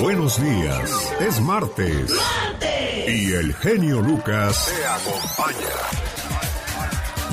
[0.00, 1.12] Buenos días.
[1.20, 2.10] Es martes.
[3.06, 5.68] Y el genio Lucas te acompaña.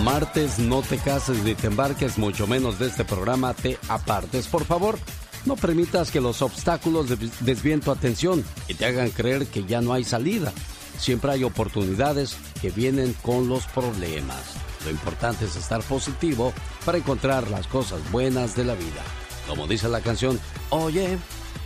[0.04, 4.48] Martes, no te cases ni te embarques, mucho menos de este programa te apartes.
[4.48, 5.00] Por favor,
[5.46, 7.08] no permitas que los obstáculos
[7.40, 10.52] desvíen tu atención y te hagan creer que ya no hay salida.
[10.98, 14.42] Siempre hay oportunidades que vienen con los problemas.
[14.86, 16.54] Lo importante es estar positivo
[16.86, 19.04] para encontrar las cosas buenas de la vida.
[19.48, 21.18] Como dice la canción, oye,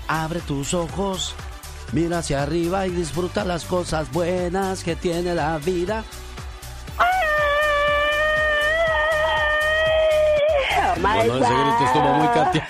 [0.08, 1.36] abre tus ojos,
[1.92, 6.04] mira hacia arriba y disfruta las cosas buenas que tiene la vida.
[11.02, 12.68] bueno, ese grito estuvo muy cateado.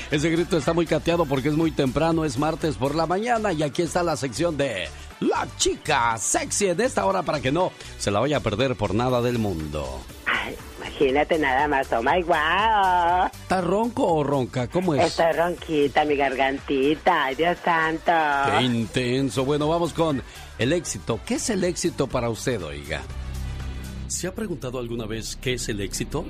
[0.10, 3.62] ese grito está muy cateado porque es muy temprano, es martes por la mañana y
[3.62, 4.88] aquí está la sección de
[5.20, 8.94] La chica sexy en esta hora para que no se la vaya a perder por
[8.94, 10.00] nada del mundo.
[10.80, 13.26] Imagínate nada más, oh my wow.
[13.26, 14.66] ¿Está ronco o ronca?
[14.68, 15.04] ¿Cómo es?
[15.04, 18.12] Está ronquita, mi gargantita, ay Dios santo.
[18.58, 19.44] Qué intenso.
[19.44, 20.22] Bueno, vamos con
[20.58, 21.20] el éxito.
[21.26, 23.02] ¿Qué es el éxito para usted, oiga?
[24.08, 26.24] ¿Se ha preguntado alguna vez qué es el éxito?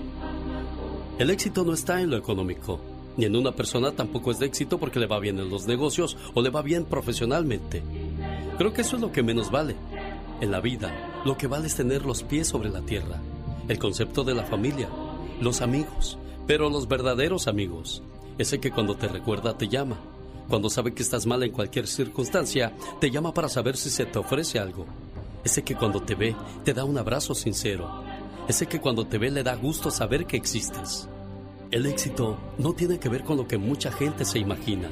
[1.21, 2.81] El éxito no está en lo económico,
[3.17, 6.17] ni en una persona tampoco es de éxito porque le va bien en los negocios
[6.35, 7.83] o le va bien profesionalmente.
[8.59, 9.77] Creo que eso es lo que menos vale.
[10.41, 13.21] En la vida, lo que vale es tener los pies sobre la tierra,
[13.71, 14.89] el concepto de la familia,
[15.41, 16.19] los amigos,
[16.49, 18.03] pero los verdaderos amigos,
[18.37, 19.97] ese que cuando te recuerda te llama,
[20.49, 24.19] cuando sabe que estás mal en cualquier circunstancia, te llama para saber si se te
[24.19, 24.87] ofrece algo,
[25.45, 28.03] ese que cuando te ve te da un abrazo sincero,
[28.49, 31.09] ese que cuando te ve le da gusto saber que existes.
[31.71, 34.91] El éxito no tiene que ver con lo que mucha gente se imagina.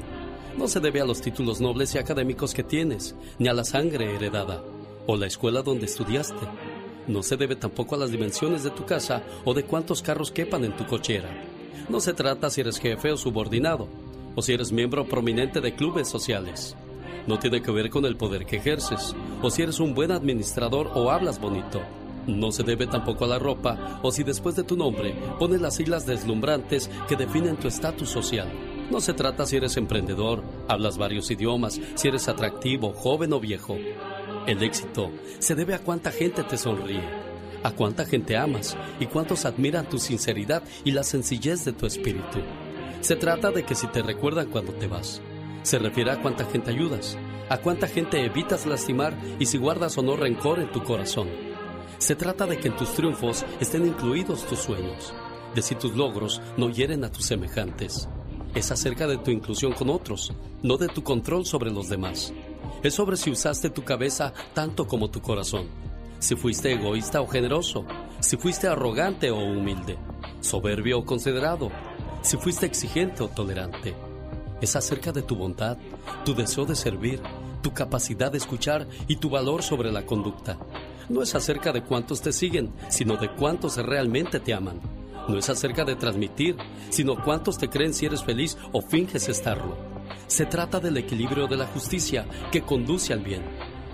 [0.57, 4.15] No se debe a los títulos nobles y académicos que tienes, ni a la sangre
[4.15, 4.63] heredada,
[5.09, 6.47] o la escuela donde estudiaste.
[7.09, 10.65] No se debe tampoco a las dimensiones de tu casa o de cuántos carros quepan
[10.65, 11.31] en tu cochera.
[11.89, 13.89] No se trata si eres jefe o subordinado,
[14.35, 16.77] o si eres miembro prominente de clubes sociales.
[17.27, 20.91] No tiene que ver con el poder que ejerces, o si eres un buen administrador
[20.95, 21.81] o hablas bonito.
[22.27, 25.77] No se debe tampoco a la ropa o si después de tu nombre pones las
[25.77, 28.53] siglas deslumbrantes que definen tu estatus social.
[28.91, 33.79] No se trata si eres emprendedor, hablas varios idiomas, si eres atractivo, joven o viejo.
[34.49, 35.11] El éxito
[35.41, 37.03] se debe a cuánta gente te sonríe,
[37.63, 42.39] a cuánta gente amas y cuántos admiran tu sinceridad y la sencillez de tu espíritu.
[43.03, 45.21] Se trata de que si te recuerdan cuando te vas,
[45.65, 47.19] se refiere a cuánta gente ayudas,
[47.51, 51.29] a cuánta gente evitas lastimar y si guardas o no rencor en tu corazón.
[51.99, 55.13] Se trata de que en tus triunfos estén incluidos tus sueños,
[55.55, 58.09] de si tus logros no hieren a tus semejantes.
[58.55, 60.33] Es acerca de tu inclusión con otros,
[60.63, 62.33] no de tu control sobre los demás.
[62.83, 65.67] Es sobre si usaste tu cabeza tanto como tu corazón,
[66.19, 67.85] si fuiste egoísta o generoso,
[68.21, 69.97] si fuiste arrogante o humilde,
[70.41, 71.71] soberbio o considerado,
[72.23, 73.95] si fuiste exigente o tolerante.
[74.61, 75.79] Es acerca de tu bondad,
[76.25, 77.21] tu deseo de servir,
[77.63, 80.59] tu capacidad de escuchar y tu valor sobre la conducta
[81.09, 84.81] no es acerca de cuántos te siguen, sino de cuántos realmente te aman.
[85.29, 86.57] No es acerca de transmitir,
[86.91, 89.77] sino cuántos te creen si eres feliz o finges estarlo.
[90.29, 93.43] Se trata del equilibrio de la justicia que conduce al bien,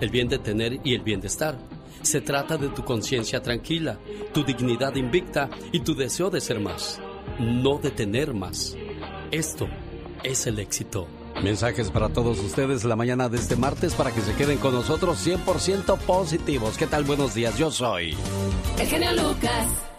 [0.01, 1.57] el bien de tener y el bien de estar.
[2.01, 3.97] Se trata de tu conciencia tranquila,
[4.33, 6.99] tu dignidad invicta y tu deseo de ser más,
[7.39, 8.75] no de tener más.
[9.31, 9.67] Esto
[10.23, 11.07] es el éxito.
[11.41, 15.25] Mensajes para todos ustedes la mañana de este martes para que se queden con nosotros
[15.25, 16.77] 100% positivos.
[16.77, 17.05] ¿Qué tal?
[17.05, 18.15] Buenos días, yo soy.
[18.77, 19.94] El genio Lucas.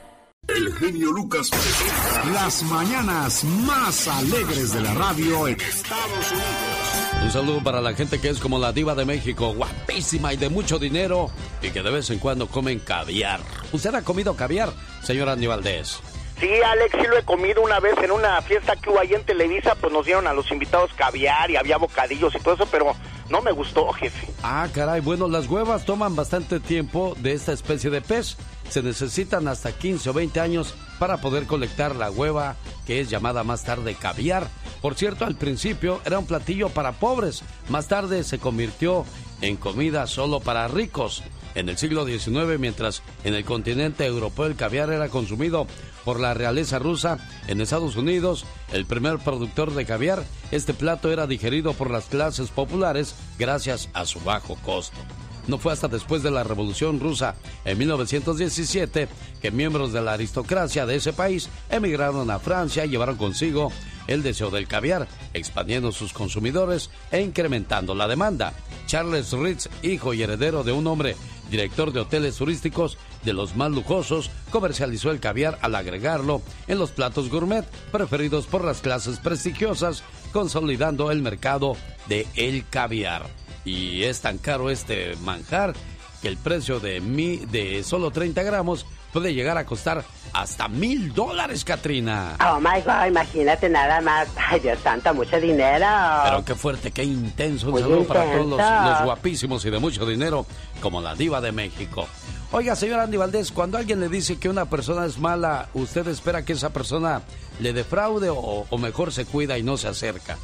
[0.79, 1.51] Genio Lucas
[2.33, 7.23] las mañanas más alegres de la radio en Estados Unidos.
[7.23, 10.51] Un saludo para la gente que es como la diva de México, guapísima y de
[10.51, 11.31] mucho dinero
[11.63, 13.41] y que de vez en cuando comen caviar.
[13.73, 14.71] ¿Usted ha comido caviar,
[15.03, 16.01] señor Andy Valdés?
[16.39, 19.25] Sí, Alex, sí lo he comido una vez en una fiesta que hubo ahí en
[19.25, 22.95] Televisa, pues nos dieron a los invitados caviar y había bocadillos y todo eso, pero
[23.31, 24.29] no me gustó, jefe.
[24.43, 28.37] Ah, caray, bueno, las huevas toman bastante tiempo de esta especie de pez.
[28.69, 32.57] Se necesitan hasta 15 o 20 años para poder colectar la hueva,
[32.87, 34.49] que es llamada más tarde caviar.
[34.83, 39.05] Por cierto, al principio era un platillo para pobres, más tarde se convirtió
[39.41, 41.23] en comida solo para ricos.
[41.55, 45.67] En el siglo XIX, mientras en el continente europeo el caviar era consumido
[46.05, 51.27] por la realeza rusa en Estados Unidos, el primer productor de caviar, este plato era
[51.27, 54.99] digerido por las clases populares gracias a su bajo costo.
[55.47, 59.09] No fue hasta después de la Revolución Rusa en 1917
[59.41, 63.71] que miembros de la aristocracia de ese país emigraron a Francia y llevaron consigo
[64.07, 68.53] el deseo del caviar, expandiendo sus consumidores e incrementando la demanda.
[68.87, 71.17] Charles Ritz, hijo y heredero de un hombre
[71.51, 76.91] director de hoteles turísticos, de los más lujosos, comercializó el caviar al agregarlo en los
[76.91, 80.03] platos gourmet preferidos por las clases prestigiosas,
[80.33, 81.77] consolidando el mercado
[82.09, 83.46] de el caviar.
[83.67, 85.75] Y es tan caro este manjar
[86.23, 91.13] que el precio de, mi, de solo 30 gramos puede llegar a costar hasta mil
[91.13, 92.37] dólares, Katrina.
[92.41, 94.29] Oh my God, imagínate nada más.
[94.37, 95.87] Ay, Dios santo, mucho dinero.
[96.25, 97.71] Pero qué fuerte, qué intenso.
[97.71, 100.47] Un saludo para todos los, los, guapísimos y de mucho dinero,
[100.81, 102.07] como la Diva de México.
[102.53, 106.45] Oiga, señor Andy Valdés, cuando alguien le dice que una persona es mala, ¿usted espera
[106.45, 107.23] que esa persona
[107.59, 110.39] le defraude o, o mejor se cuida y no se acerca?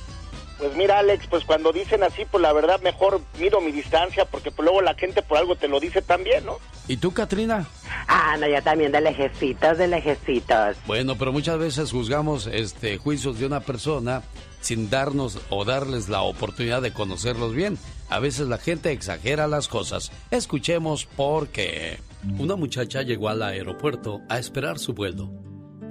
[0.62, 4.52] Pues mira, Alex, pues cuando dicen así, pues la verdad mejor mido mi distancia, porque
[4.52, 6.58] pues luego la gente por algo te lo dice también, ¿no?
[6.86, 7.66] ¿Y tú, Katrina?
[8.06, 10.76] Ah, no, yo también de lejecitos, de lejecitos.
[10.86, 14.22] Bueno, pero muchas veces juzgamos este juicios de una persona
[14.60, 17.76] sin darnos o darles la oportunidad de conocerlos bien.
[18.08, 20.12] A veces la gente exagera las cosas.
[20.30, 21.98] Escuchemos por qué.
[22.38, 25.28] Una muchacha llegó al aeropuerto a esperar su vuelo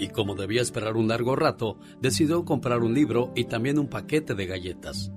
[0.01, 4.33] y como debía esperar un largo rato, decidió comprar un libro y también un paquete
[4.33, 5.11] de galletas.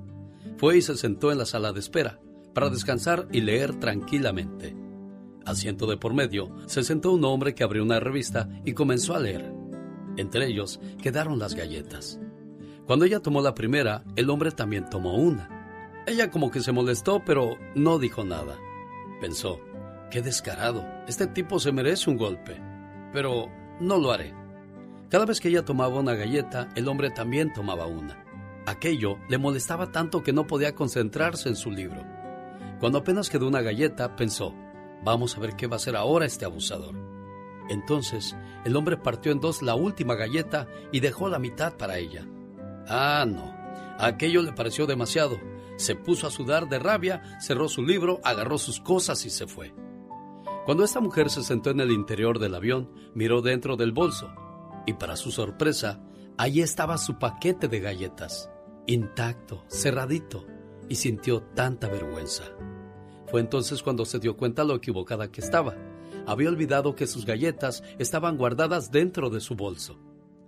[0.58, 2.20] Fue y se sentó en la sala de espera
[2.52, 4.76] para descansar y leer tranquilamente.
[5.46, 9.20] Asiento de por medio, se sentó un hombre que abrió una revista y comenzó a
[9.20, 9.54] leer.
[10.18, 12.20] Entre ellos quedaron las galletas.
[12.86, 16.04] Cuando ella tomó la primera, el hombre también tomó una.
[16.06, 18.58] Ella como que se molestó, pero no dijo nada.
[19.18, 19.60] Pensó,
[20.10, 22.60] qué descarado, este tipo se merece un golpe.
[23.14, 23.46] Pero
[23.80, 24.43] no lo haré.
[25.14, 28.24] Cada vez que ella tomaba una galleta, el hombre también tomaba una.
[28.66, 32.04] Aquello le molestaba tanto que no podía concentrarse en su libro.
[32.80, 34.52] Cuando apenas quedó una galleta, pensó,
[35.04, 36.96] vamos a ver qué va a hacer ahora este abusador.
[37.68, 38.34] Entonces,
[38.64, 42.26] el hombre partió en dos la última galleta y dejó la mitad para ella.
[42.88, 43.54] Ah, no.
[44.00, 45.38] Aquello le pareció demasiado.
[45.76, 49.72] Se puso a sudar de rabia, cerró su libro, agarró sus cosas y se fue.
[50.66, 54.28] Cuando esta mujer se sentó en el interior del avión, miró dentro del bolso
[54.86, 56.00] y para su sorpresa,
[56.36, 58.50] allí estaba su paquete de galletas,
[58.86, 60.46] intacto, cerradito,
[60.88, 62.44] y sintió tanta vergüenza.
[63.26, 65.74] Fue entonces cuando se dio cuenta lo equivocada que estaba.
[66.26, 69.98] Había olvidado que sus galletas estaban guardadas dentro de su bolso.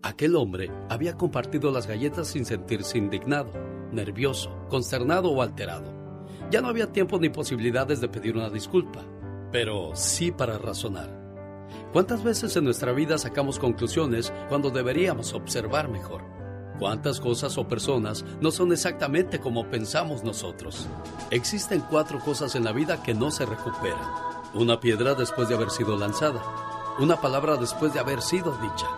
[0.02, 3.50] Aquel hombre había compartido las galletas sin sentirse indignado,
[3.92, 5.92] nervioso, consternado o alterado.
[6.50, 9.02] Ya no había tiempo ni posibilidades de pedir una disculpa,
[9.50, 11.25] pero sí para razonar.
[11.96, 16.24] ¿Cuántas veces en nuestra vida sacamos conclusiones cuando deberíamos observar mejor?
[16.78, 20.88] ¿Cuántas cosas o personas no son exactamente como pensamos nosotros?
[21.30, 24.10] Existen cuatro cosas en la vida que no se recuperan.
[24.52, 26.42] Una piedra después de haber sido lanzada.
[26.98, 28.88] Una palabra después de haber sido dicha.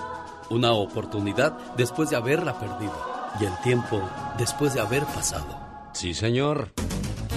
[0.51, 3.01] Una oportunidad después de haberla perdido.
[3.41, 4.03] Y el tiempo
[4.39, 5.47] después de haber pasado.
[5.93, 6.73] Sí, señor.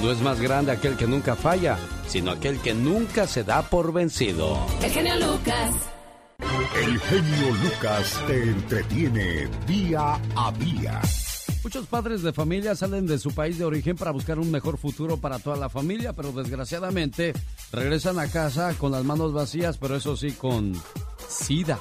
[0.02, 1.78] No es más grande aquel que nunca falla,
[2.08, 4.58] sino aquel que nunca se da por vencido.
[4.82, 5.72] El genio Lucas.
[6.84, 11.00] El genio Lucas te entretiene día a día.
[11.64, 15.18] Muchos padres de familia salen de su país de origen para buscar un mejor futuro
[15.18, 17.34] para toda la familia, pero desgraciadamente
[17.72, 20.74] regresan a casa con las manos vacías, pero eso sí, con
[21.30, 21.78] SIDA.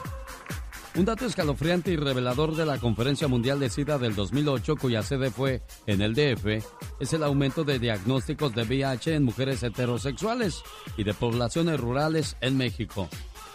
[0.97, 5.31] Un dato escalofriante y revelador de la Conferencia Mundial de SIDA del 2008, cuya sede
[5.31, 6.65] fue en el DF,
[6.99, 10.63] es el aumento de diagnósticos de VIH en mujeres heterosexuales
[10.97, 13.09] y de poblaciones rurales en México.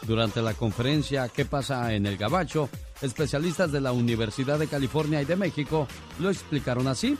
[0.07, 2.69] Durante la conferencia ¿Qué pasa en el Gabacho?
[3.01, 5.87] Especialistas de la Universidad de California y de México
[6.19, 7.17] lo explicaron así.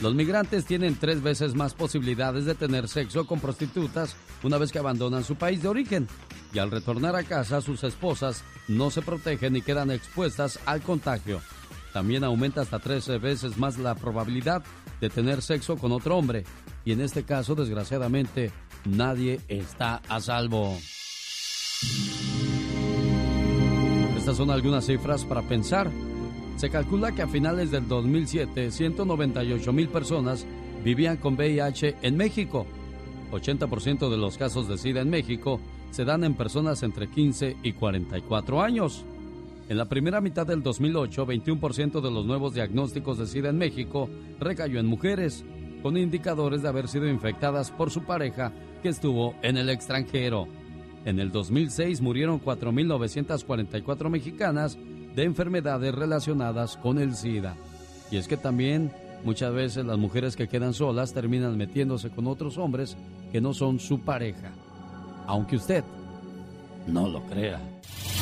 [0.00, 4.78] Los migrantes tienen tres veces más posibilidades de tener sexo con prostitutas una vez que
[4.78, 6.08] abandonan su país de origen
[6.52, 11.40] y al retornar a casa sus esposas no se protegen y quedan expuestas al contagio.
[11.92, 14.64] También aumenta hasta 13 veces más la probabilidad
[15.00, 16.44] de tener sexo con otro hombre
[16.84, 18.50] y en este caso desgraciadamente
[18.84, 20.76] nadie está a salvo.
[24.16, 25.90] Estas son algunas cifras para pensar.
[26.56, 30.46] Se calcula que a finales del 2007 198 mil personas
[30.84, 32.66] vivían con VIH en México.
[33.32, 37.72] 80% de los casos de SIDA en México se dan en personas entre 15 y
[37.72, 39.04] 44 años.
[39.68, 44.08] En la primera mitad del 2008, 21% de los nuevos diagnósticos de SIDA en México
[44.38, 45.44] recayó en mujeres,
[45.82, 50.46] con indicadores de haber sido infectadas por su pareja que estuvo en el extranjero.
[51.04, 54.78] En el 2006 murieron 4.944 mexicanas
[55.14, 57.56] de enfermedades relacionadas con el SIDA.
[58.10, 58.92] Y es que también
[59.24, 62.96] muchas veces las mujeres que quedan solas terminan metiéndose con otros hombres
[63.32, 64.52] que no son su pareja
[65.26, 65.84] aunque usted
[66.86, 67.60] no lo crea.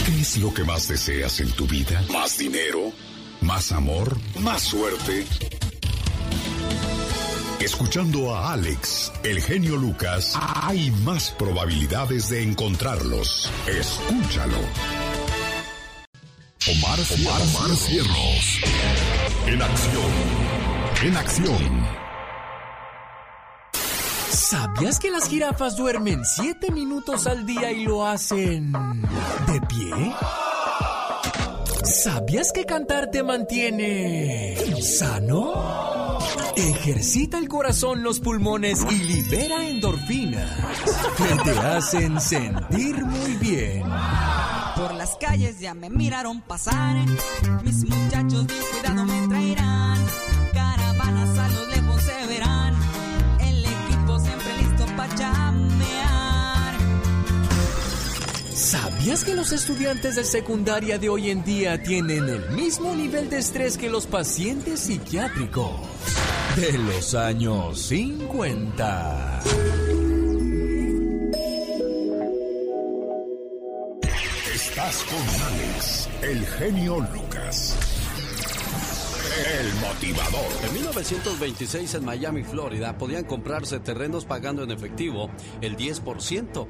[0.07, 2.03] ¿Qué es lo que más deseas en tu vida?
[2.13, 2.93] ¿Más dinero?
[3.41, 4.17] ¿Más amor?
[4.41, 5.27] ¿Más suerte?
[7.61, 13.51] Escuchando a Alex, el genio Lucas, hay más probabilidades de encontrarlos.
[13.69, 14.59] Escúchalo.
[16.73, 18.61] Omar, Omar, Cierros.
[19.47, 20.13] En acción.
[21.05, 21.87] En acción.
[24.31, 30.15] ¿Sabías que las jirafas duermen 7 minutos al día y lo hacen de pie?
[31.85, 36.19] ¿Sabías que cantar te mantiene sano?
[36.57, 40.59] Ejercita el corazón, los pulmones y libera endorfinas
[41.19, 43.83] que te hacen sentir muy bien.
[44.77, 46.97] Por las calles ya me miraron pasar.
[47.63, 50.07] Mis muchachos bien cuidado me traerán.
[50.53, 52.75] Caravanas a los lejos se verán.
[53.41, 56.75] El equipo siempre listo para chamear.
[58.55, 63.39] ¿Sabías que los estudiantes de secundaria de hoy en día tienen el mismo nivel de
[63.39, 65.73] estrés que los pacientes psiquiátricos?
[66.57, 69.41] de los años 50.
[74.93, 77.79] Con Alex, el genio Lucas.
[79.59, 80.67] El motivador.
[80.69, 85.31] En 1926 en Miami, Florida, podían comprarse terrenos pagando en efectivo
[85.63, 86.67] el 10%.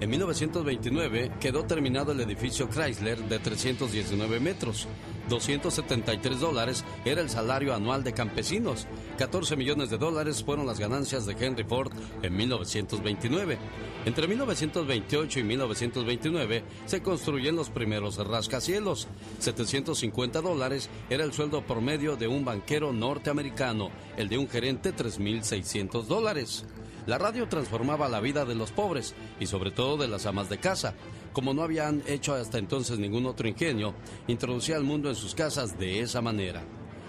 [0.00, 4.88] En 1929 quedó terminado el edificio Chrysler de 319 metros.
[5.30, 8.86] 273 dólares era el salario anual de campesinos.
[9.16, 13.56] 14 millones de dólares fueron las ganancias de Henry Ford en 1929.
[14.04, 19.08] Entre 1928 y 1929 se construyeron los primeros rascacielos.
[19.38, 26.04] 750 dólares era el sueldo promedio de un banquero norteamericano, el de un gerente 3.600
[26.04, 26.64] dólares.
[27.06, 30.58] La radio transformaba la vida de los pobres y sobre todo de las amas de
[30.58, 30.94] casa.
[31.32, 33.94] Como no habían hecho hasta entonces ningún otro ingenio,
[34.26, 36.62] introducía al mundo en sus casas de esa manera.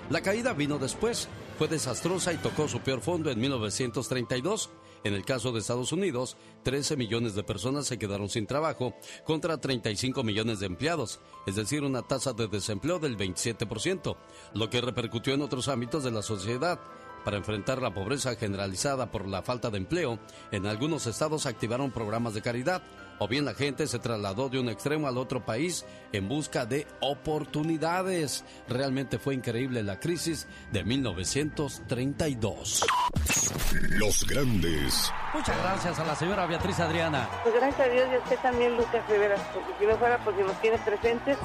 [0.10, 4.70] La caída vino después, fue desastrosa y tocó su peor fondo en 1932.
[5.04, 8.94] En el caso de Estados Unidos, 13 millones de personas se quedaron sin trabajo
[9.25, 14.16] contra 35 millones de empleados, es decir, una tasa de desempleo del 27%,
[14.54, 16.80] lo que repercutió en otros ámbitos de la sociedad
[17.24, 20.20] para enfrentar la pobreza generalizada por la falta de empleo,
[20.51, 22.84] en algunos estados activaron programas de caridad,
[23.22, 26.88] o bien la gente se trasladó de un extremo al otro país en busca de
[27.01, 28.44] oportunidades.
[28.68, 32.84] Realmente fue increíble la crisis de 1932.
[33.90, 35.13] Los grandes.
[35.36, 37.30] Muchas gracias a la señora Beatriz Adriana.
[37.44, 40.36] Pues gracias a Dios y a usted también, Lucas Rivera, porque si no fuera, pues
[40.38, 41.38] si nos tiene presentes.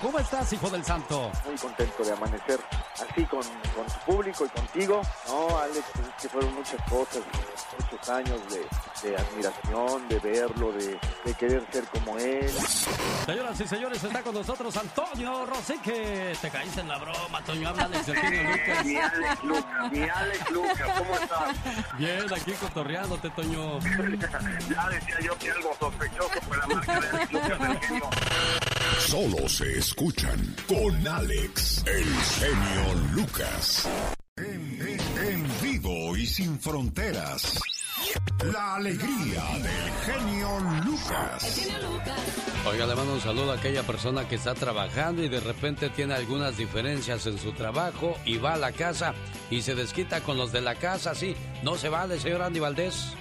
[0.00, 1.32] ¿Cómo estás, hijo del santo?
[1.44, 2.60] Muy contento de amanecer
[3.00, 5.02] así con, con tu público y contigo.
[5.28, 7.22] No, Alex, pues es que fueron muchas cosas,
[7.78, 12.50] muchos años de, de admiración, de verlo, de, de, querer ser como él.
[13.26, 16.36] Señoras y señores, está con nosotros Antonio Rosique.
[16.40, 17.68] Te caíste en la broma, Toño.
[17.68, 18.84] Habla Alex Eugenio Lucas.
[18.84, 21.98] Mi Alex Lucas, mi Alex Lucas, ¿cómo estás?
[21.98, 23.78] Bien, aquí cotorreándote, Toño.
[24.68, 28.10] ya decía yo que algo sospechoso fue la marca de Alex Lucas del genio.
[29.08, 33.88] Solo se escuchan con Alex, el genio Lucas.
[34.36, 37.58] En, en, en vivo y sin fronteras.
[38.52, 41.70] La alegría del genio Lucas.
[42.66, 46.12] Oiga, le mando un saludo a aquella persona que está trabajando y de repente tiene
[46.12, 49.14] algunas diferencias en su trabajo y va a la casa
[49.50, 51.34] y se desquita con los de la casa, sí.
[51.62, 53.14] No se vale, señor Andy Valdés.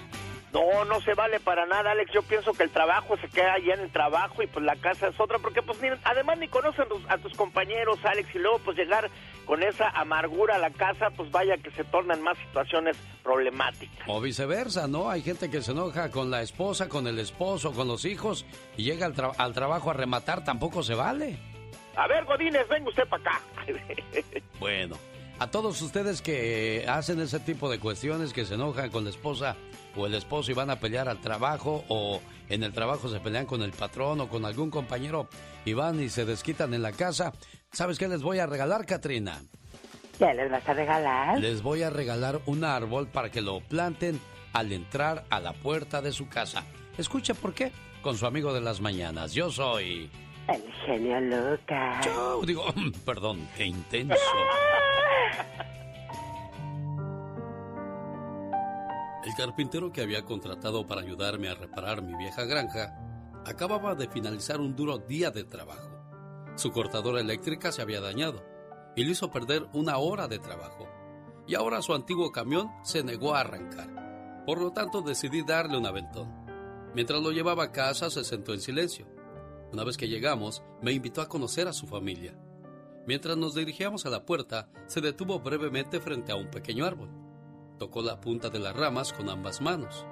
[0.58, 2.12] No, no se vale para nada, Alex.
[2.14, 5.08] Yo pienso que el trabajo se queda allá en el trabajo y pues la casa
[5.08, 8.78] es otra, porque pues miren, además ni conocen a tus compañeros, Alex, y luego pues
[8.78, 9.10] llegar
[9.46, 14.08] con esa amargura a la casa, pues vaya que se tornan más situaciones problemáticas.
[14.08, 15.10] O viceversa, ¿no?
[15.10, 18.46] Hay gente que se enoja con la esposa, con el esposo, con los hijos
[18.76, 21.38] y llega al, tra al trabajo a rematar, tampoco se vale.
[21.96, 23.42] A ver, Godínez, venga usted para acá.
[24.60, 24.98] bueno,
[25.40, 29.56] a todos ustedes que hacen ese tipo de cuestiones, que se enojan con la esposa,
[29.98, 33.46] o el esposo y van a pelear al trabajo o en el trabajo se pelean
[33.46, 35.27] con el patrón o con algún compañero
[35.66, 37.34] y van y se desquitan en la casa.
[37.72, 39.42] ¿Sabes qué les voy a regalar, Katrina?
[40.18, 41.39] ¿Qué les vas a regalar?
[41.39, 44.20] Les voy a regalar un árbol para que lo planten
[44.54, 46.63] al entrar a la puerta de su casa.
[46.98, 49.34] Escuche por qué con su amigo de las mañanas.
[49.34, 50.10] Yo soy...
[50.48, 52.06] El genio Lucas.
[52.06, 52.63] Yo digo,
[53.06, 54.16] perdón, qué intenso.
[59.25, 62.95] El carpintero que había contratado para ayudarme a reparar mi vieja granja
[63.45, 65.89] acababa de finalizar un duro día de trabajo.
[66.55, 68.43] Su cortadora eléctrica se había dañado
[68.95, 70.88] y le hizo perder una hora de trabajo.
[71.47, 74.43] Y ahora su antiguo camión se negó a arrancar.
[74.45, 76.45] Por lo tanto decidí darle un aventón.
[76.93, 79.07] Mientras lo llevaba a casa se sentó en silencio.
[79.71, 82.38] Una vez que llegamos, me invitó a conocer a su familia.
[83.05, 87.26] Mientras nos dirigíamos a la puerta, se detuvo brevemente frente a un pequeño árbol.
[87.77, 90.05] Tocó la punta de las ramas con ambas manos.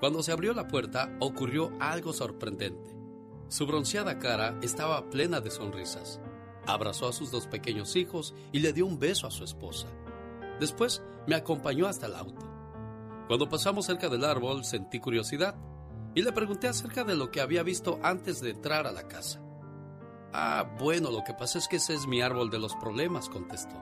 [0.00, 2.96] Cuando se abrió la puerta ocurrió algo sorprendente.
[3.48, 6.20] Su bronceada cara estaba plena de sonrisas.
[6.66, 9.88] Abrazó a sus dos pequeños hijos y le dio un beso a su esposa.
[10.60, 12.46] Después me acompañó hasta el auto.
[13.26, 15.56] Cuando pasamos cerca del árbol sentí curiosidad
[16.14, 19.40] y le pregunté acerca de lo que había visto antes de entrar a la casa.
[20.32, 23.76] Ah, bueno, lo que pasa es que ese es mi árbol de los problemas, contestó.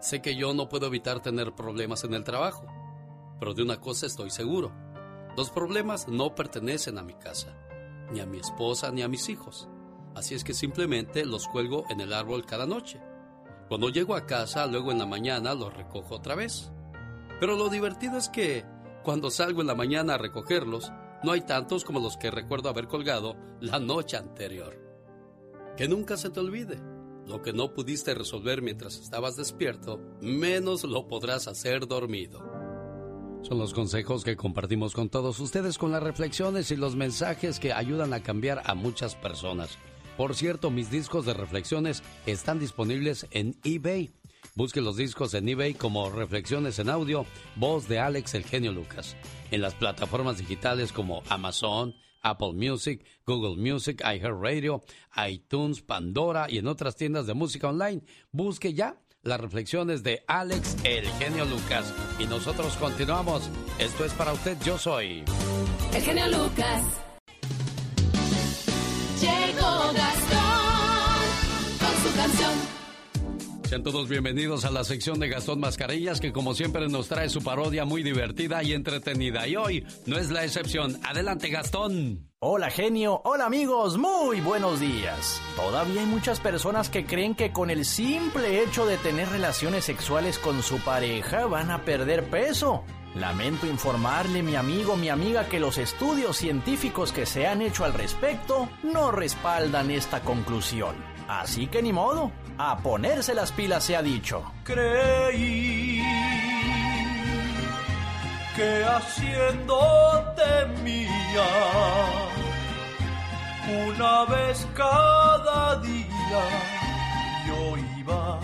[0.00, 2.66] Sé que yo no puedo evitar tener problemas en el trabajo,
[3.40, 4.72] pero de una cosa estoy seguro.
[5.36, 7.56] Los problemas no pertenecen a mi casa,
[8.12, 9.68] ni a mi esposa, ni a mis hijos.
[10.14, 13.00] Así es que simplemente los cuelgo en el árbol cada noche.
[13.68, 16.70] Cuando llego a casa, luego en la mañana los recojo otra vez.
[17.40, 18.64] Pero lo divertido es que,
[19.02, 22.86] cuando salgo en la mañana a recogerlos, no hay tantos como los que recuerdo haber
[22.86, 24.76] colgado la noche anterior.
[25.76, 26.80] Que nunca se te olvide,
[27.28, 32.40] lo que no pudiste resolver mientras estabas despierto, menos lo podrás hacer dormido.
[33.42, 37.72] Son los consejos que compartimos con todos ustedes con las reflexiones y los mensajes que
[37.72, 39.78] ayudan a cambiar a muchas personas.
[40.16, 44.10] Por cierto, mis discos de reflexiones están disponibles en eBay.
[44.56, 49.16] Busque los discos en eBay como Reflexiones en Audio, voz de Alex El Genio Lucas.
[49.52, 54.82] En las plataformas digitales como Amazon, Apple Music, Google Music, iHeartRadio,
[55.28, 58.02] iTunes, Pandora y en otras tiendas de música online.
[58.32, 61.92] Busque ya las reflexiones de Alex El Genio Lucas.
[62.18, 63.48] Y nosotros continuamos.
[63.78, 65.24] Esto es para usted, yo soy.
[65.94, 66.82] El genio Lucas.
[69.20, 71.18] Llegó Gastón
[71.78, 72.77] con su canción.
[73.68, 77.42] Sean todos bienvenidos a la sección de Gastón Mascarillas que como siempre nos trae su
[77.42, 79.46] parodia muy divertida y entretenida.
[79.46, 80.98] Y hoy no es la excepción.
[81.04, 82.30] Adelante Gastón.
[82.38, 85.42] Hola genio, hola amigos, muy buenos días.
[85.54, 90.38] Todavía hay muchas personas que creen que con el simple hecho de tener relaciones sexuales
[90.38, 92.84] con su pareja van a perder peso.
[93.16, 97.92] Lamento informarle, mi amigo, mi amiga, que los estudios científicos que se han hecho al
[97.92, 100.96] respecto no respaldan esta conclusión.
[101.28, 104.42] Así que ni modo, a ponerse las pilas se ha dicho.
[104.64, 106.02] Creí
[108.56, 111.46] que haciéndote mía
[113.86, 116.42] una vez cada día
[117.46, 118.40] yo iba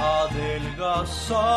[0.00, 1.48] a adelgazar.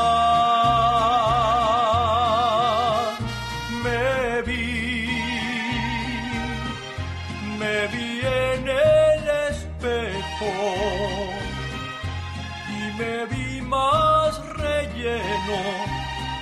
[15.01, 15.59] Relleno,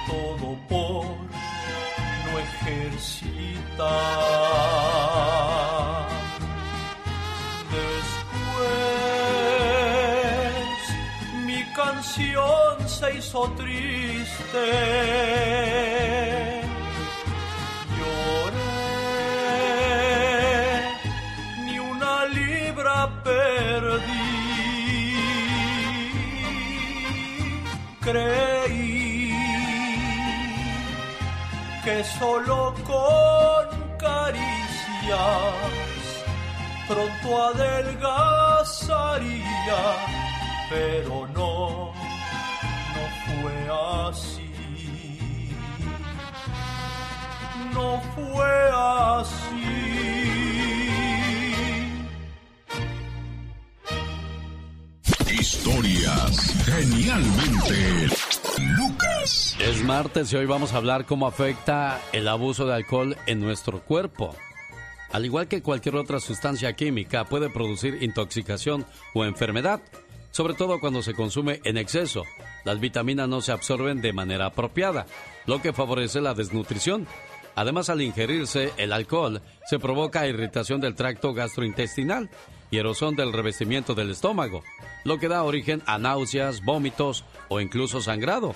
[0.08, 1.06] todo por
[2.26, 3.80] no ejercitar.
[7.72, 8.66] Después
[11.46, 14.70] mi canción se hizo triste.
[28.10, 29.30] Creí
[31.84, 33.66] que solo con
[34.00, 35.14] caricias
[36.88, 39.84] pronto adelgazaría,
[40.72, 41.29] pero
[60.04, 64.34] martes y hoy vamos a hablar cómo afecta el abuso de alcohol en nuestro cuerpo.
[65.12, 69.82] Al igual que cualquier otra sustancia química, puede producir intoxicación o enfermedad,
[70.32, 72.24] sobre todo cuando se consume en exceso.
[72.64, 75.06] Las vitaminas no se absorben de manera apropiada,
[75.46, 77.06] lo que favorece la desnutrición.
[77.56, 82.30] Además, al ingerirse el alcohol, se provoca irritación del tracto gastrointestinal
[82.72, 84.64] y erosión del revestimiento del estómago,
[85.04, 88.56] lo que da origen a náuseas, vómitos o incluso sangrado.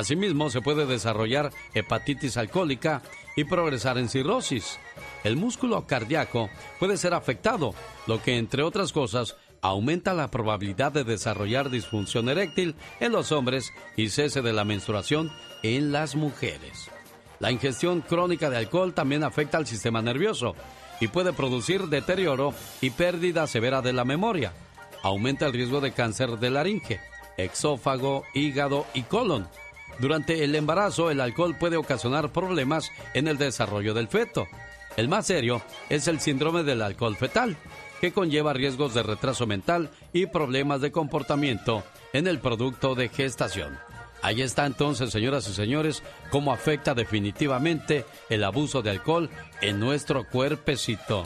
[0.00, 3.02] Asimismo, se puede desarrollar hepatitis alcohólica
[3.36, 4.78] y progresar en cirrosis.
[5.24, 7.74] El músculo cardíaco puede ser afectado,
[8.06, 13.74] lo que, entre otras cosas, aumenta la probabilidad de desarrollar disfunción eréctil en los hombres
[13.94, 15.30] y cese de la menstruación
[15.62, 16.88] en las mujeres.
[17.38, 20.54] La ingestión crónica de alcohol también afecta al sistema nervioso
[20.98, 24.54] y puede producir deterioro y pérdida severa de la memoria.
[25.02, 27.00] Aumenta el riesgo de cáncer de laringe,
[27.36, 29.46] exófago, hígado y colon.
[30.00, 34.46] Durante el embarazo, el alcohol puede ocasionar problemas en el desarrollo del feto.
[34.96, 35.60] El más serio
[35.90, 37.56] es el síndrome del alcohol fetal,
[38.00, 41.84] que conlleva riesgos de retraso mental y problemas de comportamiento
[42.14, 43.78] en el producto de gestación.
[44.22, 49.28] Ahí está entonces, señoras y señores, cómo afecta definitivamente el abuso de alcohol
[49.60, 51.24] en nuestro cuerpecito.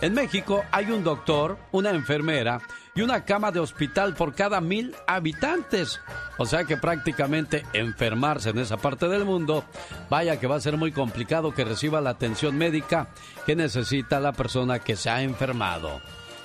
[0.00, 2.60] En México hay un doctor, una enfermera
[2.94, 6.00] y una cama de hospital por cada mil habitantes.
[6.38, 9.64] O sea que prácticamente enfermarse en esa parte del mundo,
[10.08, 13.08] vaya que va a ser muy complicado que reciba la atención médica
[13.46, 16.00] que necesita la persona que se ha enfermado.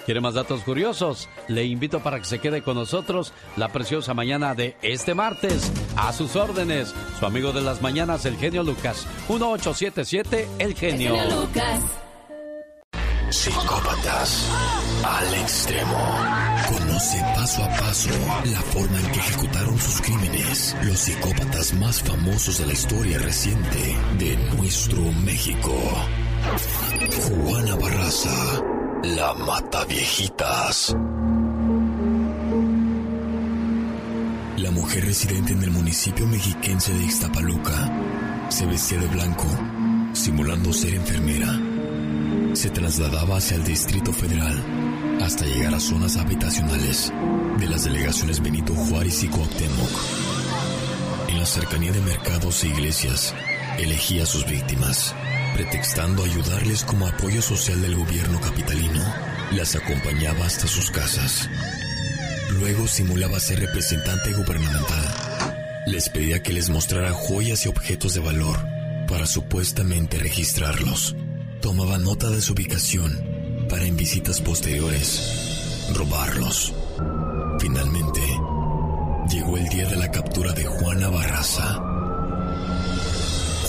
[0.05, 1.29] ¿Quiere más datos curiosos?
[1.47, 5.71] Le invito para que se quede con nosotros la preciosa mañana de este martes.
[5.97, 9.05] A sus órdenes, su amigo de las mañanas, el genio Lucas.
[9.27, 11.13] 1877, el genio.
[11.13, 12.08] El genio Lucas.
[13.31, 14.49] Psicópatas
[15.03, 15.97] al extremo.
[16.67, 18.09] Conoce paso a paso
[18.45, 23.95] la forma en que ejecutaron sus crímenes los psicópatas más famosos de la historia reciente
[24.17, 25.71] de nuestro México.
[27.27, 28.63] Juana Barraza,
[29.03, 30.95] la mata viejitas.
[34.57, 37.91] La mujer residente en el municipio mexiquense de Ixtapaluca
[38.49, 39.45] se vestía de blanco,
[40.13, 41.68] simulando ser enfermera
[42.53, 44.63] se trasladaba hacia el Distrito Federal
[45.21, 47.13] hasta llegar a zonas habitacionales
[47.59, 49.89] de las delegaciones Benito Juárez y Cuauhtémoc.
[51.27, 53.35] En la cercanía de mercados e iglesias,
[53.77, 55.13] elegía a sus víctimas,
[55.53, 59.03] pretextando ayudarles como apoyo social del gobierno capitalino,
[59.51, 61.49] las acompañaba hasta sus casas.
[62.59, 65.83] Luego simulaba ser representante gubernamental.
[65.85, 68.57] Les pedía que les mostrara joyas y objetos de valor
[69.07, 71.15] para supuestamente registrarlos
[71.61, 76.73] tomaba nota de su ubicación para en visitas posteriores robarlos.
[77.59, 78.21] Finalmente,
[79.29, 81.83] llegó el día de la captura de Juana Barraza.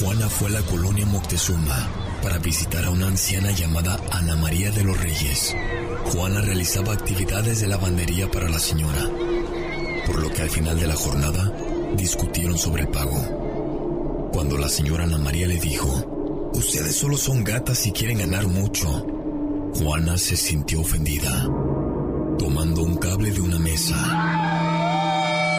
[0.00, 1.88] Juana fue a la colonia Moctezuma
[2.22, 5.54] para visitar a una anciana llamada Ana María de los Reyes.
[6.12, 9.08] Juana realizaba actividades de lavandería para la señora,
[10.06, 11.52] por lo que al final de la jornada
[11.96, 14.30] discutieron sobre el pago.
[14.32, 16.09] Cuando la señora Ana María le dijo
[16.52, 19.06] Ustedes solo son gatas y quieren ganar mucho.
[19.74, 21.48] Juana se sintió ofendida.
[22.38, 23.96] Tomando un cable de una mesa,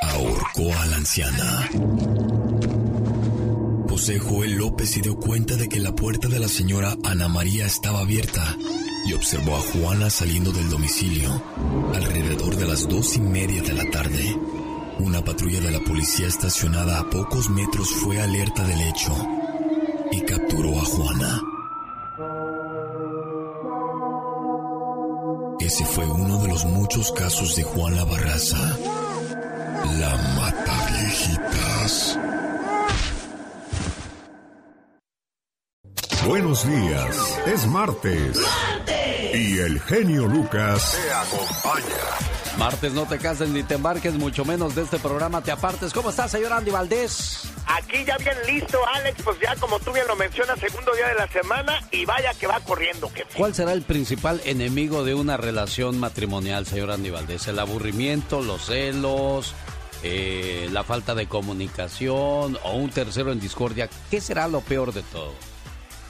[0.01, 1.69] ahorcó a la anciana.
[3.89, 7.65] José Joel López se dio cuenta de que la puerta de la señora Ana María
[7.65, 8.57] estaba abierta
[9.07, 11.41] y observó a Juana saliendo del domicilio
[11.93, 14.37] alrededor de las dos y media de la tarde.
[14.99, 19.40] Una patrulla de la policía estacionada a pocos metros fue alerta del hecho
[20.11, 21.41] y capturó a Juana.
[25.59, 28.77] Ese fue uno de los muchos casos de Juana Barraza,
[29.99, 32.19] la mata viejitas.
[36.27, 38.37] Buenos días, es martes.
[39.33, 42.40] Y el genio Lucas te acompaña.
[42.61, 45.91] Martes no te cases ni te embarques, mucho menos de este programa te apartes.
[45.91, 47.51] ¿Cómo estás, señor Andy Valdés?
[47.65, 51.15] Aquí ya bien listo, Alex, pues ya como tú bien lo mencionas, segundo día de
[51.15, 53.09] la semana y vaya que va corriendo.
[53.09, 53.35] Jefe.
[53.35, 57.47] ¿Cuál será el principal enemigo de una relación matrimonial, señor Andy Valdés?
[57.47, 59.55] ¿El aburrimiento, los celos,
[60.03, 63.89] eh, la falta de comunicación o un tercero en discordia?
[64.11, 65.33] ¿Qué será lo peor de todo?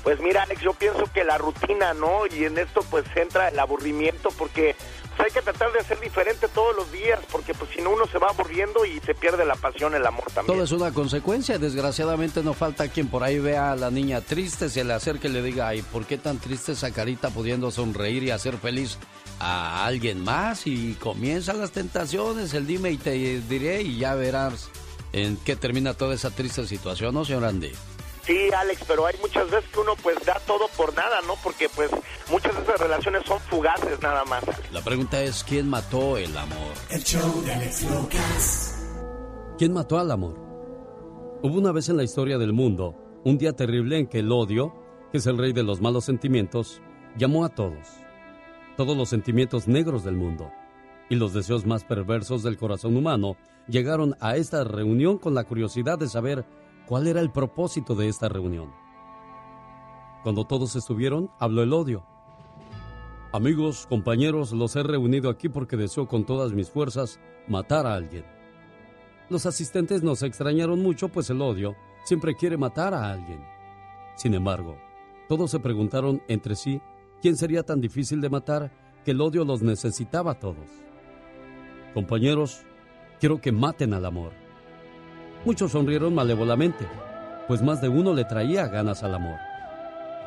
[0.03, 2.25] Pues mira, Alex, yo pienso que la rutina, ¿no?
[2.25, 4.75] Y en esto pues entra el aburrimiento porque
[5.23, 8.17] hay que tratar de hacer diferente todos los días porque pues si no uno se
[8.17, 10.55] va aburriendo y se pierde la pasión, el amor también.
[10.55, 11.57] Todo es una consecuencia.
[11.57, 15.31] Desgraciadamente no falta quien por ahí vea a la niña triste, se le acerque y
[15.31, 18.97] le diga, ay, ¿por qué tan triste esa carita pudiendo sonreír y hacer feliz
[19.39, 20.67] a alguien más?
[20.67, 24.69] Y comienzan las tentaciones, el dime y te diré y ya verás
[25.13, 27.71] en qué termina toda esa triste situación, ¿no, señor Andy?
[28.31, 31.33] Sí, Alex, pero hay muchas veces que uno pues da todo por nada, ¿no?
[31.43, 31.91] Porque pues
[32.31, 34.41] muchas de esas relaciones son fugaces nada más.
[34.71, 36.71] La pregunta es, ¿quién mató el amor?
[36.89, 38.87] El show de Alex Lucas.
[39.57, 40.35] ¿Quién mató al amor?
[41.43, 44.73] Hubo una vez en la historia del mundo un día terrible en que el odio,
[45.11, 46.81] que es el rey de los malos sentimientos,
[47.17, 47.85] llamó a todos,
[48.77, 50.53] todos los sentimientos negros del mundo
[51.09, 53.35] y los deseos más perversos del corazón humano
[53.67, 56.45] llegaron a esta reunión con la curiosidad de saber
[56.91, 58.69] cuál era el propósito de esta reunión.
[60.23, 62.05] Cuando todos estuvieron, habló el odio.
[63.31, 68.25] Amigos, compañeros, los he reunido aquí porque deseo con todas mis fuerzas matar a alguien.
[69.29, 73.41] Los asistentes nos extrañaron mucho, pues el odio siempre quiere matar a alguien.
[74.17, 74.75] Sin embargo,
[75.29, 76.81] todos se preguntaron entre sí
[77.21, 78.69] quién sería tan difícil de matar
[79.05, 80.67] que el odio los necesitaba a todos.
[81.93, 82.63] Compañeros,
[83.21, 84.40] quiero que maten al amor.
[85.43, 86.87] Muchos sonrieron malévolamente,
[87.47, 89.39] pues más de uno le traía ganas al amor.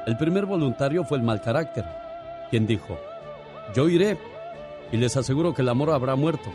[0.07, 1.85] El primer voluntario fue el mal carácter,
[2.51, 2.99] quien dijo,
[3.75, 4.19] yo iré
[4.91, 6.51] y les aseguro que el amor habrá muerto.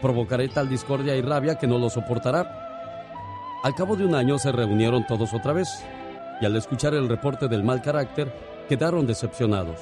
[0.00, 2.46] Provocaré tal discordia y rabia que no lo soportará.
[3.64, 5.68] Al cabo de un año se reunieron todos otra vez
[6.40, 8.32] y al escuchar el reporte del mal carácter
[8.68, 9.80] quedaron decepcionados.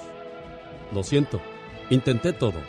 [0.92, 1.38] Lo siento,
[1.90, 2.60] intenté todo,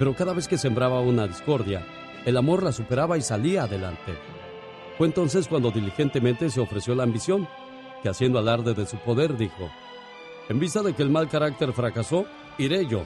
[0.00, 1.82] pero cada vez que sembraba una discordia,
[2.24, 4.12] el amor la superaba y salía adelante.
[4.96, 7.48] Fue entonces cuando diligentemente se ofreció la ambición,
[8.02, 9.70] que haciendo alarde de su poder dijo,
[10.48, 12.26] en vista de que el mal carácter fracasó,
[12.58, 13.02] iré yo.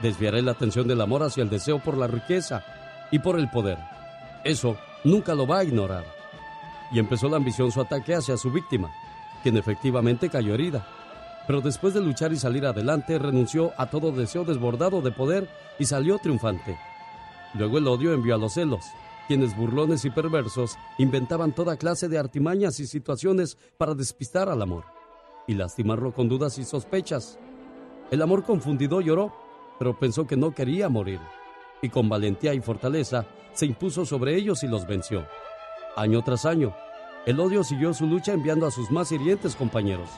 [0.00, 2.64] Desviaré la atención del amor hacia el deseo por la riqueza
[3.10, 3.78] y por el poder.
[4.42, 6.04] Eso nunca lo va a ignorar.
[6.90, 8.90] Y empezó la ambición su ataque hacia su víctima,
[9.42, 10.86] quien efectivamente cayó herida.
[11.46, 15.84] Pero después de luchar y salir adelante, renunció a todo deseo desbordado de poder y
[15.84, 16.78] salió triunfante.
[17.54, 18.86] Luego el odio envió a los celos,
[19.32, 24.84] quienes burlones y perversos inventaban toda clase de artimañas y situaciones para despistar al amor
[25.46, 27.38] y lastimarlo con dudas y sospechas.
[28.10, 29.32] El amor confundido lloró,
[29.78, 31.18] pero pensó que no quería morir,
[31.80, 35.26] y con valentía y fortaleza se impuso sobre ellos y los venció.
[35.96, 36.74] Año tras año,
[37.24, 40.10] el odio siguió su lucha enviando a sus más hirientes compañeros.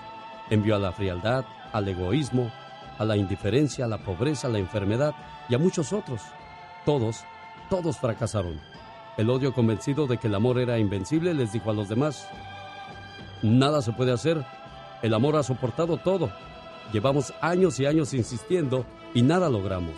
[0.51, 2.51] Envió a la frialdad, al egoísmo,
[2.99, 5.15] a la indiferencia, a la pobreza, a la enfermedad
[5.49, 6.21] y a muchos otros.
[6.85, 7.23] Todos,
[7.71, 8.74] todos fracasaron.
[9.17, 12.29] El odio convencido de que el amor era invencible les dijo a los demás,
[13.43, 14.45] nada se puede hacer,
[15.03, 16.31] el amor ha soportado todo.
[16.93, 19.95] Llevamos años y años insistiendo y nada logramos.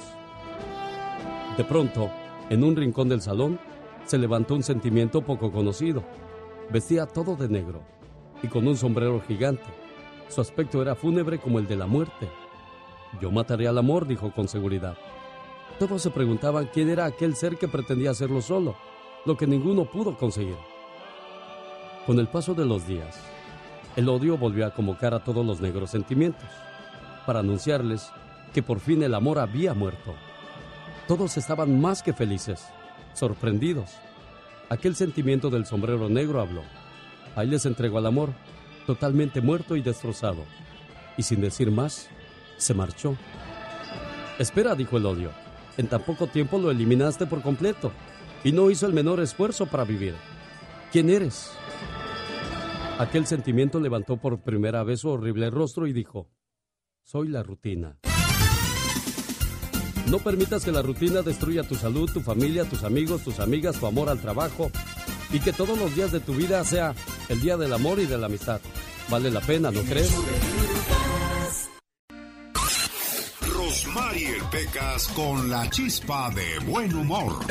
[1.56, 2.10] De pronto,
[2.50, 3.58] en un rincón del salón,
[4.04, 6.04] se levantó un sentimiento poco conocido.
[6.70, 7.80] Vestía todo de negro
[8.42, 9.64] y con un sombrero gigante.
[10.28, 12.28] Su aspecto era fúnebre como el de la muerte.
[13.20, 14.96] Yo mataré al amor, dijo con seguridad.
[15.78, 18.76] Todos se preguntaban quién era aquel ser que pretendía hacerlo solo,
[19.26, 20.56] lo que ninguno pudo conseguir.
[22.06, 23.18] Con el paso de los días,
[23.96, 26.48] el odio volvió a convocar a todos los negros sentimientos,
[27.26, 28.08] para anunciarles
[28.54, 30.14] que por fin el amor había muerto.
[31.08, 32.64] Todos estaban más que felices,
[33.14, 33.90] sorprendidos.
[34.68, 36.62] Aquel sentimiento del sombrero negro habló.
[37.34, 38.30] Ahí les entregó al amor,
[38.86, 40.44] totalmente muerto y destrozado.
[41.16, 42.08] Y sin decir más,
[42.58, 43.16] se marchó.
[44.38, 45.30] Espera, dijo el odio.
[45.76, 47.90] En tan poco tiempo lo eliminaste por completo
[48.46, 50.14] y no hizo el menor esfuerzo para vivir.
[50.92, 51.50] ¿Quién eres?
[52.96, 56.30] Aquel sentimiento levantó por primera vez su horrible rostro y dijo,
[57.02, 57.98] soy la rutina.
[60.08, 63.86] No permitas que la rutina destruya tu salud, tu familia, tus amigos, tus amigas, tu
[63.86, 64.70] amor al trabajo
[65.32, 66.94] y que todos los días de tu vida sea
[67.28, 68.60] el día del amor y de la amistad.
[69.10, 70.14] Vale la pena, ¿no crees?
[73.40, 77.44] Rosmarie Pecas con la chispa de buen humor.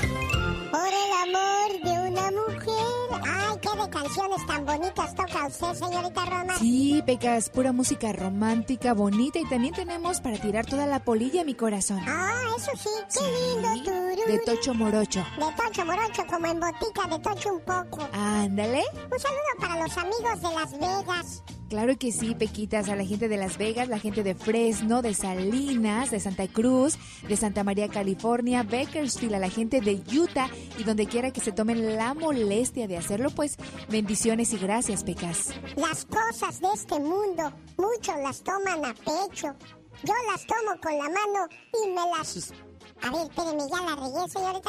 [3.86, 6.58] De canciones tan bonitas toca usted, señorita Roma.
[6.60, 11.44] Sí, Pecas, pura música romántica, bonita y también tenemos para tirar toda la polilla a
[11.44, 12.00] mi corazón.
[12.08, 14.22] Ah, eso sí, qué lindo tururú.
[14.28, 15.26] De Tocho Morocho.
[15.38, 18.08] De Tocho Morocho, como en botica de Tocho un poco.
[18.14, 18.84] Ándale.
[19.12, 21.44] Un saludo para los amigos de Las Vegas.
[21.70, 25.16] Claro que sí, Pequitas, a la gente de Las Vegas, la gente de Fresno, de
[25.16, 26.98] Salinas, de Santa Cruz,
[27.28, 31.52] de Santa María, California, Bakersfield, a la gente de Utah y donde quiera que se
[31.52, 33.58] tomen la molestia de hacerlo, pues
[33.90, 35.50] bendiciones y gracias, Pecas.
[35.76, 39.56] Las cosas de este mundo, muchos las toman a pecho.
[40.04, 41.48] Yo las tomo con la mano
[41.84, 42.54] y me las...
[43.06, 44.62] A ver, espérenme, ya la regué, Roma.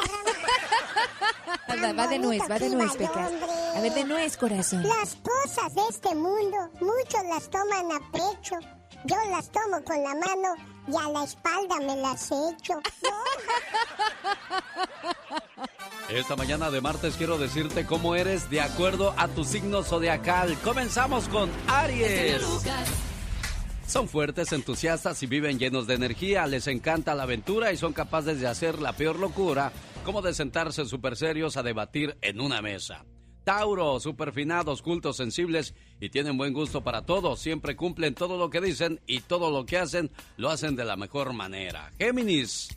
[1.69, 3.31] va, va de nuez, va de nuez, Pecas.
[3.75, 4.83] A ver, de nuez, corazón.
[4.83, 8.59] Las cosas de este mundo, muchos las toman a pecho.
[9.05, 10.53] Yo las tomo con la mano
[10.87, 12.79] y a la espalda me las echo.
[16.09, 20.55] Esta mañana de martes quiero decirte cómo eres de acuerdo a tu signo zodiacal.
[20.61, 22.43] Comenzamos con Aries.
[23.87, 26.45] Son fuertes, entusiastas y viven llenos de energía.
[26.45, 29.71] Les encanta la aventura y son capaces de hacer la peor locura,
[30.03, 33.05] como de sentarse súper serios a debatir en una mesa.
[33.45, 37.37] Tauro, súper finados, cultos, sensibles y tienen buen gusto para todo.
[37.37, 40.97] Siempre cumplen todo lo que dicen y todo lo que hacen lo hacen de la
[40.97, 41.93] mejor manera.
[41.97, 42.67] Géminis.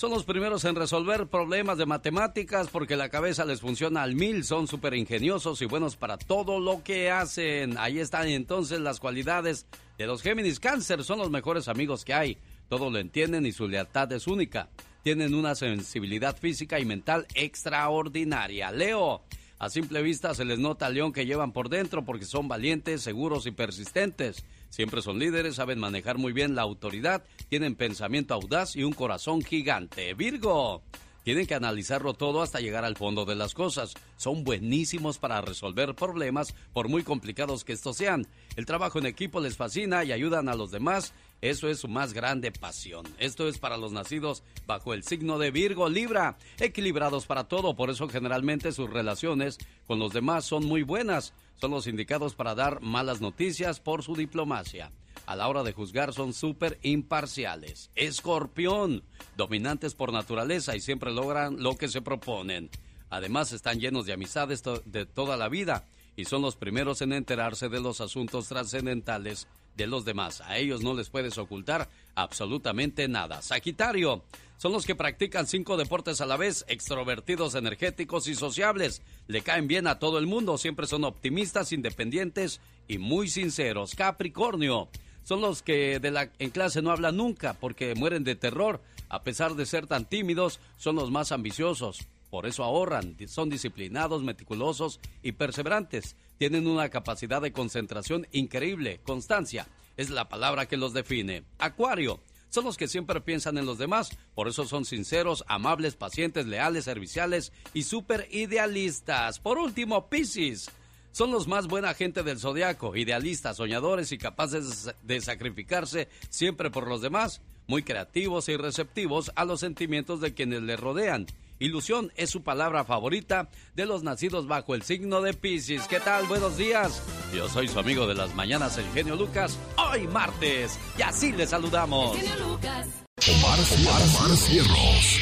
[0.00, 4.44] Son los primeros en resolver problemas de matemáticas porque la cabeza les funciona al mil,
[4.44, 7.76] son súper ingeniosos y buenos para todo lo que hacen.
[7.76, 9.66] Ahí están entonces las cualidades
[9.98, 12.38] de los Géminis Cáncer, son los mejores amigos que hay.
[12.70, 14.70] Todo lo entienden y su lealtad es única.
[15.02, 18.72] Tienen una sensibilidad física y mental extraordinaria.
[18.72, 19.22] Leo,
[19.58, 23.02] a simple vista se les nota al león que llevan por dentro porque son valientes,
[23.02, 24.46] seguros y persistentes.
[24.70, 29.42] Siempre son líderes, saben manejar muy bien la autoridad, tienen pensamiento audaz y un corazón
[29.42, 30.14] gigante.
[30.14, 30.82] Virgo,
[31.22, 33.94] tienen que analizarlo todo hasta llegar al fondo de las cosas.
[34.16, 38.26] Son buenísimos para resolver problemas, por muy complicados que estos sean.
[38.56, 42.12] El trabajo en equipo les fascina y ayudan a los demás Eso es su más
[42.12, 43.06] grande pasión.
[43.18, 47.88] Esto es para los nacidos bajo el signo de Virgo Libra, equilibrados para todo, por
[47.88, 49.56] eso generalmente sus relaciones
[49.86, 51.32] con los demás son muy buenas.
[51.60, 54.92] Son los indicados para dar malas noticias por su diplomacia.
[55.26, 57.90] A la hora de juzgar son súper imparciales.
[57.94, 59.04] Escorpión,
[59.36, 62.70] dominantes por naturaleza y siempre logran lo que se proponen.
[63.10, 65.84] Además están llenos de amistades de toda la vida
[66.16, 70.40] y son los primeros en enterarse de los asuntos trascendentales de los demás.
[70.42, 73.42] A ellos no les puedes ocultar absolutamente nada.
[73.42, 74.24] Sagitario,
[74.56, 79.00] son los que practican cinco deportes a la vez, extrovertidos, energéticos y sociables.
[79.26, 83.94] Le caen bien a todo el mundo, siempre son optimistas, independientes y muy sinceros.
[83.94, 84.88] Capricornio,
[85.22, 88.82] son los que de la, en clase no hablan nunca porque mueren de terror.
[89.08, 92.06] A pesar de ser tan tímidos, son los más ambiciosos.
[92.30, 96.16] Por eso ahorran, son disciplinados, meticulosos y perseverantes.
[96.38, 99.00] Tienen una capacidad de concentración increíble.
[99.02, 99.66] Constancia
[99.96, 101.44] es la palabra que los define.
[101.58, 102.20] Acuario.
[102.48, 106.84] Son los que siempre piensan en los demás, por eso son sinceros, amables, pacientes, leales,
[106.84, 109.38] serviciales y súper idealistas.
[109.38, 110.68] Por último, Piscis.
[111.12, 116.88] Son los más buena gente del zodiaco, idealistas, soñadores y capaces de sacrificarse siempre por
[116.88, 121.26] los demás, muy creativos y receptivos a los sentimientos de quienes les rodean
[121.60, 125.86] Ilusión es su palabra favorita de los nacidos bajo el signo de Pisces.
[125.88, 126.26] ¿Qué tal?
[126.26, 127.02] Buenos días.
[127.34, 129.58] Yo soy su amigo de las mañanas, el genio Lucas.
[129.76, 130.78] Hoy martes.
[130.98, 132.16] Y así le saludamos.
[132.16, 132.88] El genio Lucas.
[133.28, 135.20] Omar, Omar, Omar Cierros.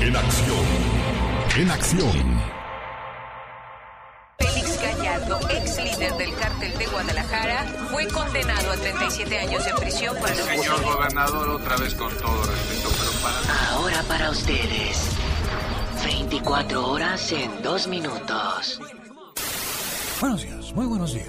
[0.00, 0.66] En acción.
[1.56, 2.42] En acción.
[4.40, 10.16] Félix Gallardo, ex líder del cártel de Guadalajara, fue condenado a 37 años de prisión
[10.16, 13.70] por el Señor gobernador, otra vez con todo respeto, pero para...
[13.70, 15.16] Ahora para ustedes.
[16.04, 18.78] 24 horas en 2 minutos.
[20.20, 21.28] Buenos días, muy buenos días.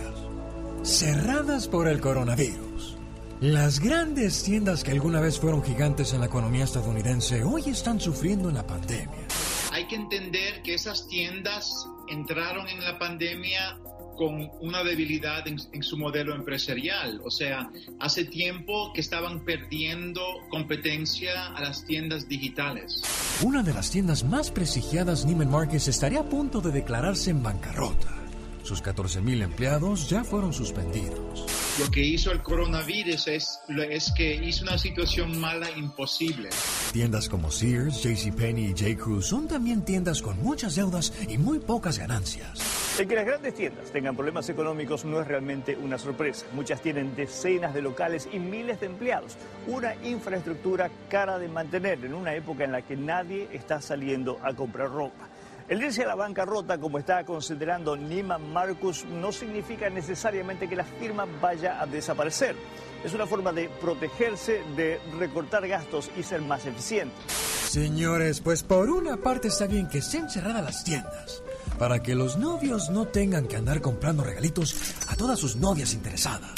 [0.84, 2.98] Cerradas por el coronavirus.
[3.40, 8.50] Las grandes tiendas que alguna vez fueron gigantes en la economía estadounidense hoy están sufriendo
[8.50, 9.28] en la pandemia.
[9.72, 13.80] Hay que entender que esas tiendas entraron en la pandemia
[14.16, 17.22] con una debilidad en, su modelo empresarial.
[17.24, 23.02] O sea, hace tiempo que estaban perdiendo competencia a las tiendas digitales.
[23.44, 28.25] Una de las tiendas más prestigiadas, Neiman Marcus, estaría a punto de declararse en bancarrota.
[28.66, 31.46] Sus 14.000 empleados ya fueron suspendidos.
[31.80, 33.60] Lo que hizo el coronavirus es,
[33.92, 36.50] es que hizo una situación mala imposible.
[36.92, 39.04] Tiendas como Sears, JCPenney y J.
[39.04, 42.98] Crew son también tiendas con muchas deudas y muy pocas ganancias.
[43.00, 46.48] El que las grandes tiendas tengan problemas económicos no es realmente una sorpresa.
[46.54, 49.38] Muchas tienen decenas de locales y miles de empleados.
[49.68, 54.56] Una infraestructura cara de mantener en una época en la que nadie está saliendo a
[54.56, 55.25] comprar ropa.
[55.68, 60.84] El irse a la bancarrota, como está considerando Neiman Marcus, no significa necesariamente que la
[60.84, 62.56] firma vaya a desaparecer.
[63.04, 67.16] Es una forma de protegerse, de recortar gastos y ser más eficiente.
[67.30, 71.42] Señores, pues por una parte está bien que estén cerradas las tiendas,
[71.80, 76.52] para que los novios no tengan que andar comprando regalitos a todas sus novias interesadas.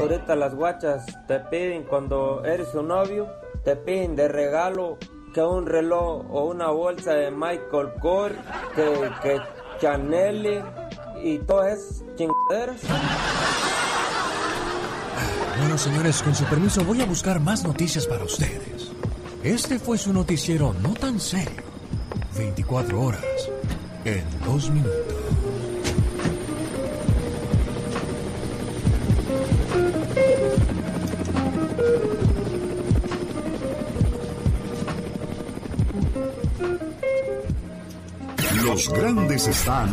[0.00, 3.28] Ahorita las guachas te piden cuando eres su novio,
[3.64, 4.98] te piden de regalo
[5.32, 8.34] que un reloj o una bolsa de Michael Kors,
[8.74, 9.40] que, que
[9.80, 10.62] Chanel
[11.22, 12.80] y todas esas chingaderas.
[15.58, 18.90] Bueno, señores, con su permiso voy a buscar más noticias para ustedes.
[19.42, 21.62] Este fue su noticiero no tan serio.
[22.36, 23.24] 24 horas
[24.04, 25.17] en 2 minutos.
[38.78, 39.88] Los grandes están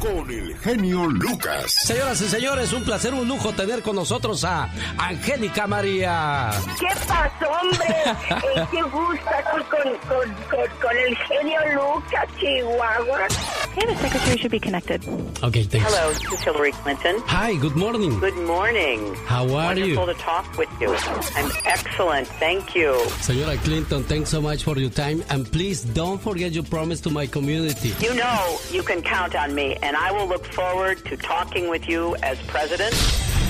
[0.00, 1.74] con el genio Lucas.
[1.84, 6.48] Señoras y señores, un placer, un lujo tener con nosotros a Angélica María.
[6.80, 8.66] ¿Qué pasó, hombre?
[8.70, 13.28] ¿Qué gusto aquí con, con, con, con, el genio Lucas, Chihuahua?
[13.78, 15.06] Okay, the secretary should be connected.
[15.40, 15.86] Okay, thanks.
[15.86, 17.14] Hello, this is Hillary Clinton.
[17.26, 18.18] Hi, good morning.
[18.18, 19.14] Good morning.
[19.26, 19.96] How are Wonderful you?
[19.96, 20.92] Wonderful to talk with you.
[21.36, 22.90] I'm excellent, thank you.
[23.22, 27.10] Señora Clinton, thanks so much for your time, and please don't forget your promise to
[27.10, 27.94] my community.
[28.00, 31.88] You know you can count on me, and I will look forward to talking with
[31.88, 32.94] you as president.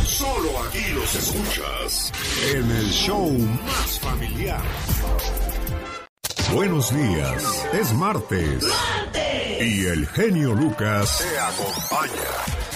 [0.05, 2.13] Solo aquí los escuchas
[2.53, 3.31] en el show
[3.65, 4.61] más familiar.
[6.53, 8.65] Buenos días, es martes.
[9.61, 12.68] Y el genio Lucas te acompaña.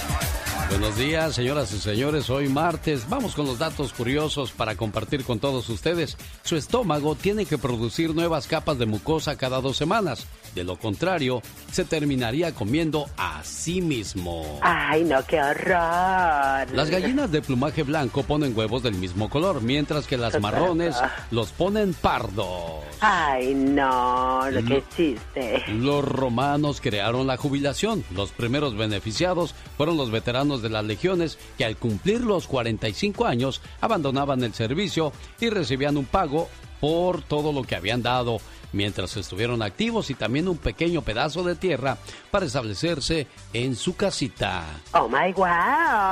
[0.73, 2.31] Buenos días, señoras y señores.
[2.31, 6.17] Hoy martes vamos con los datos curiosos para compartir con todos ustedes.
[6.45, 10.27] Su estómago tiene que producir nuevas capas de mucosa cada dos semanas.
[10.55, 14.61] De lo contrario, se terminaría comiendo a sí mismo.
[14.63, 16.71] Ay, no, qué horror.
[16.75, 20.97] Las gallinas de plumaje blanco ponen huevos del mismo color, mientras que las marrones
[21.31, 22.83] los ponen pardos.
[23.01, 25.65] Ay, no, lo que existe.
[25.69, 28.05] Los romanos crearon la jubilación.
[28.15, 33.61] Los primeros beneficiados fueron los veteranos de las legiones que al cumplir los 45 años
[33.81, 36.49] abandonaban el servicio y recibían un pago
[36.81, 38.41] por todo lo que habían dado
[38.73, 41.99] mientras estuvieron activos y también un pequeño pedazo de tierra
[42.31, 44.65] para establecerse en su casita.
[44.95, 45.47] Oh my wow.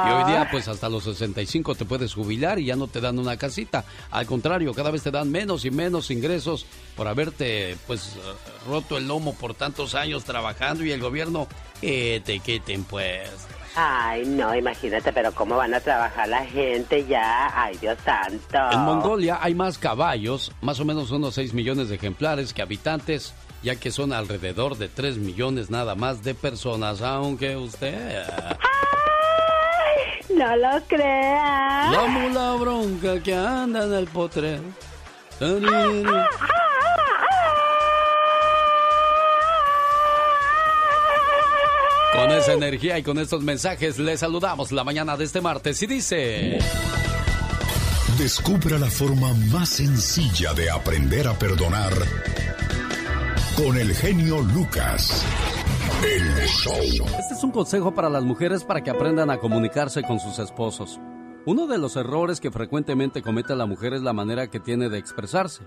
[0.06, 3.18] Y hoy día pues hasta los 65 te puedes jubilar y ya no te dan
[3.18, 3.84] una casita.
[4.10, 8.16] Al contrario, cada vez te dan menos y menos ingresos por haberte pues
[8.68, 11.48] roto el lomo por tantos años trabajando y el gobierno
[11.80, 13.30] que te quiten pues.
[13.76, 17.50] Ay, no, imagínate, pero cómo van a trabajar la gente ya.
[17.54, 18.58] Ay, Dios santo.
[18.72, 23.32] En Mongolia hay más caballos, más o menos unos 6 millones de ejemplares que habitantes,
[23.62, 28.24] ya que son alrededor de 3 millones nada más de personas, aunque usted...
[28.58, 31.90] Ay, no lo crea.
[31.92, 34.62] La mula bronca que anda en el potrero.
[42.20, 45.86] Con esa energía y con estos mensajes les saludamos la mañana de este martes y
[45.86, 46.58] dice...
[48.18, 51.94] Descubra la forma más sencilla de aprender a perdonar
[53.56, 55.24] con el genio Lucas.
[56.04, 57.06] El show.
[57.18, 61.00] Este es un consejo para las mujeres para que aprendan a comunicarse con sus esposos.
[61.46, 64.98] Uno de los errores que frecuentemente comete la mujer es la manera que tiene de
[64.98, 65.62] expresarse.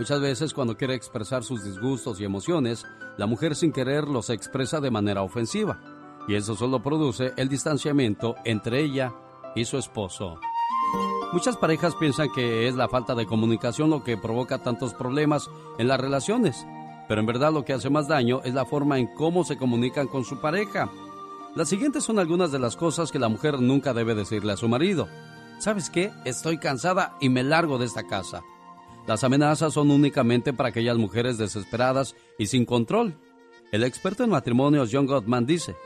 [0.00, 2.86] Muchas veces cuando quiere expresar sus disgustos y emociones,
[3.18, 5.78] la mujer sin querer los expresa de manera ofensiva.
[6.26, 9.12] Y eso solo produce el distanciamiento entre ella
[9.54, 10.40] y su esposo.
[11.34, 15.88] Muchas parejas piensan que es la falta de comunicación lo que provoca tantos problemas en
[15.88, 16.66] las relaciones,
[17.06, 20.08] pero en verdad lo que hace más daño es la forma en cómo se comunican
[20.08, 20.88] con su pareja.
[21.54, 24.66] Las siguientes son algunas de las cosas que la mujer nunca debe decirle a su
[24.66, 25.08] marido.
[25.58, 26.10] ¿Sabes qué?
[26.24, 28.42] Estoy cansada y me largo de esta casa.
[29.06, 33.18] Las amenazas son únicamente para aquellas mujeres desesperadas y sin control.
[33.72, 35.76] El experto en matrimonios John Gottman dice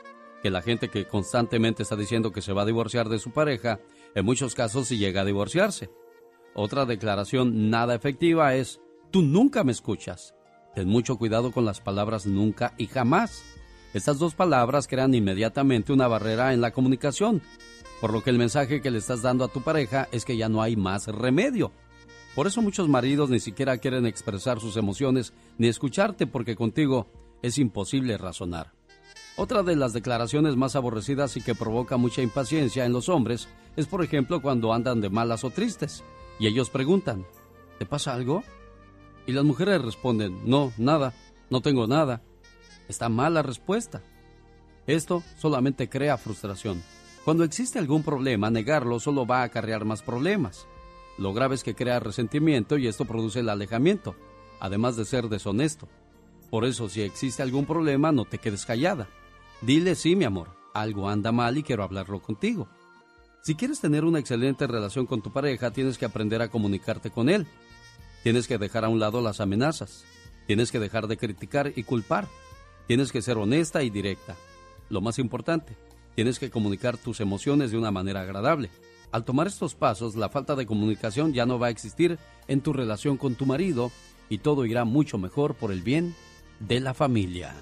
[0.43, 3.81] que la gente que constantemente está diciendo que se va a divorciar de su pareja,
[4.15, 5.91] en muchos casos sí llega a divorciarse.
[6.55, 10.35] Otra declaración nada efectiva es, tú nunca me escuchas.
[10.75, 13.43] Ten mucho cuidado con las palabras nunca y jamás.
[13.95, 17.43] Estas dos palabras crean inmediatamente una barrera en la comunicación,
[18.01, 20.49] por lo que el mensaje que le estás dando a tu pareja es que ya
[20.49, 21.73] no hay más remedio.
[22.35, 27.07] Por eso muchos maridos ni siquiera quieren expresar sus emociones ni escucharte porque contigo
[27.43, 28.73] es imposible razonar.
[29.37, 33.87] Otra de las declaraciones más aborrecidas y que provoca mucha impaciencia en los hombres es
[33.87, 36.03] por ejemplo cuando andan de malas o tristes
[36.39, 37.25] y ellos preguntan,
[37.79, 38.43] ¿te pasa algo?
[39.27, 41.15] Y las mujeres responden, no, nada,
[41.51, 42.23] no tengo nada.
[42.89, 44.03] Está mal la respuesta.
[44.87, 46.83] Esto solamente crea frustración.
[47.25, 50.67] Cuando existe algún problema, negarlo solo va a acarrear más problemas.
[51.19, 54.17] Lo grave es que crea resentimiento y esto produce el alejamiento,
[54.61, 55.89] además de ser deshonesto.
[56.51, 59.09] Por eso, si existe algún problema, no te quedes callada.
[59.61, 62.69] Dile sí, mi amor, algo anda mal y quiero hablarlo contigo.
[63.43, 67.29] Si quieres tener una excelente relación con tu pareja, tienes que aprender a comunicarte con
[67.29, 67.47] él.
[68.23, 70.05] Tienes que dejar a un lado las amenazas.
[70.47, 72.27] Tienes que dejar de criticar y culpar.
[72.87, 74.35] Tienes que ser honesta y directa.
[74.89, 75.77] Lo más importante,
[76.15, 78.71] tienes que comunicar tus emociones de una manera agradable.
[79.15, 82.73] Al tomar estos pasos, la falta de comunicación ya no va a existir en tu
[82.73, 83.93] relación con tu marido
[84.29, 86.17] y todo irá mucho mejor por el bien
[86.59, 87.55] de la familia.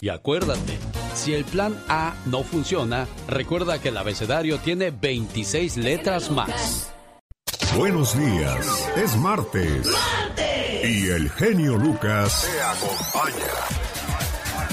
[0.00, 0.78] Y acuérdate,
[1.14, 6.90] si el plan A no funciona, recuerda que el abecedario tiene 26 letras más.
[7.76, 9.86] Buenos días, es martes.
[10.82, 13.52] Y el genio Lucas te acompaña.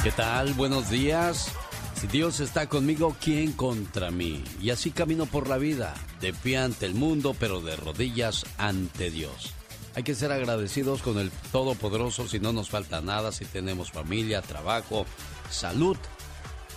[0.03, 0.53] ¿Qué tal?
[0.53, 1.53] Buenos días.
[1.99, 4.41] Si Dios está conmigo, ¿quién contra mí?
[4.61, 9.11] Y así camino por la vida, de pie ante el mundo, pero de rodillas ante
[9.11, 9.53] Dios.
[9.95, 14.41] Hay que ser agradecidos con el Todopoderoso si no nos falta nada, si tenemos familia,
[14.41, 15.05] trabajo,
[15.51, 15.97] salud.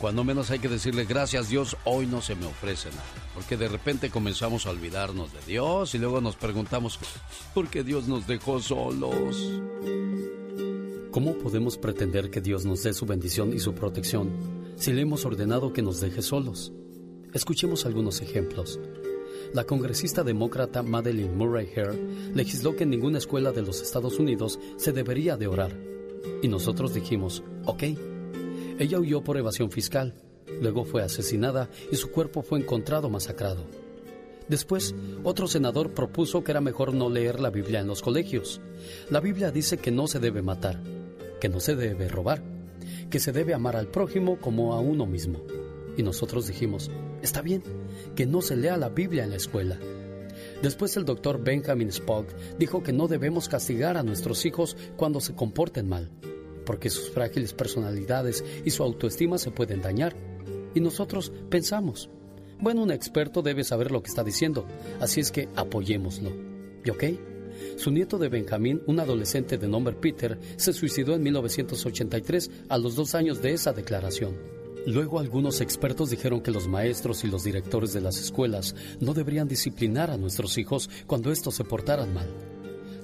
[0.01, 3.05] Cuando menos hay que decirle gracias Dios, hoy no se me ofrece nada.
[3.33, 6.99] Porque de repente comenzamos a olvidarnos de Dios y luego nos preguntamos,
[7.55, 9.37] ¿por qué Dios nos dejó solos?
[11.13, 15.25] ¿Cómo podemos pretender que Dios nos dé su bendición y su protección si le hemos
[15.25, 16.73] ordenado que nos deje solos?
[17.33, 18.81] Escuchemos algunos ejemplos.
[19.55, 21.97] La congresista demócrata Madeleine Murray Hare
[22.35, 25.79] legisló que en ninguna escuela de los Estados Unidos se debería de orar.
[26.43, 27.85] Y nosotros dijimos, ok.
[28.81, 30.17] Ella huyó por evasión fiscal,
[30.61, 33.65] Luego fue asesinada y su cuerpo fue encontrado masacrado.
[34.49, 38.61] Después, otro senador propuso que era mejor no leer la Biblia en los colegios.
[39.11, 40.83] La Biblia dice que no se debe matar,
[41.41, 42.43] que no se debe robar,
[43.13, 45.43] que se debe amar al prójimo como a uno mismo.
[45.99, 46.91] Y nosotros dijimos,
[47.21, 47.63] está bien,
[48.17, 49.79] que no se lea la Biblia en la escuela.
[50.63, 52.27] Después el doctor Benjamin Spock
[52.59, 56.11] dijo que no debemos castigar a nuestros hijos cuando se comporten mal,
[56.65, 60.17] porque sus frágiles personalidades y su autoestima se pueden dañar.
[60.75, 62.09] Y nosotros pensamos,
[62.61, 64.67] bueno, un experto debe saber lo que está diciendo,
[65.01, 66.31] así es que apoyémoslo.
[66.83, 67.05] ¿Y ok?
[67.77, 72.97] Su nieto de Benjamín, un adolescente de nombre Peter, se suicidó en 1983 a los
[72.97, 74.37] dos años de esa declaración.
[74.87, 79.47] Luego algunos expertos dijeron que los maestros y los directores de las escuelas no deberían
[79.47, 82.29] disciplinar a nuestros hijos cuando estos se portaran mal.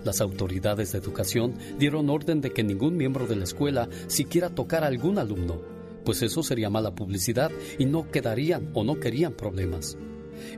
[0.04, 4.86] Las autoridades de educación dieron orden de que ningún miembro de la escuela siquiera tocara
[4.86, 5.60] a algún alumno,
[6.04, 9.96] pues eso sería mala publicidad y no quedarían o no querían problemas.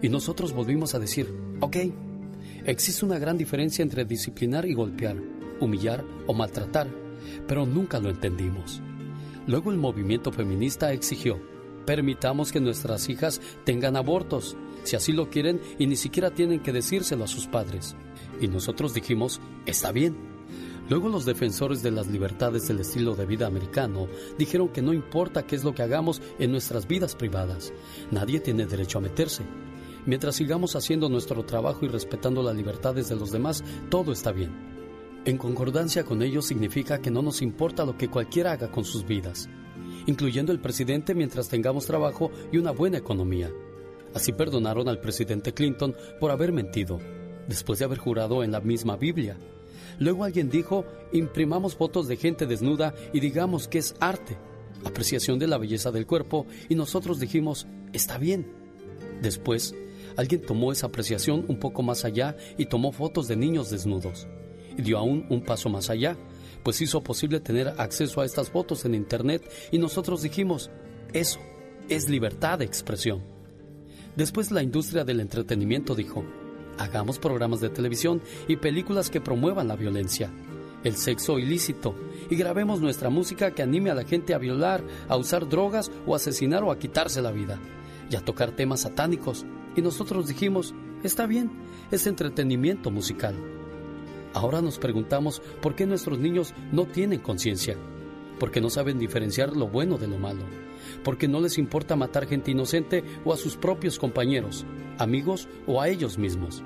[0.02, 1.26] Y nosotros volvimos a decir,
[1.60, 1.76] ok,
[2.64, 5.16] existe una gran diferencia entre disciplinar y golpear,
[5.60, 6.88] humillar o maltratar,
[7.46, 8.80] pero nunca lo entendimos.
[9.46, 11.40] Luego el movimiento feminista exigió,
[11.86, 16.72] permitamos que nuestras hijas tengan abortos, si así lo quieren y ni siquiera tienen que
[16.72, 17.96] decírselo a sus padres.
[18.40, 20.16] Y nosotros dijimos, está bien.
[20.88, 24.08] Luego los defensores de las libertades del estilo de vida americano
[24.38, 27.72] dijeron que no importa qué es lo que hagamos en nuestras vidas privadas,
[28.10, 29.44] nadie tiene derecho a meterse.
[30.06, 34.50] Mientras sigamos haciendo nuestro trabajo y respetando las libertades de los demás, todo está bien.
[35.26, 39.06] En concordancia con ellos significa que no nos importa lo que cualquiera haga con sus
[39.06, 39.50] vidas,
[40.06, 43.50] incluyendo el presidente mientras tengamos trabajo y una buena economía.
[44.14, 46.98] Así perdonaron al presidente Clinton por haber mentido,
[47.46, 49.36] después de haber jurado en la misma Biblia.
[49.98, 54.38] Luego alguien dijo, imprimamos fotos de gente desnuda y digamos que es arte,
[54.86, 58.46] apreciación de la belleza del cuerpo, y nosotros dijimos, está bien.
[59.20, 59.74] Después,
[60.16, 64.26] alguien tomó esa apreciación un poco más allá y tomó fotos de niños desnudos
[64.76, 66.16] y dio aún un paso más allá,
[66.62, 70.70] pues hizo posible tener acceso a estas fotos en Internet y nosotros dijimos,
[71.12, 71.40] eso
[71.88, 73.22] es libertad de expresión.
[74.16, 76.24] Después la industria del entretenimiento dijo,
[76.78, 80.30] hagamos programas de televisión y películas que promuevan la violencia,
[80.84, 81.94] el sexo ilícito,
[82.28, 86.14] y grabemos nuestra música que anime a la gente a violar, a usar drogas o
[86.14, 87.60] asesinar o a quitarse la vida,
[88.10, 89.44] y a tocar temas satánicos.
[89.76, 91.50] Y nosotros dijimos, está bien,
[91.90, 93.34] es entretenimiento musical.
[94.32, 97.76] Ahora nos preguntamos por qué nuestros niños no tienen conciencia,
[98.38, 100.42] porque no saben diferenciar lo bueno de lo malo,
[101.02, 104.64] porque no les importa matar gente inocente o a sus propios compañeros,
[104.98, 106.62] amigos o a ellos mismos.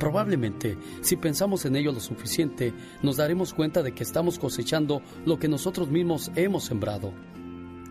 [0.00, 5.38] Probablemente, si pensamos en ello lo suficiente, nos daremos cuenta de que estamos cosechando lo
[5.38, 7.12] que nosotros mismos hemos sembrado.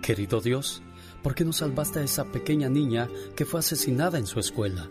[0.02, 0.84] Querido Dios,
[1.22, 4.90] ¿por qué no salvaste a esa pequeña niña que fue asesinada en su escuela?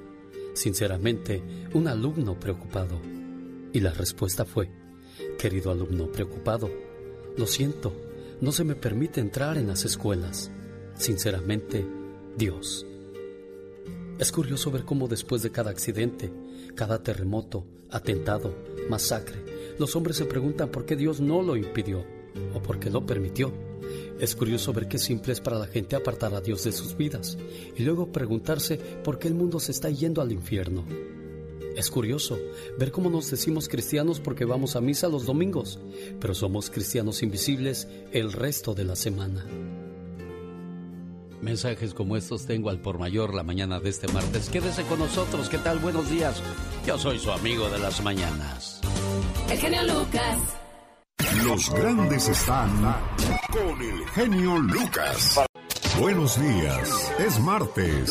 [0.55, 1.43] Sinceramente,
[1.75, 3.01] un alumno preocupado.
[3.73, 4.71] Y la respuesta fue,
[5.39, 6.71] querido alumno preocupado,
[7.37, 7.95] lo siento,
[8.41, 10.51] no se me permite entrar en las escuelas.
[10.95, 11.87] Sinceramente,
[12.37, 12.87] Dios.
[14.19, 16.31] Es curioso ver cómo después de cada accidente,
[16.75, 18.55] cada terremoto, atentado,
[18.89, 19.43] masacre,
[19.79, 22.05] los hombres se preguntan por qué Dios no lo impidió
[22.55, 23.70] o por qué lo permitió.
[24.21, 27.39] Es curioso ver qué simple es para la gente apartar a Dios de sus vidas
[27.77, 30.85] y luego preguntarse por qué el mundo se está yendo al infierno.
[31.77, 32.39] Es curioso
[32.79, 35.79] ver cómo nos decimos cristianos porque vamos a misa los domingos,
[36.21, 39.47] pero somos cristianos invisibles el resto de la semana.
[41.41, 44.51] Mensajes como estos tengo al por mayor la mañana de este martes.
[44.51, 45.49] Quédese con nosotros.
[45.49, 45.79] ¿Qué tal?
[45.79, 46.43] Buenos días.
[46.87, 48.81] Yo soy su amigo de las mañanas.
[49.51, 50.39] El genio Lucas.
[51.37, 52.71] Los grandes están
[53.53, 55.41] con el genio Lucas.
[55.99, 57.13] Buenos días.
[57.21, 58.11] Es martes.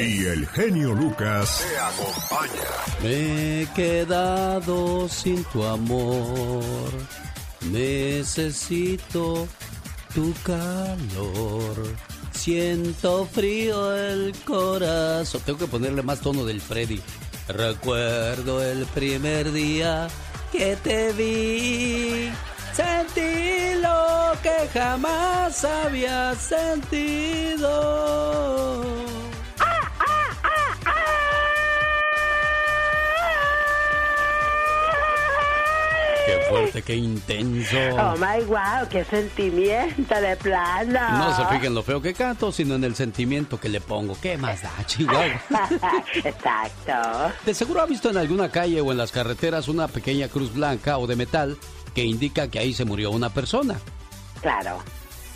[0.00, 2.70] Y el genio Lucas te acompaña.
[3.02, 6.90] Me he quedado sin tu amor.
[7.70, 9.46] Necesito
[10.14, 11.76] tu calor.
[12.32, 15.42] Siento frío el corazón.
[15.44, 17.00] Tengo que ponerle más tono del Freddy.
[17.48, 20.08] Recuerdo el primer día
[20.56, 22.30] que te vi.
[22.72, 27.70] Sentí lo que jamás había sentido.
[36.56, 37.76] Fuerte, qué intenso.
[37.92, 41.18] Oh my wow, qué sentimiento de plano.
[41.18, 44.16] No se fijen lo feo que canto, sino en el sentimiento que le pongo.
[44.20, 45.40] ¿Qué más da, Chihuahua?
[46.24, 47.32] Exacto.
[47.44, 50.98] De seguro ha visto en alguna calle o en las carreteras una pequeña cruz blanca
[50.98, 51.56] o de metal
[51.94, 53.76] que indica que ahí se murió una persona.
[54.40, 54.78] Claro.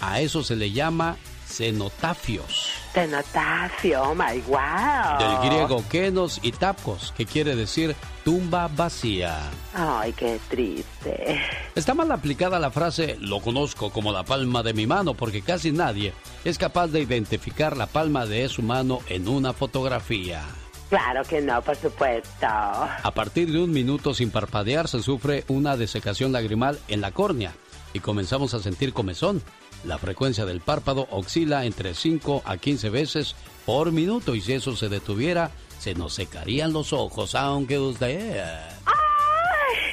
[0.01, 1.17] A eso se le llama
[1.49, 2.71] cenotafios.
[2.93, 5.19] Cenotafio, oh my wow.
[5.19, 9.39] Del griego kenos y tapos, que quiere decir tumba vacía.
[9.75, 11.41] Ay, qué triste.
[11.75, 15.73] Está mal aplicada la frase lo conozco como la palma de mi mano porque casi
[15.73, 16.13] nadie
[16.45, 20.43] es capaz de identificar la palma de su mano en una fotografía.
[20.89, 22.47] Claro que no, por supuesto.
[22.47, 27.53] A partir de un minuto sin parpadear se sufre una desecación lagrimal en la córnea
[27.93, 29.43] y comenzamos a sentir comezón.
[29.85, 34.75] La frecuencia del párpado oscila entre 5 a 15 veces por minuto y si eso
[34.75, 38.43] se detuviera, se nos secarían los ojos, aunque usted...
[38.85, 38.95] ¡Ay!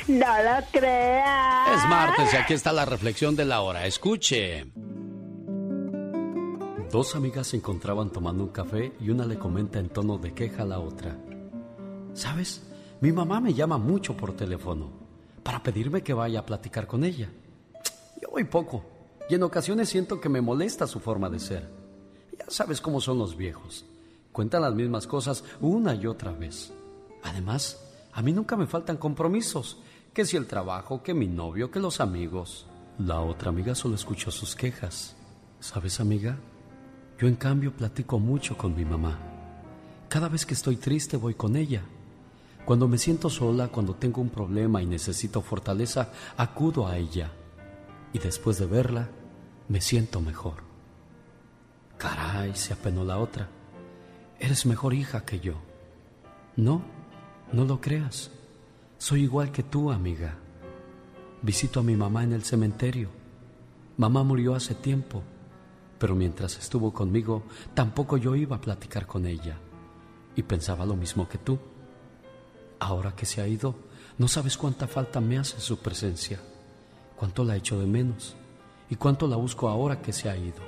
[0.08, 1.74] No lo crea.
[1.74, 3.86] Es martes y aquí está la reflexión de la hora.
[3.86, 4.66] Escuche.
[6.92, 10.64] Dos amigas se encontraban tomando un café y una le comenta en tono de queja
[10.64, 11.16] a la otra.
[12.14, 12.64] ¿Sabes?
[13.02, 14.90] Mi mamá me llama mucho por teléfono
[15.44, 17.30] para pedirme que vaya a platicar con ella.
[18.22, 18.95] Yo voy poco
[19.30, 21.70] y en ocasiones siento que me molesta su forma de ser.
[22.38, 23.86] Ya sabes cómo son los viejos.
[24.32, 26.74] Cuentan las mismas cosas una y otra vez.
[27.24, 27.82] Además,
[28.14, 29.78] a mí nunca me faltan compromisos.
[30.14, 32.68] Que si el trabajo, que mi novio, que los amigos.
[33.00, 35.16] La otra amiga solo escuchó sus quejas.
[35.60, 36.38] ¿Sabes, amiga?
[37.20, 39.18] Yo en cambio platico mucho con mi mamá.
[40.08, 41.82] Cada vez que estoy triste voy con ella.
[42.66, 47.32] Cuando me siento sola, cuando tengo un problema y necesito fortaleza, acudo a ella.
[48.16, 49.10] Y después de verla,
[49.68, 50.64] me siento mejor.
[51.98, 53.50] Caray, se apenó la otra.
[54.40, 55.56] Eres mejor hija que yo.
[56.56, 56.82] No,
[57.52, 58.32] no lo creas.
[58.98, 60.38] Soy igual que tú, amiga.
[61.42, 63.10] Visito a mi mamá en el cementerio.
[63.98, 65.22] Mamá murió hace tiempo,
[66.00, 67.44] pero mientras estuvo conmigo,
[67.74, 69.58] tampoco yo iba a platicar con ella.
[70.38, 71.60] Y pensaba lo mismo que tú.
[72.80, 73.76] Ahora que se ha ido,
[74.18, 76.40] no sabes cuánta falta me hace su presencia,
[77.26, 78.36] cuánto la echo de menos
[78.88, 80.62] y cuánto la busco ahora que se ha ido.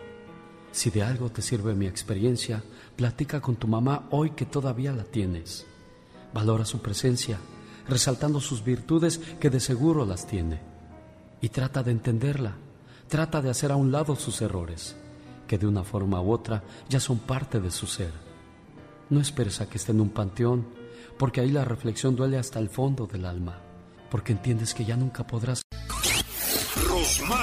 [0.72, 2.64] Si de algo te sirve mi experiencia,
[2.96, 5.68] platica con tu mamá hoy que todavía la tienes.
[6.34, 7.38] Valora su presencia,
[7.88, 10.60] resaltando sus virtudes que de seguro las tiene.
[11.42, 12.56] Y trata de entenderla,
[13.08, 14.96] trata de hacer a un lado sus errores,
[15.46, 18.14] que de una forma u otra ya son parte de su ser.
[19.12, 20.66] No esperes a que esté en un panteón,
[21.20, 23.62] porque ahí la reflexión duele hasta el fondo del alma,
[24.10, 25.62] porque entiendes que ya nunca podrás.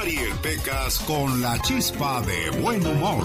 [0.05, 3.25] Rosmarie Pecas con la chispa de buen humor.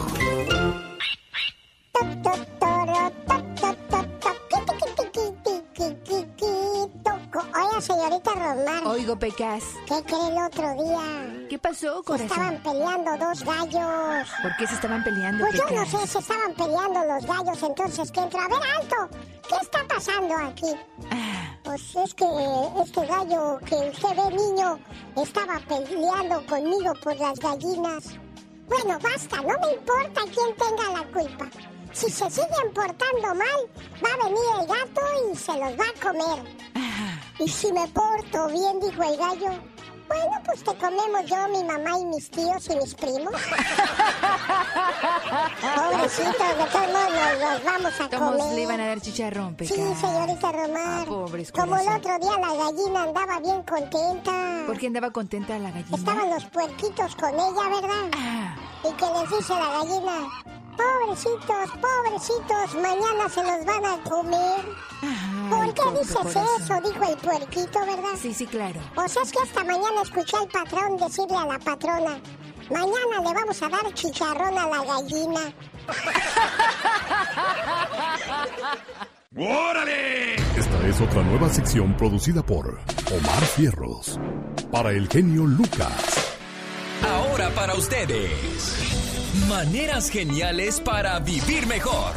[7.54, 8.88] Oiga, señorita Rosmar.
[8.88, 9.64] Oigo, Pecas.
[9.88, 11.48] ¿Qué cree el otro día?
[11.50, 12.28] ¿Qué pasó, corazón?
[12.28, 14.30] Estaban peleando dos gallos.
[14.42, 18.10] ¿Por qué se estaban peleando, Pues yo no sé, se estaban peleando los gallos, entonces
[18.10, 18.46] que entra.
[18.46, 19.18] A ver, alto.
[19.50, 20.74] ¿Qué está pasando aquí?
[21.12, 21.39] Ah.
[21.70, 22.26] Pues es que
[22.82, 24.80] este gallo que usted ve, niño,
[25.16, 28.06] estaba peleando conmigo por las gallinas.
[28.68, 31.48] Bueno, basta, no me importa quién tenga la culpa.
[31.92, 33.70] Si se siguen portando mal,
[34.04, 35.02] va a venir el gato
[35.32, 36.44] y se los va a comer.
[37.38, 39.52] Y si me porto bien, dijo el gallo,
[40.10, 43.34] bueno, pues te comemos yo, mi mamá y mis tíos y mis primos.
[45.76, 48.56] Pobrecitos, de todos modos los, los vamos a ¿Cómo comer.
[48.56, 49.56] le iban a dar chicharrón?
[49.60, 51.02] Sí, señorita Romar.
[51.02, 54.64] Ah, pobres Como el otro día la gallina andaba bien contenta.
[54.66, 55.98] ¿Por qué andaba contenta la gallina?
[55.98, 58.10] Estaban los puerquitos con ella, ¿verdad?
[58.18, 58.56] Ah.
[58.84, 60.28] Y que les dice la gallina,
[60.80, 64.66] pobrecitos, pobrecitos, mañana se los van a comer.
[65.50, 66.82] ¿Por qué dices eso?
[66.82, 68.16] Dijo el puerquito, ¿verdad?
[68.22, 68.80] Sí, sí, claro.
[68.96, 72.20] O sea, es que esta mañana escuché al patrón decirle a la patrona,
[72.70, 75.54] mañana le vamos a dar chicharrón a la gallina.
[79.36, 80.36] ¡Órale!
[80.36, 82.80] Esta es otra nueva sección producida por
[83.12, 84.20] Omar Fierros.
[84.72, 86.36] Para el genio Lucas.
[87.08, 88.99] Ahora para ustedes.
[89.48, 92.14] Maneras geniales para vivir mejor.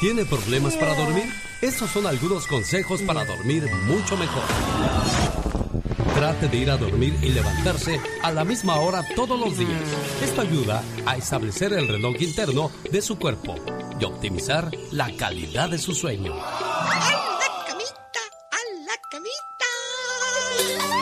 [0.00, 1.24] ¿Tiene problemas para dormir?
[1.62, 4.42] Estos son algunos consejos para dormir mucho mejor.
[6.14, 9.82] Trate de ir a dormir y levantarse a la misma hora todos los días.
[10.22, 13.54] Esto ayuda a establecer el reloj interno de su cuerpo
[13.98, 16.34] y optimizar la calidad de su sueño.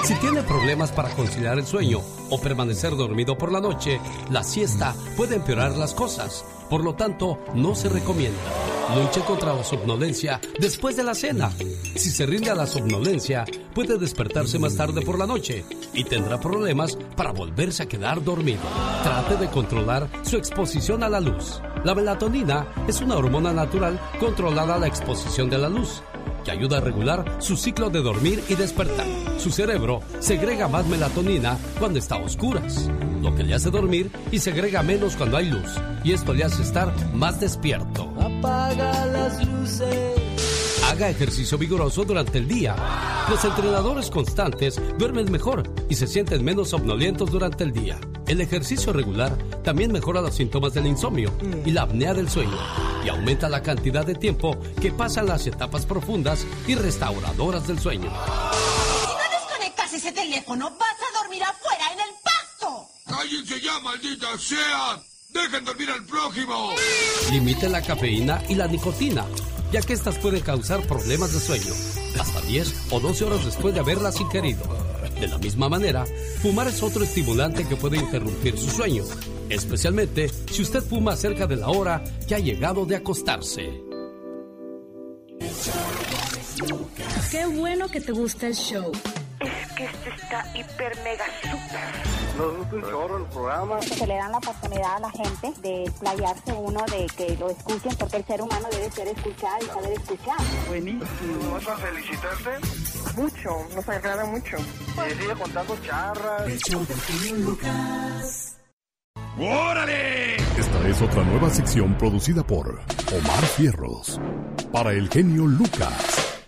[0.05, 4.01] Si tiene problemas para conciliar el sueño o permanecer dormido por la noche,
[4.31, 6.45] la siesta puede empeorar las cosas.
[6.69, 8.41] Por lo tanto, no se recomienda.
[8.97, 11.53] Luche contra la somnolencia después de la cena.
[11.95, 13.45] Si se rinde a la somnolencia,
[13.75, 18.63] puede despertarse más tarde por la noche y tendrá problemas para volverse a quedar dormido.
[19.05, 21.63] Trate de controlar su exposición a la luz.
[21.85, 26.03] La melatonina es una hormona natural controlada a la exposición de la luz
[26.45, 29.07] que ayuda a regular su ciclo de dormir y despertar.
[29.43, 32.89] Su cerebro segrega más melatonina cuando está a oscuras,
[33.21, 35.69] lo que le hace dormir y segrega menos cuando hay luz.
[36.05, 38.09] Y esto le hace estar más despierto.
[38.21, 40.13] Apaga las luces.
[40.89, 42.77] Haga ejercicio vigoroso durante el día.
[43.29, 47.99] Los entrenadores constantes duermen mejor y se sienten menos somnolientos durante el día.
[48.29, 51.33] El ejercicio regular también mejora los síntomas del insomnio
[51.67, 52.59] y la apnea del sueño
[53.05, 58.13] y aumenta la cantidad de tiempo que pasan las etapas profundas y restauradoras del sueño.
[59.95, 62.89] Ese teléfono, vas a dormir afuera en el pasto.
[63.07, 65.03] ¡Cállense ya, maldita sea!
[65.29, 66.71] ¡Dejen dormir al prójimo!
[67.31, 69.27] Limite la cafeína y la nicotina,
[69.71, 71.75] ya que estas pueden causar problemas de sueño,
[72.19, 74.63] hasta 10 o 12 horas después de haberlas ingerido.
[75.21, 76.07] De la misma manera,
[76.41, 79.05] fumar es otro estimulante que puede interrumpir su sueño,
[79.51, 83.83] especialmente si usted fuma cerca de la hora que ha llegado de acostarse.
[87.31, 88.91] Qué bueno que te gusta el show.
[89.43, 92.13] Es que este está hiper mega super.
[92.39, 93.83] Nos gusta un chorro el programa.
[93.83, 97.95] Se le dan la oportunidad a la gente de playarse uno, de que lo escuchen,
[97.99, 100.37] porque el ser humano debe ser escuchado y saber escuchar.
[100.69, 101.53] Buenísimo.
[101.53, 102.51] ¿Vas a felicitarte?
[103.17, 104.57] Mucho, nos agrada mucho.
[104.59, 106.49] Y sigue contando charras.
[109.39, 110.37] ¡Órale!
[110.37, 114.21] Esta es otra nueva sección producida por Omar Fierros.
[114.71, 116.43] Para el genio Lucas.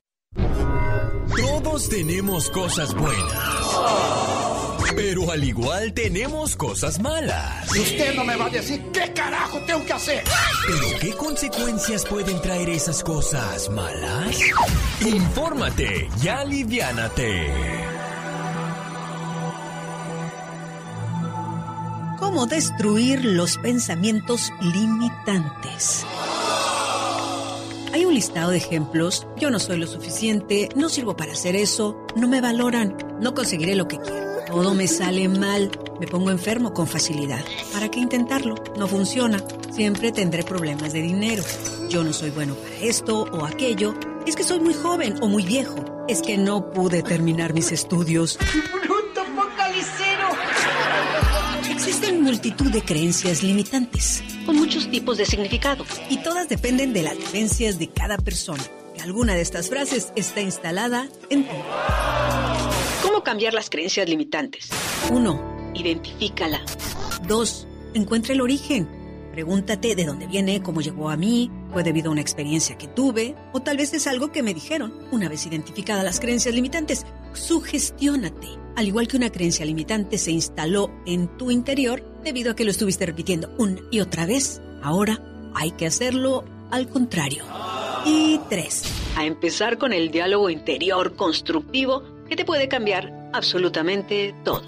[1.36, 3.44] Todos tenemos cosas buenas.
[4.94, 7.74] Pero al igual tenemos cosas malas.
[7.74, 10.22] Y usted no me va a decir qué carajo tengo que hacer.
[10.66, 14.38] ¿Pero qué consecuencias pueden traer esas cosas malas?
[15.00, 17.52] Infórmate y aliviánate.
[22.20, 26.06] ¿Cómo destruir los pensamientos limitantes?
[27.94, 29.24] Hay un listado de ejemplos.
[29.36, 33.76] Yo no soy lo suficiente, no sirvo para hacer eso, no me valoran, no conseguiré
[33.76, 34.40] lo que quiero.
[34.48, 35.70] Todo me sale mal,
[36.00, 37.44] me pongo enfermo con facilidad.
[37.72, 38.56] ¿Para qué intentarlo?
[38.76, 39.44] No funciona.
[39.70, 41.44] Siempre tendré problemas de dinero.
[41.88, 43.94] Yo no soy bueno para esto o aquello.
[44.26, 45.76] Es que soy muy joven o muy viejo.
[46.08, 48.40] Es que no pude terminar mis estudios.
[48.72, 50.30] ¡Bruto focalicero!
[51.70, 57.16] Existen multitud de creencias limitantes, con muchos tipos de significado, y todas dependen de las
[57.16, 58.62] creencias de cada persona.
[58.96, 61.56] Y alguna de estas frases está instalada en ti.
[63.02, 64.68] ¿Cómo cambiar las creencias limitantes?
[65.10, 65.72] 1.
[65.74, 66.60] Identifícala.
[67.26, 67.68] 2.
[67.94, 68.88] Encuentra el origen.
[69.32, 73.34] Pregúntate de dónde viene, cómo llegó a mí, fue debido a una experiencia que tuve,
[73.52, 74.94] o tal vez es algo que me dijeron.
[75.10, 78.46] Una vez identificadas las creencias limitantes, sugestiónate.
[78.76, 82.70] Al igual que una creencia limitante se instaló en tu interior debido a que lo
[82.70, 85.22] estuviste repitiendo una y otra vez, ahora
[85.54, 87.44] hay que hacerlo al contrario.
[88.04, 88.82] Y 3.
[89.16, 94.62] A empezar con el diálogo interior constructivo que te puede cambiar absolutamente todo.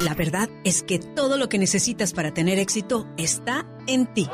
[0.00, 4.28] La verdad es que todo lo que necesitas para tener éxito está en ti.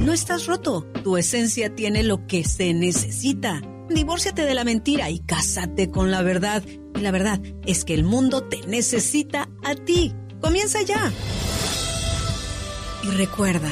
[0.00, 3.62] No estás roto, tu esencia tiene lo que se necesita.
[3.88, 6.62] Divórciate de la mentira y cásate con la verdad.
[6.96, 10.12] Y la verdad es que el mundo te necesita a ti.
[10.42, 11.12] Comienza ya.
[13.04, 13.70] Y recuerda,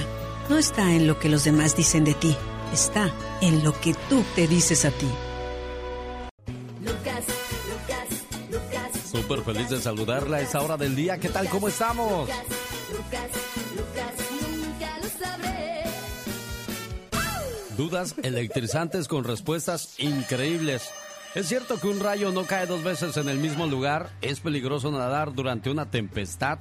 [0.48, 2.36] no está en lo que los demás dicen de ti,
[2.72, 5.08] está en lo que tú te dices a ti.
[6.80, 7.24] Lucas,
[7.68, 8.08] Lucas,
[8.50, 9.10] Lucas.
[9.10, 11.18] Súper feliz de saludarla a esa hora del día.
[11.18, 11.48] ¿Qué tal?
[11.48, 12.28] ¿Cómo estamos?
[12.28, 12.44] Lucas,
[12.92, 13.30] Lucas,
[13.76, 15.82] Lucas, nunca lo sabré.
[17.76, 20.82] Dudas electrizantes con respuestas increíbles.
[21.32, 24.10] ¿Es cierto que un rayo no cae dos veces en el mismo lugar?
[24.20, 26.58] ¿Es peligroso nadar durante una tempestad?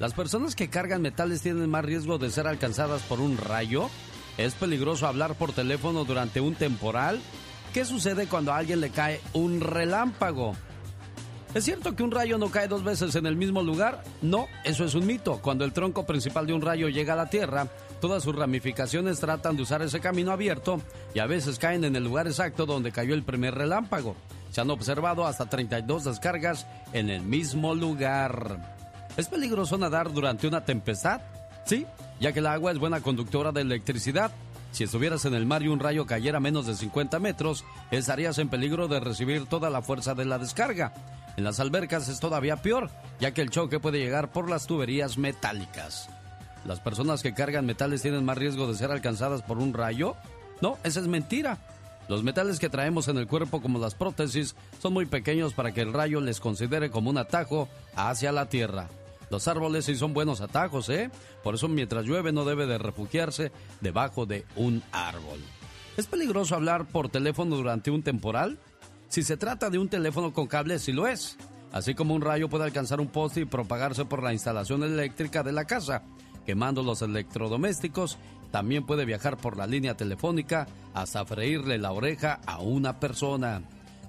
[0.00, 3.88] ¿Las personas que cargan metales tienen más riesgo de ser alcanzadas por un rayo?
[4.36, 7.20] ¿Es peligroso hablar por teléfono durante un temporal?
[7.72, 10.56] ¿Qué sucede cuando a alguien le cae un relámpago?
[11.54, 14.02] ¿Es cierto que un rayo no cae dos veces en el mismo lugar?
[14.20, 15.38] No, eso es un mito.
[15.40, 17.68] Cuando el tronco principal de un rayo llega a la Tierra,
[18.00, 20.80] todas sus ramificaciones tratan de usar ese camino abierto
[21.14, 24.16] y a veces caen en el lugar exacto donde cayó el primer relámpago.
[24.50, 28.76] Se han observado hasta 32 descargas en el mismo lugar.
[29.16, 31.20] ¿Es peligroso nadar durante una tempestad?
[31.64, 31.86] Sí,
[32.20, 34.30] ya que el agua es buena conductora de electricidad.
[34.72, 38.48] Si estuvieras en el mar y un rayo cayera menos de 50 metros, estarías en
[38.48, 40.92] peligro de recibir toda la fuerza de la descarga.
[41.36, 42.90] En las albercas es todavía peor,
[43.20, 46.08] ya que el choque puede llegar por las tuberías metálicas.
[46.68, 50.16] ¿Las personas que cargan metales tienen más riesgo de ser alcanzadas por un rayo?
[50.60, 51.56] No, esa es mentira.
[52.10, 55.80] Los metales que traemos en el cuerpo como las prótesis son muy pequeños para que
[55.80, 58.86] el rayo les considere como un atajo hacia la Tierra.
[59.30, 61.10] Los árboles sí son buenos atajos, ¿eh?
[61.42, 63.50] Por eso mientras llueve no debe de refugiarse
[63.80, 65.40] debajo de un árbol.
[65.96, 68.58] ¿Es peligroso hablar por teléfono durante un temporal?
[69.08, 71.38] Si se trata de un teléfono con cable, sí lo es.
[71.72, 75.52] Así como un rayo puede alcanzar un poste y propagarse por la instalación eléctrica de
[75.52, 76.02] la casa,
[76.48, 78.16] quemando los electrodomésticos,
[78.50, 83.60] también puede viajar por la línea telefónica hasta freírle la oreja a una persona.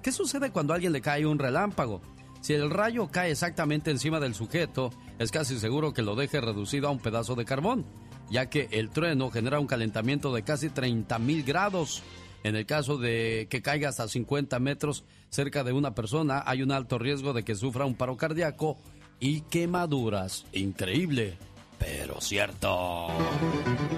[0.02, 2.00] ¿Qué sucede cuando a alguien le cae un relámpago?
[2.40, 4.88] Si el rayo cae exactamente encima del sujeto,
[5.18, 7.84] es casi seguro que lo deje reducido a un pedazo de carbón,
[8.30, 12.02] ya que el trueno genera un calentamiento de casi 30.000 grados.
[12.42, 16.72] En el caso de que caiga hasta 50 metros cerca de una persona, hay un
[16.72, 18.78] alto riesgo de que sufra un paro cardíaco
[19.20, 20.46] y quemaduras.
[20.52, 21.36] Increíble,
[21.80, 23.08] pero cierto.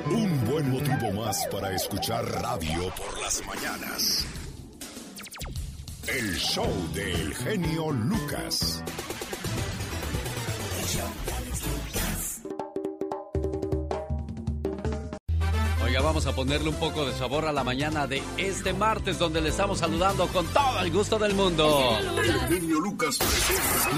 [0.07, 4.25] Un buen motivo más para escuchar radio por las mañanas.
[6.07, 8.83] El show del genio Lucas.
[16.13, 19.49] Vamos a ponerle un poco de sabor a la mañana de este martes, donde le
[19.49, 21.99] estamos saludando con todo el gusto del mundo.
[22.51, 23.19] Lucas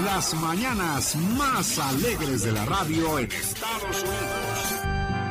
[0.05, 4.74] las mañanas más alegres de la radio en Estados Unidos.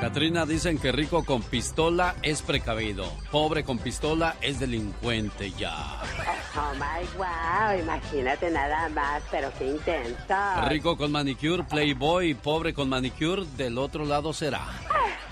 [0.05, 6.02] Katrina dicen que rico con pistola es precavido, pobre con pistola es delincuente ya.
[6.55, 10.68] Oh my wow, imagínate nada más, pero qué intenso.
[10.68, 14.66] Rico con manicure, playboy, pobre con manicure, del otro lado será.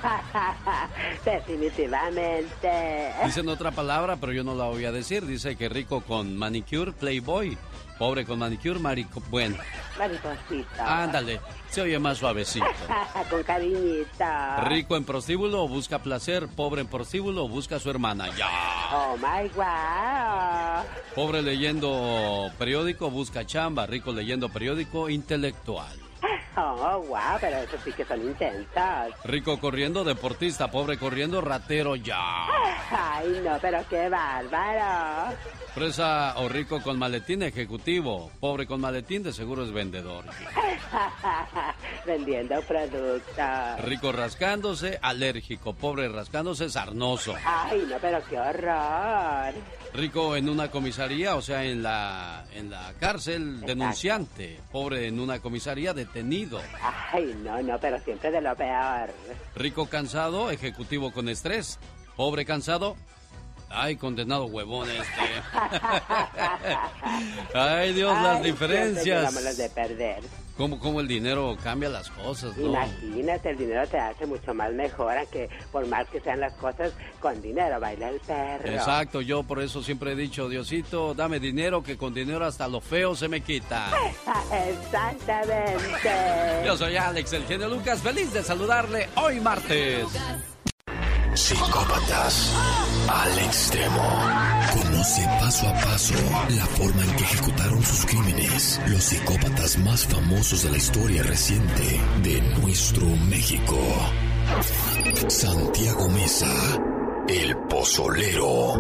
[1.23, 3.13] Definitivamente.
[3.27, 5.27] Dicen otra palabra, pero yo no la voy a decir.
[5.27, 7.59] Dice que rico con manicure, playboy.
[8.03, 9.23] Pobre con manicure, marico.
[9.31, 9.59] Bueno.
[9.97, 10.83] Mariposito.
[10.83, 11.41] Ándale,
[11.71, 12.67] se oye más suavecito.
[13.31, 14.25] con cariñito.
[14.65, 18.27] Rico en prostíbulo busca placer, pobre en prostíbulo busca a su hermana.
[18.37, 18.49] Ya.
[18.93, 20.85] Oh my wow.
[21.15, 26.02] Pobre leyendo periódico busca chamba, rico leyendo periódico intelectual.
[26.57, 29.15] Oh, wow, pero eso sí que son intensos.
[29.25, 32.47] Rico corriendo, deportista, pobre corriendo, ratero ya.
[32.91, 35.35] Ay, no, pero qué bárbaro.
[35.75, 40.27] Presa o rico con maletín ejecutivo, pobre con maletín de seguro es vendedor.
[42.07, 43.81] Vendiendo productos.
[43.85, 47.35] Rico rascándose, alérgico, pobre rascándose, sarnoso.
[47.47, 49.55] Ay, no, pero qué horror.
[49.95, 54.59] Rico en una comisaría, o sea, en la, en la cárcel, denunciante.
[54.71, 56.61] Pobre en una comisaría, detenido.
[57.13, 59.11] Ay, no, no, pero siempre de lo peor.
[59.55, 61.79] Rico cansado, ejecutivo con estrés.
[62.17, 62.97] Pobre cansado,
[63.75, 65.05] Ay, condenado huevón este.
[67.55, 69.57] Ay, Dios, las diferencias.
[69.57, 70.23] de perder.
[70.57, 72.69] ¿Cómo, ¿Cómo el dinero cambia las cosas, no?
[72.69, 76.93] Imagínate, el dinero te hace mucho más mejor, aunque por más que sean las cosas,
[77.21, 78.69] con dinero baila el perro.
[78.69, 82.81] Exacto, yo por eso siempre he dicho, Diosito, dame dinero, que con dinero hasta lo
[82.81, 83.91] feo se me quita.
[84.69, 86.11] Exactamente.
[86.67, 90.07] Yo soy Alex, el genio Lucas, feliz de saludarle hoy martes.
[91.35, 92.53] Psicópatas
[93.09, 94.03] al extremo.
[94.75, 96.15] Conoce paso a paso
[96.51, 102.01] la forma en que ejecutaron sus crímenes los psicópatas más famosos de la historia reciente
[102.23, 103.79] de nuestro México.
[105.29, 106.53] Santiago Mesa,
[107.29, 108.75] el pozolero.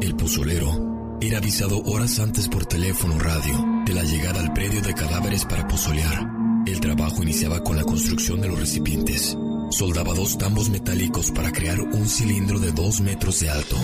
[0.00, 4.94] El pozolero era avisado horas antes por teléfono radio de la llegada al predio de
[4.94, 6.30] cadáveres para pozolear.
[6.64, 9.36] El trabajo iniciaba con la construcción de los recipientes.
[9.70, 13.76] Soldaba dos tambos metálicos para crear un cilindro de dos metros de alto.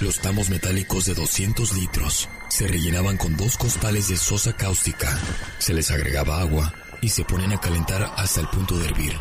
[0.00, 5.16] Los tambos metálicos de 200 litros se rellenaban con dos costales de sosa cáustica,
[5.58, 9.12] se les agregaba agua y se ponían a calentar hasta el punto de hervir.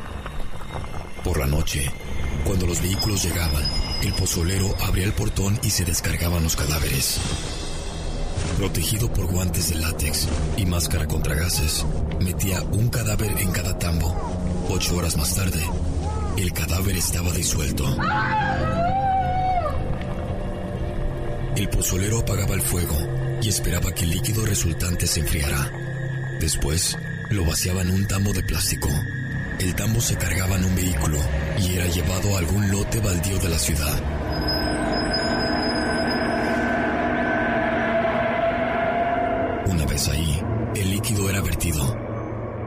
[1.24, 1.92] Por la noche,
[2.46, 3.64] cuando los vehículos llegaban,
[4.02, 7.20] el pozolero abría el portón y se descargaban los cadáveres.
[8.58, 10.28] Protegido por guantes de látex
[10.58, 11.86] y máscara contra gases,
[12.20, 14.41] metía un cadáver en cada tambo.
[14.70, 15.62] Ocho horas más tarde,
[16.38, 17.86] el cadáver estaba disuelto.
[21.56, 22.98] El pozolero apagaba el fuego
[23.42, 25.72] y esperaba que el líquido resultante se enfriara.
[26.40, 26.98] Después,
[27.30, 28.90] lo vaciaba en un tambo de plástico.
[29.60, 31.20] El tambo se cargaba en un vehículo
[31.60, 34.04] y era llevado a algún lote baldío de la ciudad.
[39.68, 40.42] Una vez ahí,
[40.76, 41.98] el líquido era vertido.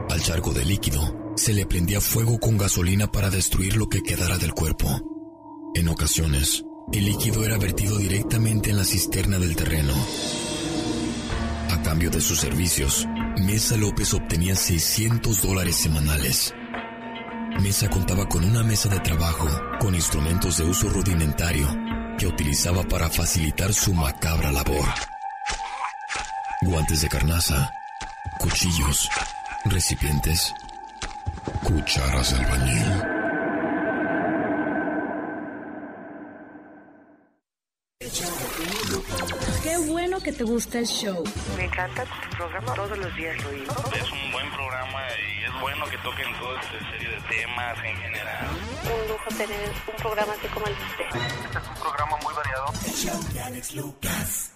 [0.09, 4.37] Al charco de líquido se le prendía fuego con gasolina para destruir lo que quedara
[4.37, 5.01] del cuerpo.
[5.73, 6.63] En ocasiones,
[6.93, 9.93] el líquido era vertido directamente en la cisterna del terreno.
[11.71, 13.05] A cambio de sus servicios,
[13.37, 16.53] Mesa López obtenía 600 dólares semanales.
[17.61, 19.47] Mesa contaba con una mesa de trabajo
[19.79, 21.67] con instrumentos de uso rudimentario
[22.17, 24.85] que utilizaba para facilitar su macabra labor.
[26.61, 27.73] Guantes de carnaza,
[28.39, 29.09] cuchillos,
[29.65, 30.53] recipientes,
[31.63, 33.15] cucharas de albañil.
[40.05, 41.23] bueno que te gusta el show.
[41.57, 43.51] Me encanta tu programa, todos los días lo.
[43.51, 47.97] Es un buen programa y es bueno que toquen toda esta serie de temas en
[47.97, 48.47] general.
[48.83, 51.05] Un lujo tener un programa así como el de usted.
[51.45, 52.65] Este es un programa muy variado.
[52.85, 54.54] El show de Alex Lucas.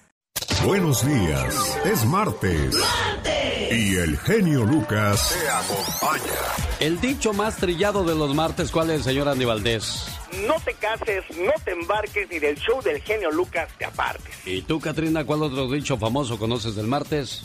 [0.65, 2.75] Buenos días, es martes.
[2.75, 3.71] ¡Martes!
[3.71, 6.39] Y el genio Lucas te acompaña.
[6.81, 10.05] El dicho más trillado de los martes, ¿cuál es, señor Andy Valdés?
[10.45, 14.35] No te cases, no te embarques y del show del genio Lucas te apartes.
[14.45, 17.43] ¿Y tú, Katrina, cuál otro dicho famoso conoces del martes?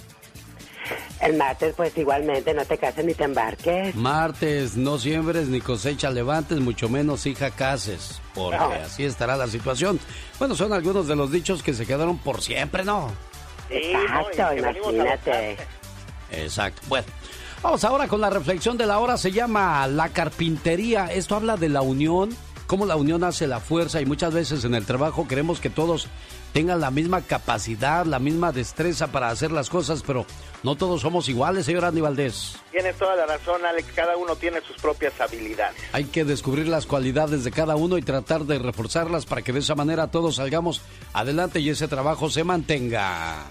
[1.21, 3.95] El martes, pues igualmente, no te cases ni te embarques.
[3.95, 8.71] Martes, no siembres ni cosecha levantes, mucho menos hija cases, porque No.
[8.85, 9.99] así estará la situación.
[10.39, 13.11] Bueno, son algunos de los dichos que se quedaron por siempre, ¿no?
[13.71, 15.57] Exacto, imagínate.
[16.31, 16.83] Exacto.
[16.89, 17.07] Bueno,
[17.63, 19.17] vamos ahora con la reflexión de la hora.
[19.17, 21.07] Se llama La carpintería.
[21.13, 22.31] Esto habla de la unión,
[22.67, 26.09] cómo la unión hace la fuerza y muchas veces en el trabajo queremos que todos
[26.53, 30.25] tengan la misma capacidad, la misma destreza para hacer las cosas, pero
[30.65, 32.57] no todos somos iguales, señor Andy Valdés.
[32.73, 33.87] Tienes toda la razón, Alex.
[33.95, 35.79] Cada uno tiene sus propias habilidades.
[35.93, 39.59] Hay que descubrir las cualidades de cada uno y tratar de reforzarlas para que de
[39.59, 40.81] esa manera todos salgamos
[41.13, 43.51] adelante y ese trabajo se mantenga.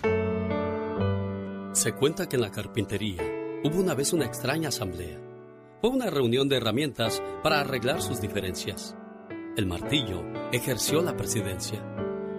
[1.73, 3.21] Se cuenta que en la carpintería
[3.63, 5.19] hubo una vez una extraña asamblea.
[5.81, 8.95] Fue una reunión de herramientas para arreglar sus diferencias.
[9.55, 11.79] El martillo ejerció la presidencia,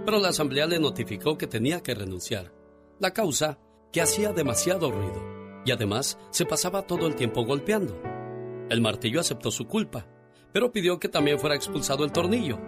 [0.05, 2.53] pero la asamblea le notificó que tenía que renunciar.
[2.99, 3.59] La causa,
[3.95, 5.23] que hacía demasiado ruido
[5.65, 8.03] y además se pasaba todo el tiempo golpeando.
[8.69, 10.09] El martillo aceptó su culpa,
[10.53, 12.59] pero pidió que también fuera expulsado el tornillo.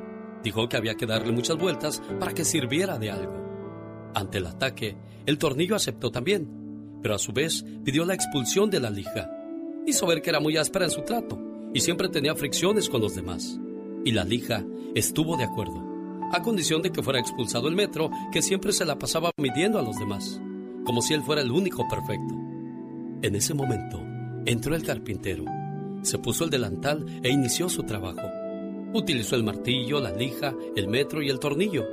[0.44, 4.12] Dijo que había que darle muchas vueltas para que sirviera de algo.
[4.14, 4.96] Ante el ataque,
[5.26, 9.28] el tornillo aceptó también, pero a su vez pidió la expulsión de la lija.
[9.84, 11.40] Hizo ver que era muy áspera en su trato
[11.74, 13.58] y siempre tenía fricciones con los demás.
[14.04, 14.64] Y la lija
[14.94, 15.84] estuvo de acuerdo,
[16.32, 19.82] a condición de que fuera expulsado el metro que siempre se la pasaba midiendo a
[19.82, 20.40] los demás,
[20.86, 22.34] como si él fuera el único perfecto.
[23.22, 24.00] En ese momento,
[24.46, 25.44] entró el carpintero,
[26.02, 28.22] se puso el delantal e inició su trabajo.
[28.94, 31.84] Utilizó el martillo, la lija, el metro y el tornillo.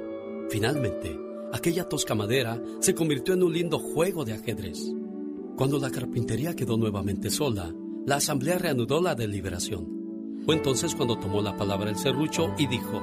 [0.50, 1.20] Finalmente,
[1.52, 4.80] aquella tosca madera se convirtió en un lindo juego de ajedrez.
[5.58, 7.74] Cuando la carpintería quedó nuevamente sola,
[8.06, 9.88] la asamblea reanudó la deliberación.
[10.46, 13.02] Fue entonces cuando tomó la palabra el serrucho y dijo,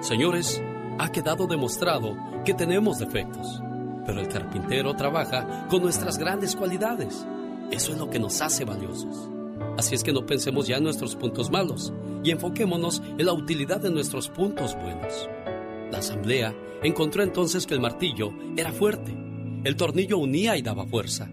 [0.00, 0.62] Señores,
[0.98, 3.62] ha quedado demostrado que tenemos defectos,
[4.04, 7.26] pero el carpintero trabaja con nuestras grandes cualidades.
[7.70, 9.30] Eso es lo que nos hace valiosos.
[9.78, 11.92] Así es que no pensemos ya en nuestros puntos malos
[12.22, 15.28] y enfoquémonos en la utilidad de nuestros puntos buenos.
[15.90, 19.16] La asamblea encontró entonces que el martillo era fuerte,
[19.64, 21.30] el tornillo unía y daba fuerza,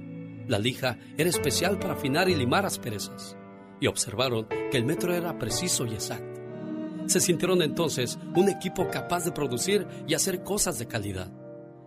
[0.48, 3.38] la lija era especial para afinar y limar asperezas,
[3.80, 6.42] y observaron que el metro era preciso y exacto.
[7.08, 11.32] Se sintieron entonces un equipo capaz de producir y hacer cosas de calidad.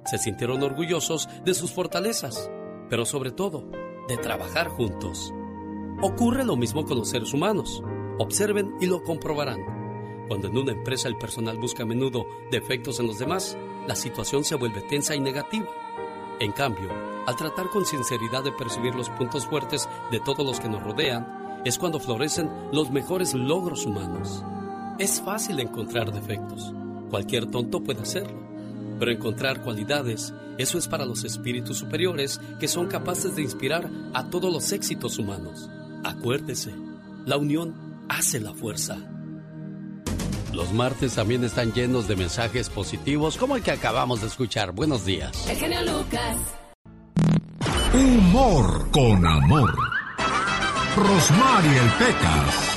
[0.04, 2.50] Se sintieron orgullosos de sus fortalezas,
[2.88, 3.68] pero sobre todo
[4.08, 5.32] de trabajar juntos.
[6.00, 7.82] Ocurre lo mismo con los seres humanos.
[8.18, 10.26] Observen y lo comprobarán.
[10.28, 14.44] Cuando en una empresa el personal busca a menudo defectos en los demás, la situación
[14.44, 15.68] se vuelve tensa y negativa.
[16.40, 16.90] En cambio,
[17.26, 21.62] al tratar con sinceridad de percibir los puntos fuertes de todos los que nos rodean,
[21.64, 24.44] es cuando florecen los mejores logros humanos.
[24.98, 26.74] Es fácil encontrar defectos.
[27.10, 28.51] Cualquier tonto puede hacerlo.
[29.02, 34.30] Pero encontrar cualidades, eso es para los espíritus superiores que son capaces de inspirar a
[34.30, 35.68] todos los éxitos humanos.
[36.04, 36.72] Acuérdese,
[37.26, 37.74] la unión
[38.08, 38.98] hace la fuerza.
[40.52, 44.70] Los martes también están llenos de mensajes positivos como el que acabamos de escuchar.
[44.70, 45.48] Buenos días.
[45.48, 46.36] El genio Lucas.
[47.92, 49.74] Humor con amor.
[50.96, 52.71] Rosmarie el Pecas.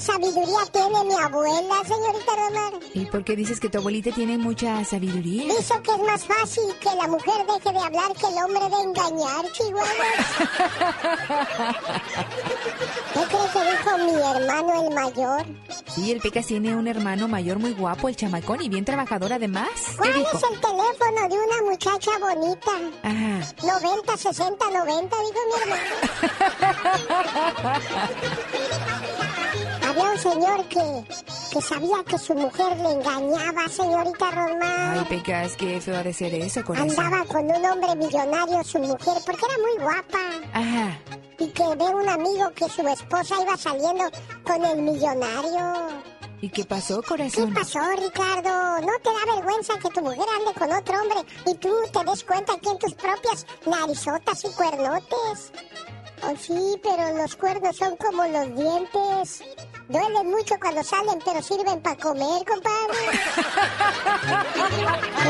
[0.00, 2.72] Sabiduría tiene mi abuela, señorita Romar?
[2.94, 5.44] ¿Y por qué dices que tu abuelita tiene mucha sabiduría?
[5.54, 8.82] Dice que es más fácil que la mujer deje de hablar que el hombre de
[8.82, 9.88] engañar, Chihuahua.
[13.14, 15.46] ¿Qué crees que dijo mi hermano el mayor?
[15.94, 19.68] Sí, el Pecas tiene un hermano mayor muy guapo, el chamacón, y bien trabajador además.
[19.90, 22.72] ¿Qué ¿Cuál es el teléfono de una muchacha bonita?
[23.02, 23.54] Ajá.
[23.66, 25.82] 90, 60, 90, dijo mi hermano.
[29.98, 31.04] Había un señor que,
[31.52, 34.98] que sabía que su mujer le engañaba, señorita Román.
[34.98, 36.90] Ay, Pecas, qué feo ha de ser eso, corazón.
[36.90, 40.18] Andaba con un hombre millonario, su mujer, porque era muy guapa.
[40.52, 40.98] Ajá.
[41.40, 44.04] Y que ve un amigo que su esposa iba saliendo
[44.44, 45.88] con el millonario.
[46.40, 47.52] ¿Y qué pasó, ¿Qué corazón?
[47.52, 48.80] pasó, Ricardo?
[48.80, 52.22] ¿No te da vergüenza que tu mujer ande con otro hombre y tú te des
[52.22, 55.52] cuenta que en tus propias narizotas y cuernotes?
[56.22, 59.42] Oh, sí, pero los cuernos son como los dientes.
[59.88, 62.98] Duelen mucho cuando salen, pero sirven para comer, compadre.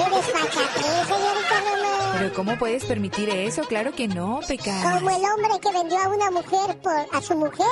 [0.06, 2.12] Eres fachatez, señorita Román.
[2.18, 3.62] Pero ¿cómo puedes permitir eso?
[3.62, 4.82] Claro que no, Pecas.
[4.82, 7.66] Como el hombre que vendió a una mujer, por, a su mujer,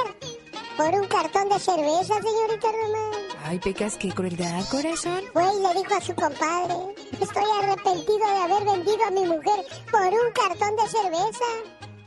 [0.76, 3.12] por un cartón de cerveza, señorita Román.
[3.44, 5.20] Ay, Pecas, qué crueldad, corazón.
[5.34, 6.74] Güey, le dijo a su compadre,
[7.20, 11.44] estoy arrepentido de haber vendido a mi mujer por un cartón de cerveza.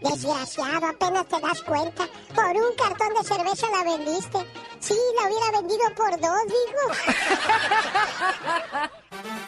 [0.01, 2.07] Desgraciado, apenas te das cuenta.
[2.33, 4.37] Por un cartón de cerveza la vendiste.
[4.79, 6.79] Sí, la hubiera vendido por dos, digo.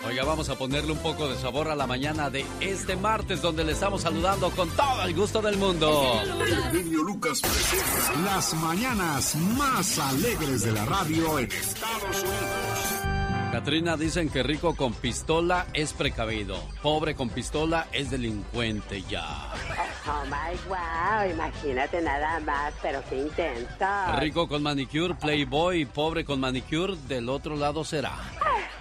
[0.07, 3.63] Oiga, vamos a ponerle un poco de sabor a la mañana de este martes, donde
[3.63, 6.21] le estamos saludando con todo el gusto del mundo.
[6.23, 13.10] El genio Lucas presenta las mañanas más alegres de la radio en Estados Unidos.
[13.51, 19.51] Katrina, dicen que rico con pistola es precavido, pobre con pistola es delincuente ya.
[20.07, 23.85] Oh my wow, imagínate nada más, pero qué intenso.
[24.19, 28.13] Rico con manicure, playboy, pobre con manicure, del otro lado será.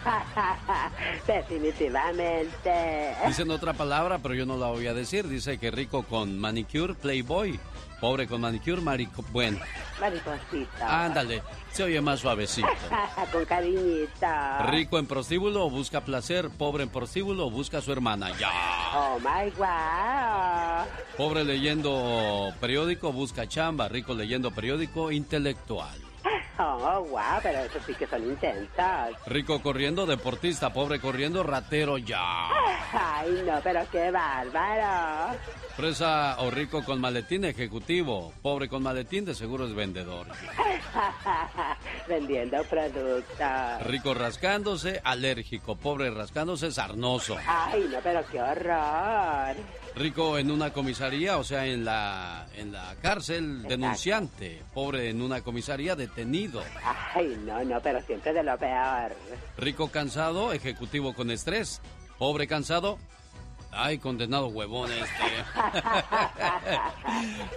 [1.26, 3.16] Definitivamente.
[3.26, 5.28] Dicen otra palabra, pero yo no la voy a decir.
[5.28, 7.58] Dice que rico con manicure, playboy.
[8.00, 9.22] Pobre con manicure, marico...
[9.30, 9.58] Bueno.
[10.00, 11.04] Mariposita.
[11.04, 12.68] Ándale, se oye más suavecito.
[13.32, 14.26] con cariñito.
[14.66, 18.30] Rico en prostíbulo busca placer, pobre en prostíbulo busca a su hermana.
[18.38, 18.50] Ya.
[18.94, 20.86] Oh my wow.
[21.16, 26.00] Pobre leyendo periódico busca chamba, rico leyendo periódico intelectual.
[26.62, 29.12] Oh, wow, pero eso sí que son intensas.
[29.26, 32.48] Rico corriendo, deportista, pobre corriendo, ratero ya.
[32.92, 35.38] Ay, no, pero qué bárbaro.
[35.80, 40.26] Fresa o rico con maletín ejecutivo, pobre con maletín de seguro es vendedor.
[42.06, 43.86] Vendiendo productos.
[43.86, 47.38] Rico rascándose, alérgico, pobre rascándose, sarnoso.
[47.46, 49.56] Ay, no, pero qué horror.
[49.96, 53.68] Rico en una comisaría, o sea, en la, en la cárcel, Exacto.
[53.70, 54.62] denunciante.
[54.74, 56.62] Pobre en una comisaría, detenido.
[57.14, 59.16] Ay, no, no, pero siempre de lo peor.
[59.56, 61.80] Rico cansado, ejecutivo con estrés.
[62.18, 62.98] Pobre cansado,
[63.72, 65.08] ay, condenado huevón este.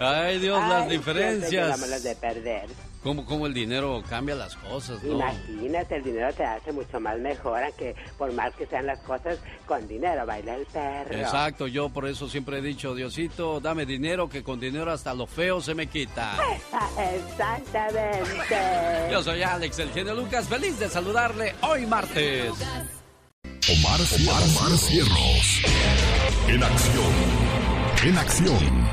[0.00, 1.70] ay, Dios, las diferencias.
[1.70, 2.68] Vámonos de perder.
[3.04, 5.16] ¿Cómo, cómo el dinero cambia las cosas, no?
[5.16, 9.38] Imagínate, el dinero te hace mucho más mejor, aunque por más que sean las cosas,
[9.66, 11.14] con dinero baila el perro.
[11.14, 15.26] Exacto, yo por eso siempre he dicho, Diosito, dame dinero, que con dinero hasta lo
[15.26, 16.34] feo se me quita.
[17.14, 18.56] Exactamente.
[19.12, 22.54] Yo soy Alex, el genio Lucas, feliz de saludarle hoy martes.
[23.68, 26.03] Omar, Omar, Omar Cierros.
[26.46, 27.12] En acción.
[28.04, 28.88] En acción.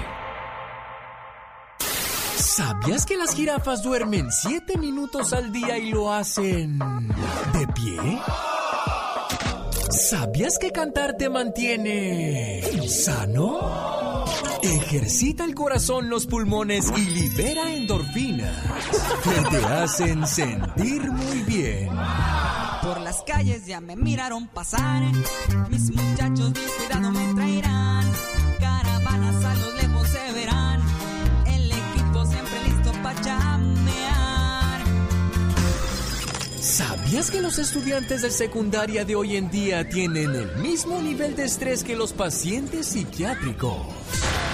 [2.38, 8.22] ¿Sabías que las jirafas duermen 7 minutos al día y lo hacen de pie?
[9.90, 14.26] ¿Sabías que cantar te mantiene sano?
[14.64, 18.56] Ejercita el corazón, los pulmones y libera endorfinas
[19.24, 21.90] que te hacen sentir muy bien.
[22.82, 25.04] Por las calles ya me miraron pasar.
[25.70, 28.12] Mis muchachos bien cuidado me traerán.
[28.60, 30.82] Caravanas a lo lejos se verán.
[31.46, 34.82] El equipo siempre listo para chambear.
[36.60, 41.46] ¿Sabías que los estudiantes de secundaria de hoy en día tienen el mismo nivel de
[41.46, 43.78] estrés que los pacientes psiquiátricos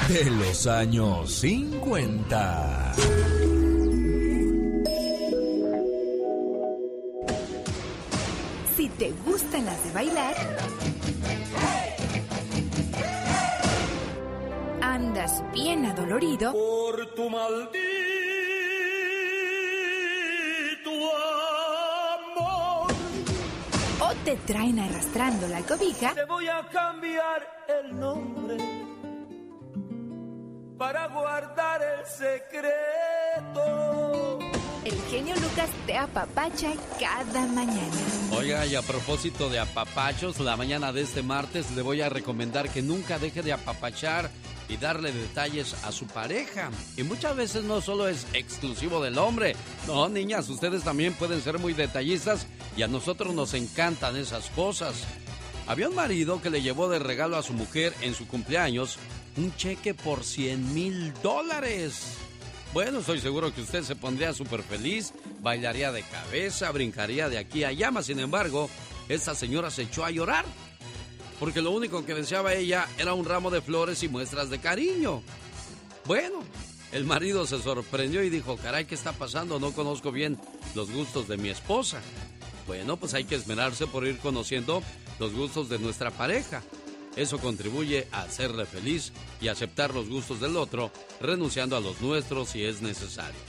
[0.09, 2.93] de los años 50?
[15.17, 17.77] Andas bien adolorido Por tu maldito
[22.13, 22.91] amor.
[23.99, 28.57] o te traen arrastrando la cobija, Te voy a cambiar el nombre
[30.77, 33.57] para guardar el secreto.
[34.87, 37.91] El genio Lucas te apapacha cada mañana.
[38.31, 42.69] Oiga, y a propósito de apapachos, la mañana de este martes le voy a recomendar
[42.69, 44.31] que nunca deje de apapachar
[44.69, 46.71] y darle detalles a su pareja.
[46.95, 49.55] Y muchas veces no solo es exclusivo del hombre.
[49.87, 52.47] No, niñas, ustedes también pueden ser muy detallistas
[52.77, 55.03] y a nosotros nos encantan esas cosas.
[55.67, 58.97] Había un marido que le llevó de regalo a su mujer en su cumpleaños
[59.35, 62.26] un cheque por 100 mil dólares.
[62.73, 67.63] Bueno, estoy seguro que usted se pondría súper feliz, bailaría de cabeza, brincaría de aquí
[67.63, 68.69] a allá, mas sin embargo,
[69.09, 70.45] esta señora se echó a llorar.
[71.39, 75.21] Porque lo único que deseaba ella era un ramo de flores y muestras de cariño.
[76.05, 76.39] Bueno,
[76.91, 79.59] el marido se sorprendió y dijo, caray, ¿qué está pasando?
[79.59, 80.37] No conozco bien
[80.73, 82.01] los gustos de mi esposa.
[82.65, 84.83] Bueno, pues hay que esmerarse por ir conociendo
[85.19, 86.63] los gustos de nuestra pareja.
[87.17, 89.11] Eso contribuye a hacerle feliz
[89.41, 93.39] y aceptar los gustos del otro, renunciando a los nuestros si es necesario.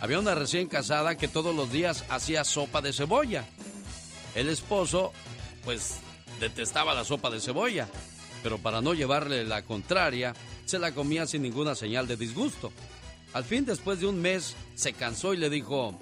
[0.00, 3.46] había una recién casada que todos los días hacía sopa de cebolla.
[4.34, 5.12] El esposo,
[5.64, 5.94] pues,
[6.40, 7.88] detestaba la sopa de cebolla,
[8.42, 10.34] pero para no llevarle la contraria,
[10.66, 12.70] se la comía sin ninguna señal de disgusto.
[13.32, 15.98] Al fin, después de un mes, se cansó y le dijo,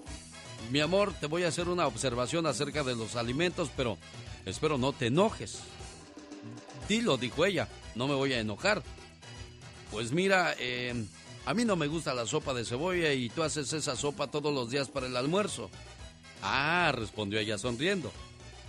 [0.72, 3.98] mi amor, te voy a hacer una observación acerca de los alimentos, pero
[4.44, 5.60] espero no te enojes.
[6.92, 8.82] Dilo, dijo ella, no me voy a enojar.
[9.90, 10.92] Pues mira, eh,
[11.46, 14.52] a mí no me gusta la sopa de cebolla y tú haces esa sopa todos
[14.52, 15.70] los días para el almuerzo.
[16.42, 18.12] Ah, respondió ella sonriendo.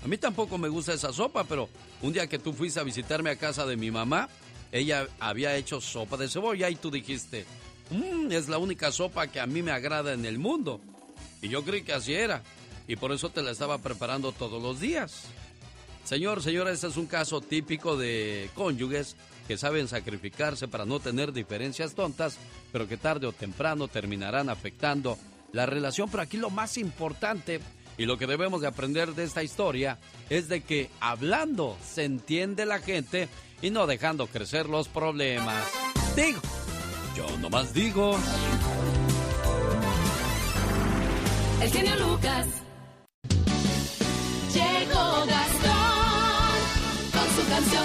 [0.05, 1.67] A mí tampoco me gusta esa sopa, pero
[2.01, 4.29] un día que tú fuiste a visitarme a casa de mi mamá,
[4.71, 7.45] ella había hecho sopa de cebolla y tú dijiste,
[7.89, 10.79] mmm, es la única sopa que a mí me agrada en el mundo.
[11.41, 12.41] Y yo creí que así era,
[12.87, 15.25] y por eso te la estaba preparando todos los días.
[16.03, 19.15] Señor, señora, este es un caso típico de cónyuges
[19.47, 22.37] que saben sacrificarse para no tener diferencias tontas,
[22.71, 25.17] pero que tarde o temprano terminarán afectando
[25.51, 26.09] la relación.
[26.09, 27.61] Pero aquí lo más importante
[27.97, 29.99] y lo que debemos de aprender de esta historia
[30.29, 33.29] es de que hablando se entiende la gente
[33.61, 35.65] y no dejando crecer los problemas.
[36.15, 36.41] Digo,
[37.15, 38.17] yo nomás digo.
[41.61, 42.47] El genio Lucas.
[44.53, 45.25] Llegó
[47.53, 47.83] canción.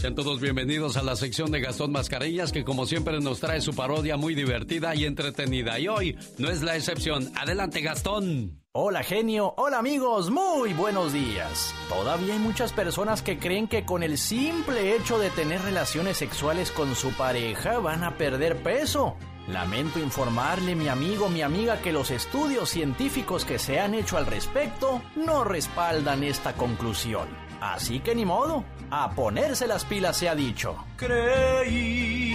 [0.00, 3.74] Sean todos bienvenidos a la sección de Gastón Mascarillas que como siempre nos trae su
[3.74, 5.78] parodia muy divertida y entretenida.
[5.78, 7.30] Y hoy no es la excepción.
[7.34, 8.62] Adelante Gastón.
[8.72, 11.74] Hola genio, hola amigos, muy buenos días.
[11.88, 16.70] Todavía hay muchas personas que creen que con el simple hecho de tener relaciones sexuales
[16.70, 19.16] con su pareja van a perder peso.
[19.48, 24.26] Lamento informarle, mi amigo, mi amiga, que los estudios científicos que se han hecho al
[24.26, 27.45] respecto no respaldan esta conclusión.
[27.60, 30.76] Así que ni modo, a ponerse las pilas se ha dicho.
[30.96, 32.34] Creí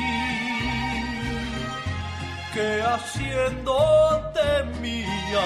[2.53, 5.45] que haciéndote mía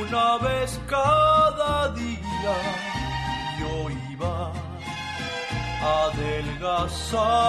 [0.00, 2.56] una vez cada día
[3.60, 4.52] yo iba
[5.82, 7.46] a adelgazar.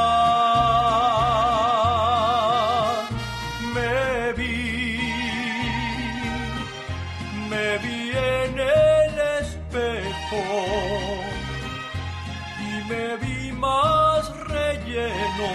[15.38, 15.49] Relleno,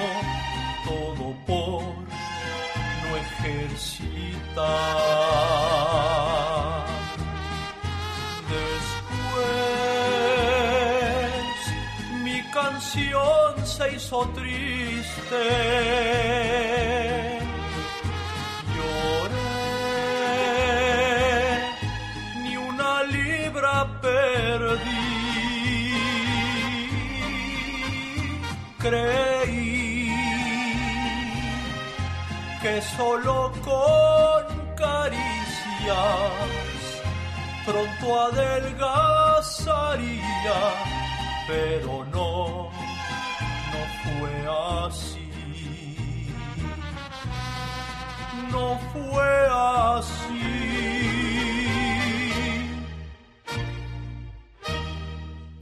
[0.84, 1.82] todo por
[3.02, 4.62] no ejercitar.
[8.48, 9.42] Después
[12.22, 15.42] mi canción se hizo triste.
[18.74, 19.42] Lloré,
[22.42, 24.92] ni una libra perdí.
[28.78, 29.72] Creí
[32.62, 35.22] que solo con caricias
[37.66, 40.10] pronto adelgazaría,
[41.48, 42.70] pero no,
[43.72, 44.34] no fue
[44.86, 45.28] así.
[48.52, 50.43] No fue así.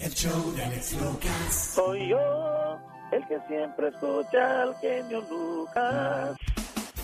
[0.00, 1.72] El show de Alex Lucas.
[1.74, 2.78] Soy yo,
[3.12, 6.36] el que siempre escucha al genio Lucas.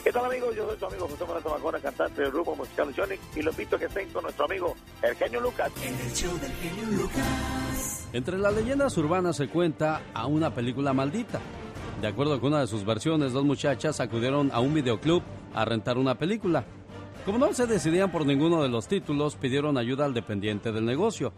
[0.07, 0.55] ¿Qué tal amigos?
[0.55, 3.75] Yo soy tu amigo José Manuel Zamacona, cantante del grupo musical Sonic y los invito
[3.75, 5.73] a que estén con nuestro amigo el genio Lucas.
[5.83, 8.09] En el show del genio Lucas.
[8.13, 11.41] Entre las leyendas urbanas se cuenta a una película maldita.
[12.01, 15.99] De acuerdo con una de sus versiones, dos muchachas acudieron a un videoclub a rentar
[15.99, 16.65] una película.
[17.25, 21.33] Como no se decidían por ninguno de los títulos, pidieron ayuda al dependiente del negocio,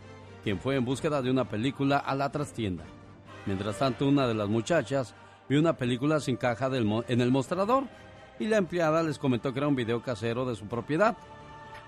[0.44, 2.84] quien fue en búsqueda de una película a la trastienda.
[3.46, 5.14] Mientras tanto, una de las muchachas
[5.48, 7.84] vio una película sin caja del en el mostrador
[8.38, 11.16] y la empleada les comentó que era un video casero de su propiedad.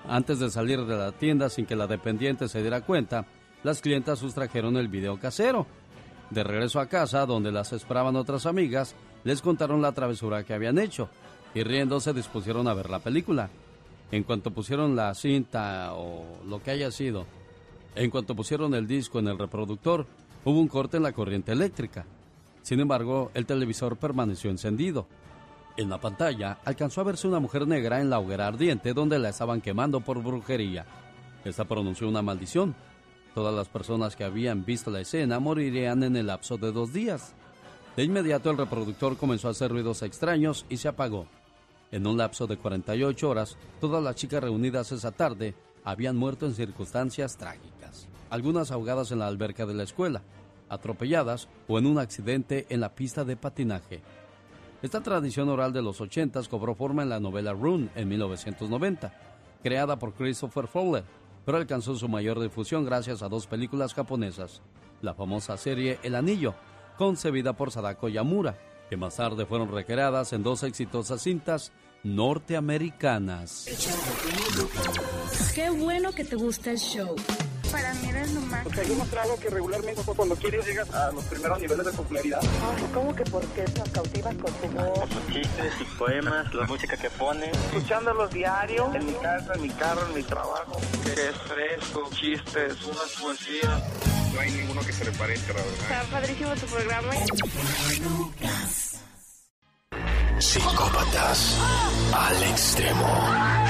[0.09, 3.27] Antes de salir de la tienda sin que la dependiente se diera cuenta,
[3.63, 5.67] las clientas sustrajeron el video casero.
[6.31, 8.95] De regreso a casa, donde las esperaban otras amigas,
[9.25, 11.09] les contaron la travesura que habían hecho
[11.55, 13.51] y riéndose dispusieron a ver la película.
[14.13, 17.27] En cuanto pusieron la cinta o lo que haya sido,
[17.95, 20.07] en cuanto pusieron el disco en el reproductor,
[20.45, 22.07] hubo un corte en la corriente eléctrica.
[22.63, 25.07] Sin embargo, el televisor permaneció encendido.
[25.81, 29.31] En la pantalla alcanzó a verse una mujer negra en la hoguera ardiente donde la
[29.31, 30.85] estaban quemando por brujería.
[31.43, 32.75] Esta pronunció una maldición.
[33.35, 37.33] Todas las personas que habían visto la escena morirían en el lapso de dos días.
[37.97, 41.25] De inmediato el reproductor comenzó a hacer ruidos extraños y se apagó.
[41.91, 46.55] En un lapso de 48 horas, todas las chicas reunidas esa tarde habían muerto en
[46.55, 48.07] circunstancias trágicas.
[48.29, 50.21] Algunas ahogadas en la alberca de la escuela,
[50.69, 54.03] atropelladas o en un accidente en la pista de patinaje.
[54.83, 59.13] Esta tradición oral de los 80 cobró forma en la novela Rune en 1990,
[59.63, 61.05] creada por Christopher Fowler,
[61.45, 64.63] pero alcanzó su mayor difusión gracias a dos películas japonesas.
[65.03, 66.55] La famosa serie El Anillo,
[66.97, 68.59] concebida por Sadako Yamura,
[68.89, 73.67] que más tarde fueron recreadas en dos exitosas cintas norteamericanas.
[75.55, 77.17] Qué bueno que te gusta el show.
[77.71, 78.67] Para mí eres lo más.
[78.67, 82.41] O sea, yo mostrado que regularmente cuando quieres llegas a los primeros niveles de popularidad.
[82.43, 84.99] Ay, ¿cómo que por qué nos cautivas con tu voz?
[84.99, 87.51] Por sus chistes, sus poemas, la música que pone.
[87.51, 90.81] Escuchándolos diario, en mi casa, en mi carro, en mi trabajo.
[91.05, 93.83] Que es fresco, chistes, unas poesías.
[94.35, 95.73] No hay ninguno que se le pare, la verdad.
[95.83, 97.11] Está padrísimo tu programa.
[100.41, 101.59] Psicópatas
[102.15, 103.07] al extremo.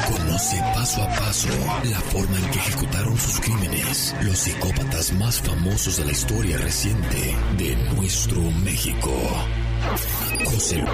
[0.07, 1.49] Conoce paso a paso
[1.91, 7.37] la forma en que ejecutaron sus crímenes los psicópatas más famosos de la historia reciente
[7.59, 9.11] de nuestro México.
[10.45, 10.85] José,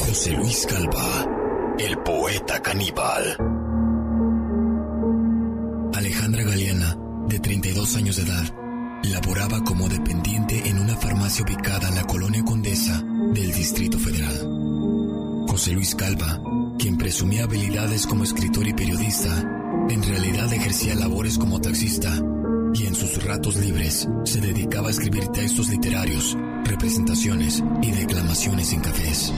[0.00, 1.26] José Luis Calva,
[1.78, 3.36] el poeta caníbal.
[5.94, 6.96] Alejandra Galeana,
[7.28, 8.44] de 32 años de edad,
[9.04, 13.02] laboraba como dependiente en una farmacia ubicada en la colonia Condesa
[13.32, 14.93] del Distrito Federal.
[15.54, 16.42] José Luis Calva,
[16.80, 19.30] quien presumía habilidades como escritor y periodista,
[19.88, 22.12] en realidad ejercía labores como taxista
[22.74, 28.80] y en sus ratos libres se dedicaba a escribir textos literarios, representaciones y declamaciones en
[28.80, 29.32] cafés.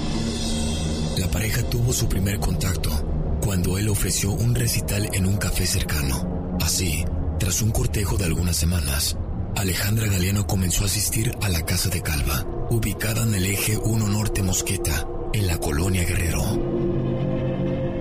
[1.19, 6.57] La pareja tuvo su primer contacto cuando él ofreció un recital en un café cercano.
[6.63, 7.05] Así,
[7.39, 9.19] tras un cortejo de algunas semanas,
[9.55, 14.09] Alejandra Galeano comenzó a asistir a la casa de Calva, ubicada en el eje 1
[14.09, 15.07] Norte Mosqueta,
[15.37, 16.43] en la colonia Guerrero.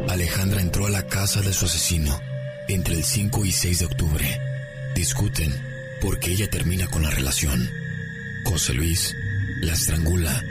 [0.09, 2.17] Alejandra entró a la casa de su asesino
[2.69, 4.41] entre el 5 y 6 de octubre.
[4.95, 5.53] Discuten
[5.99, 7.69] porque ella termina con la relación.
[8.45, 9.15] José Luis
[9.61, 10.43] la estrangula,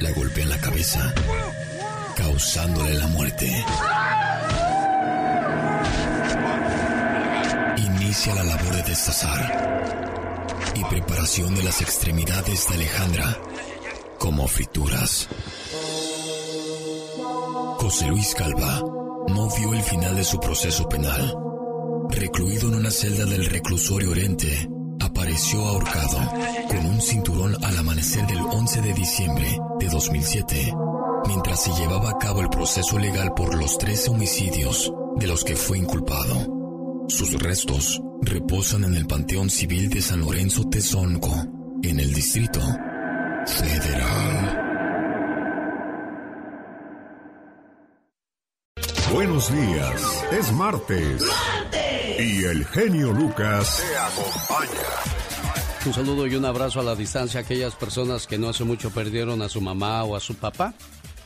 [0.00, 1.14] la golpea en la cabeza,
[2.16, 3.64] causándole la muerte.
[7.78, 9.82] Inicia la labor de destazar
[10.74, 13.38] y preparación de las extremidades de Alejandra
[14.18, 15.28] como frituras.
[17.82, 18.80] José Luis Calva
[19.26, 21.34] no vio el final de su proceso penal.
[22.10, 26.18] Recluido en una celda del reclusorio Oriente, apareció ahorcado
[26.68, 30.72] con un cinturón al amanecer del 11 de diciembre de 2007,
[31.26, 35.56] mientras se llevaba a cabo el proceso legal por los 13 homicidios de los que
[35.56, 37.06] fue inculpado.
[37.08, 41.34] Sus restos reposan en el Panteón Civil de San Lorenzo Tezonco,
[41.82, 42.60] en el Distrito
[43.44, 44.71] Federal.
[49.12, 51.22] Buenos días, es martes.
[52.18, 54.88] Y el genio Lucas te acompaña.
[55.84, 58.90] Un saludo y un abrazo a la distancia a aquellas personas que no hace mucho
[58.90, 60.72] perdieron a su mamá o a su papá.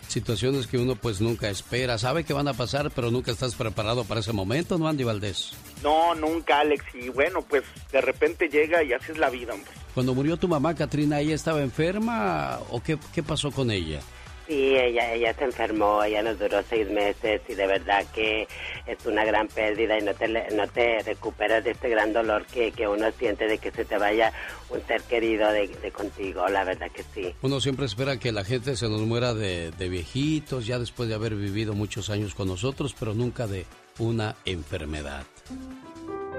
[0.08, 4.02] Situaciones que uno pues nunca espera, sabe que van a pasar, pero nunca estás preparado
[4.04, 5.52] para ese momento, ¿no, Andy Valdés?
[5.82, 6.84] No, nunca, Alex.
[6.94, 9.70] Y bueno, pues de repente llega y así es la vida, hombre.
[9.94, 14.00] Cuando murió tu mamá, Katrina, ¿ella estaba enferma o qué, qué pasó con ella?
[14.46, 18.46] Sí, ella, ella se enfermó, ella nos duró seis meses y de verdad que
[18.86, 22.70] es una gran pérdida y no te, no te recuperas de este gran dolor que,
[22.70, 24.32] que uno siente de que se te vaya
[24.70, 27.34] un ser querido de, de contigo, la verdad que sí.
[27.42, 31.16] Uno siempre espera que la gente se nos muera de, de viejitos, ya después de
[31.16, 33.66] haber vivido muchos años con nosotros, pero nunca de
[33.98, 35.24] una enfermedad.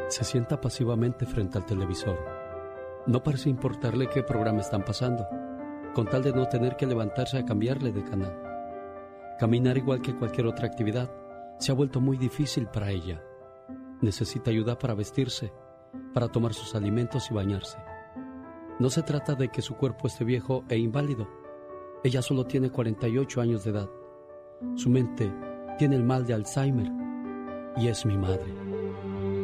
[0.07, 2.17] Se sienta pasivamente frente al televisor.
[3.05, 5.27] No parece importarle qué programa están pasando
[5.97, 8.31] con tal de no tener que levantarse a cambiarle de canal.
[9.39, 11.11] Caminar igual que cualquier otra actividad
[11.57, 13.23] se ha vuelto muy difícil para ella.
[13.99, 15.51] Necesita ayuda para vestirse,
[16.13, 17.79] para tomar sus alimentos y bañarse.
[18.77, 21.27] No se trata de que su cuerpo esté viejo e inválido.
[22.03, 23.89] Ella solo tiene 48 años de edad.
[24.75, 25.33] Su mente
[25.79, 26.91] tiene el mal de Alzheimer
[27.75, 28.53] y es mi madre.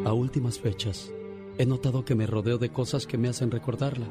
[0.05, 1.11] A últimas fechas,
[1.57, 4.05] he notado que me rodeo de cosas que me hacen recordarla.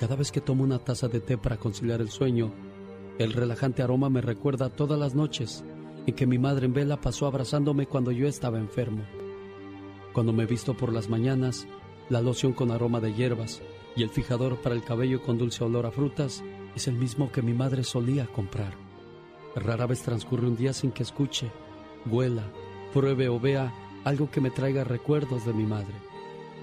[0.00, 2.54] Cada vez que tomo una taza de té para conciliar el sueño,
[3.18, 5.62] el relajante aroma me recuerda todas las noches
[6.06, 9.02] en que mi madre en vela pasó abrazándome cuando yo estaba enfermo.
[10.14, 11.66] Cuando me visto por las mañanas,
[12.08, 13.60] la loción con aroma de hierbas
[13.94, 16.42] y el fijador para el cabello con dulce olor a frutas
[16.74, 18.72] es el mismo que mi madre solía comprar.
[19.54, 21.50] Rara vez transcurre un día sin que escuche,
[22.10, 22.50] huela,
[22.94, 23.70] pruebe o vea
[24.04, 25.94] algo que me traiga recuerdos de mi madre,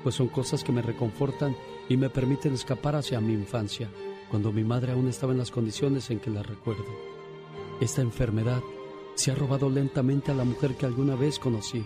[0.02, 1.56] pues son cosas que me reconfortan
[1.90, 3.90] y me permiten escapar hacia mi infancia,
[4.30, 6.86] cuando mi madre aún estaba en las condiciones en que la recuerdo.
[7.80, 8.62] Esta enfermedad
[9.16, 11.84] se ha robado lentamente a la mujer que alguna vez conocí.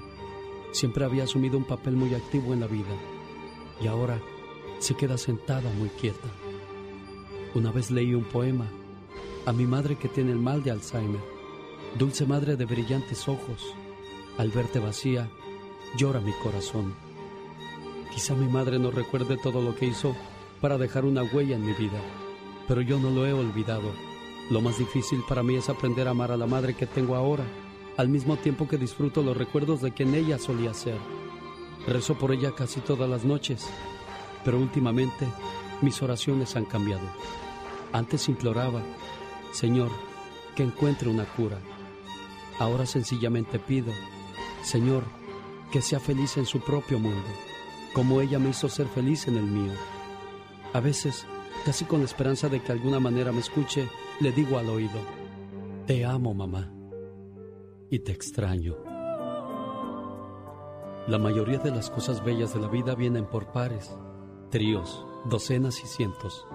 [0.71, 2.95] Siempre había asumido un papel muy activo en la vida
[3.81, 4.19] y ahora
[4.79, 6.27] se queda sentada muy quieta.
[7.53, 8.67] Una vez leí un poema
[9.45, 11.21] a mi madre que tiene el mal de Alzheimer.
[11.97, 13.73] Dulce madre de brillantes ojos,
[14.37, 15.29] al verte vacía,
[15.97, 16.93] llora mi corazón.
[18.13, 20.15] Quizá mi madre no recuerde todo lo que hizo
[20.59, 21.99] para dejar una huella en mi vida,
[22.67, 23.91] pero yo no lo he olvidado.
[24.49, 27.45] Lo más difícil para mí es aprender a amar a la madre que tengo ahora,
[27.97, 30.97] al mismo tiempo que disfruto los recuerdos de quien ella solía ser.
[31.87, 33.67] Rezo por ella casi todas las noches,
[34.43, 35.25] pero últimamente
[35.81, 37.07] mis oraciones han cambiado.
[37.93, 38.81] Antes imploraba,
[39.51, 39.89] Señor,
[40.55, 41.57] que encuentre una cura.
[42.59, 43.91] Ahora sencillamente pido,
[44.63, 45.03] Señor,
[45.71, 47.27] que sea feliz en su propio mundo,
[47.93, 49.73] como ella me hizo ser feliz en el mío.
[50.73, 51.25] A veces,
[51.65, 53.89] casi con la esperanza de que alguna manera me escuche,
[54.19, 54.99] le digo al oído,
[55.85, 56.71] te amo mamá
[57.89, 58.75] y te extraño.
[61.07, 63.93] La mayoría de las cosas bellas de la vida vienen por pares,
[64.49, 66.47] tríos, docenas y cientos.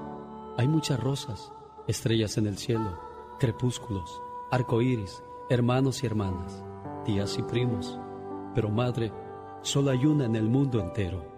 [0.56, 1.52] Hay muchas rosas,
[1.88, 2.98] estrellas en el cielo,
[3.38, 6.62] crepúsculos, arcoíris, hermanos y hermanas,
[7.04, 7.98] tías y primos.
[8.54, 9.12] Pero madre,
[9.62, 11.36] solo hay una en el mundo entero.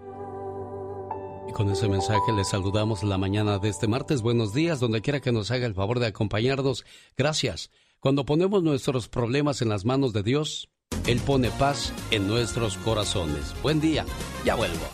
[1.49, 4.21] Y con ese mensaje les saludamos la mañana de este martes.
[4.21, 6.85] Buenos días, donde quiera que nos haga el favor de acompañarnos.
[7.17, 7.71] Gracias.
[8.01, 10.69] Cuando ponemos nuestros problemas en las manos de Dios,
[11.07, 13.55] Él pone paz en nuestros corazones.
[13.63, 14.05] Buen día,
[14.45, 14.87] ya vuelvo.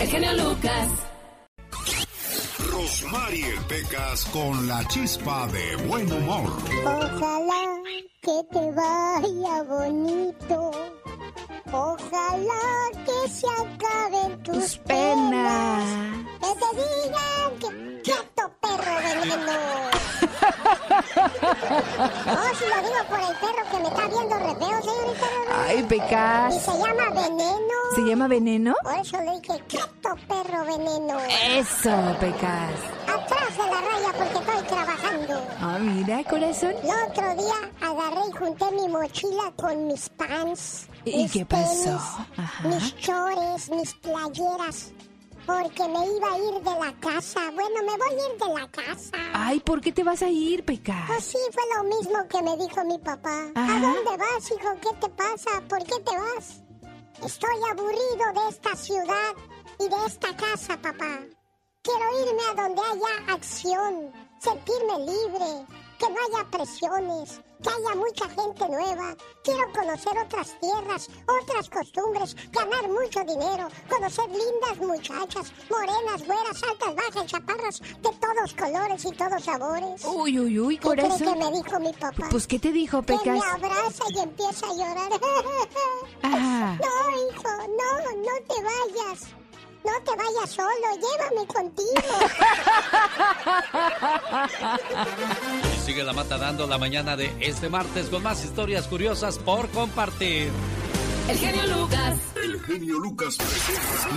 [0.00, 0.88] El genio Lucas.
[2.70, 6.50] Rosmarie Pecas con la chispa de buen humor.
[6.84, 7.82] Ojalá
[8.20, 10.70] que te vaya bonito.
[11.76, 15.84] Ojalá que se acaben tus, penas.
[16.40, 20.13] Que te digan que quieto perro veneno.
[22.28, 25.26] Oh, si lo digo por el perro que me está viendo re feo, señorita.
[25.66, 26.54] Ay, Pecas.
[26.54, 27.74] Y se llama veneno.
[27.94, 28.74] ¿Se llama veneno?
[28.82, 31.18] Por eso le dije quieto perro veneno.
[31.50, 32.80] Eso, Pecas.
[33.06, 35.46] Atrás de la raya porque estoy trabajando.
[35.60, 36.74] Ah, mira, corazón.
[36.82, 40.88] El otro día agarré y junté mi mochila con mis pants.
[41.04, 41.98] ¿Y mis qué pasó?
[42.64, 42.82] tenis.
[42.82, 44.92] Mis chores, mis playeras.
[45.46, 47.50] Porque me iba a ir de la casa.
[47.50, 49.16] Bueno, me voy a ir de la casa.
[49.32, 51.04] Ay, ¿por qué te vas a ir, Pecas?
[51.06, 53.50] Pues sí, fue lo mismo que me dijo mi papá.
[53.54, 53.76] Ajá.
[53.76, 54.74] ¿A dónde vas, hijo?
[54.80, 55.50] ¿Qué te pasa?
[55.68, 56.62] ¿Por qué te vas?
[57.24, 59.34] Estoy aburrido de esta ciudad
[59.78, 61.20] y de esta casa, papá.
[61.82, 65.66] Quiero irme a donde haya acción, sentirme libre,
[65.98, 69.16] que no haya presiones, que haya mucha gente nueva.
[69.42, 71.08] Quiero conocer otras tierras,
[71.42, 78.54] otras costumbres, ganar mucho dinero, conocer lindas muchachas, morenas, güeras, altas, bajas, chaparras, de todos
[78.54, 80.04] colores y todos sabores.
[80.04, 81.38] Uy, uy, uy, ¿Qué crees corazón.
[81.38, 82.26] que me dijo mi papá?
[82.30, 83.38] Pues, ¿qué te dijo, Que Pecas?
[83.38, 85.10] me abraza y empieza a llorar.
[86.22, 86.78] Ah.
[86.84, 89.26] No, hijo, no, no te vayas.
[89.84, 91.90] No te vayas solo, llévame contigo.
[95.76, 99.68] Y sigue la mata dando la mañana de este martes con más historias curiosas por
[99.68, 100.50] compartir.
[101.28, 102.18] El genio Lucas.
[102.42, 103.38] El genio Lucas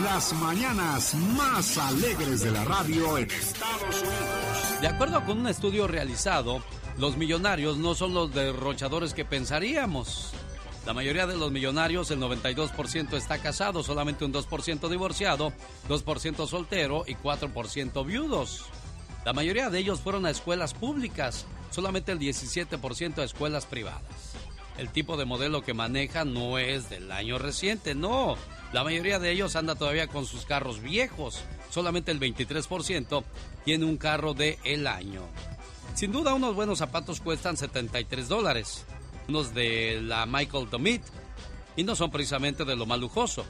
[0.04, 4.82] las mañanas más alegres de la radio en Estados Unidos.
[4.82, 6.62] De acuerdo con un estudio realizado,
[6.98, 10.32] los millonarios no son los derrochadores que pensaríamos.
[10.88, 15.52] La mayoría de los millonarios, el 92% está casado, solamente un 2% divorciado,
[15.90, 18.64] 2% soltero y 4% viudos.
[19.26, 24.02] La mayoría de ellos fueron a escuelas públicas, solamente el 17% a escuelas privadas.
[24.78, 28.38] El tipo de modelo que manejan no es del año reciente, no.
[28.72, 31.44] La mayoría de ellos anda todavía con sus carros viejos.
[31.70, 33.26] Solamente el 23%
[33.66, 35.24] tiene un carro de el año.
[35.96, 38.86] Sin duda, unos buenos zapatos cuestan 73 dólares.
[39.28, 41.04] Unos de la Michael Domit.
[41.76, 43.46] Y no son precisamente de lo más lujoso.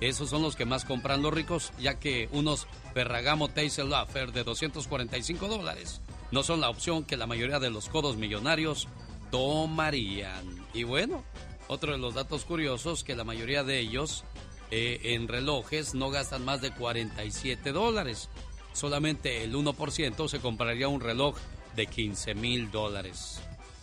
[0.00, 4.44] Esos son los que más compran los ricos, ya que unos Ferragamo Taser Loafer de
[4.44, 6.00] 245 dólares
[6.32, 8.88] no son la opción que la mayoría de los codos millonarios
[9.30, 10.66] tomarían.
[10.74, 11.22] Y bueno,
[11.68, 14.24] otro de los datos curiosos que la mayoría de ellos
[14.70, 18.30] eh, en relojes no gastan más de 47 dólares.
[18.72, 21.36] Solamente el 1% se compraría un reloj
[21.76, 23.42] de 15 mil dólares.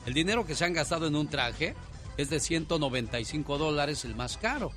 [0.10, 1.76] El dinero que se han gastado en un traje
[2.18, 4.72] es de 195 dólares el más caro.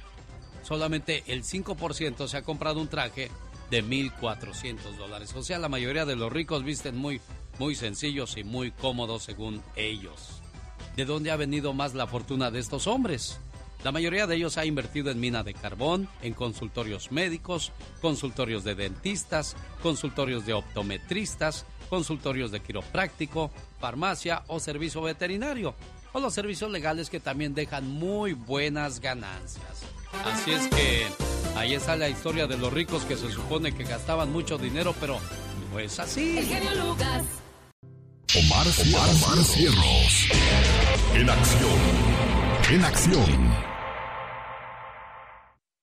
[0.62, 3.30] Solamente el 5% se ha comprado un traje
[3.70, 5.32] de 1.400 dólares.
[5.34, 7.22] O sea, la mayoría de los ricos visten muy,
[7.58, 10.42] muy sencillos y muy cómodos según ellos.
[10.96, 13.40] ¿De dónde ha venido más la fortuna de estos hombres?
[13.84, 17.72] La mayoría de ellos ha invertido en mina de carbón, en consultorios médicos,
[18.02, 25.74] consultorios de dentistas, consultorios de optometristas, consultorios de quiropráctico, farmacia o servicio veterinario,
[26.14, 29.82] o los servicios legales que también dejan muy buenas ganancias.
[30.24, 31.06] Así es que
[31.54, 35.20] ahí está la historia de los ricos que se supone que gastaban mucho dinero, pero
[35.70, 36.38] no es así.
[36.38, 37.24] El genio Lucas.
[38.38, 40.28] Omar, Omar, Cierros.
[41.14, 41.80] En acción.
[42.70, 43.52] En acción.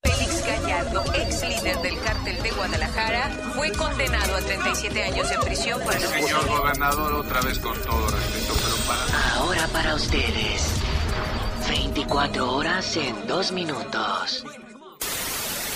[0.02, 5.82] Félix Gallardo, ex líder del cártel de Guadalajara, fue condenado a 37 años en prisión
[5.82, 9.34] por el Señor gobernador, otra vez con todo respeto, pero para...
[9.36, 10.74] Ahora para ustedes.
[11.68, 14.46] 24 horas en 2 minutos.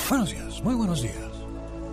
[0.09, 1.15] Buenos días, muy buenos días.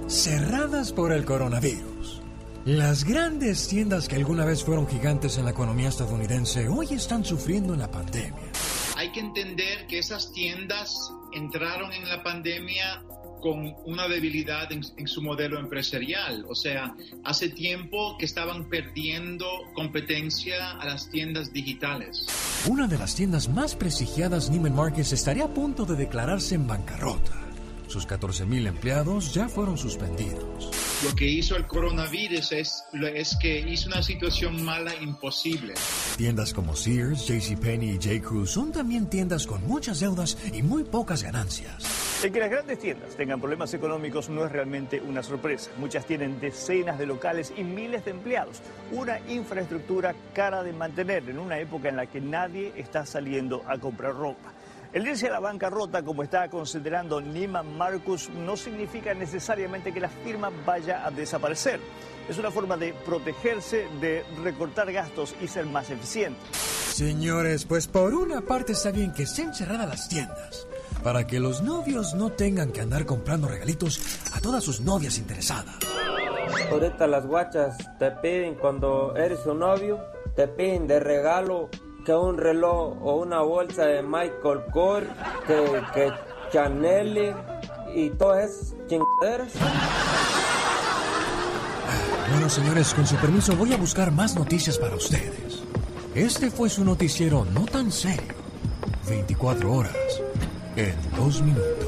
[0.08, 2.22] Cerradas por el coronavirus.
[2.64, 7.74] Las grandes tiendas que alguna vez fueron gigantes en la economía estadounidense hoy están sufriendo
[7.74, 8.52] en la pandemia.
[8.96, 13.02] Hay que entender que esas tiendas entraron en la pandemia
[13.40, 16.44] con una debilidad en, en, su modelo empresarial.
[16.48, 16.94] O sea,
[17.24, 22.26] hace tiempo que estaban perdiendo competencia a las tiendas digitales.
[22.66, 27.40] Una de las tiendas más prestigiadas, Neiman Marcus, estaría a punto de declararse en bancarrota.
[27.90, 30.70] Sus 14.000 empleados ya fueron suspendidos.
[31.02, 35.74] Lo que hizo el coronavirus es, es que hizo una situación mala imposible.
[36.16, 38.28] Tiendas como Sears, JCPenney y J.
[38.28, 42.09] Crew son también tiendas con muchas deudas y muy pocas ganancias.
[42.22, 45.70] El que las grandes tiendas tengan problemas económicos no es realmente una sorpresa.
[45.78, 48.60] Muchas tienen decenas de locales y miles de empleados.
[48.92, 53.78] Una infraestructura cara de mantener en una época en la que nadie está saliendo a
[53.78, 54.52] comprar ropa.
[54.92, 60.10] El irse a la bancarrota, como está considerando Neiman Marcus, no significa necesariamente que la
[60.10, 61.80] firma vaya a desaparecer.
[62.28, 66.38] Es una forma de protegerse, de recortar gastos y ser más eficiente.
[66.52, 70.66] Señores, pues por una parte está bien que estén cerradas las tiendas,
[71.02, 74.00] para que los novios no tengan que andar comprando regalitos
[74.32, 75.76] a todas sus novias interesadas.
[76.70, 80.00] Ahorita las guachas te piden cuando eres su novio,
[80.36, 81.68] te piden de regalo
[82.04, 85.06] que un reloj o una bolsa de Michael Kors,
[85.46, 86.12] que, que
[86.52, 87.34] Chanel
[87.94, 89.52] y todas esas chingaderas.
[92.30, 95.62] Bueno, señores, con su permiso voy a buscar más noticias para ustedes.
[96.14, 98.34] Este fue su noticiero no tan serio.
[99.08, 99.96] 24 horas
[100.76, 101.86] en 2 minutos.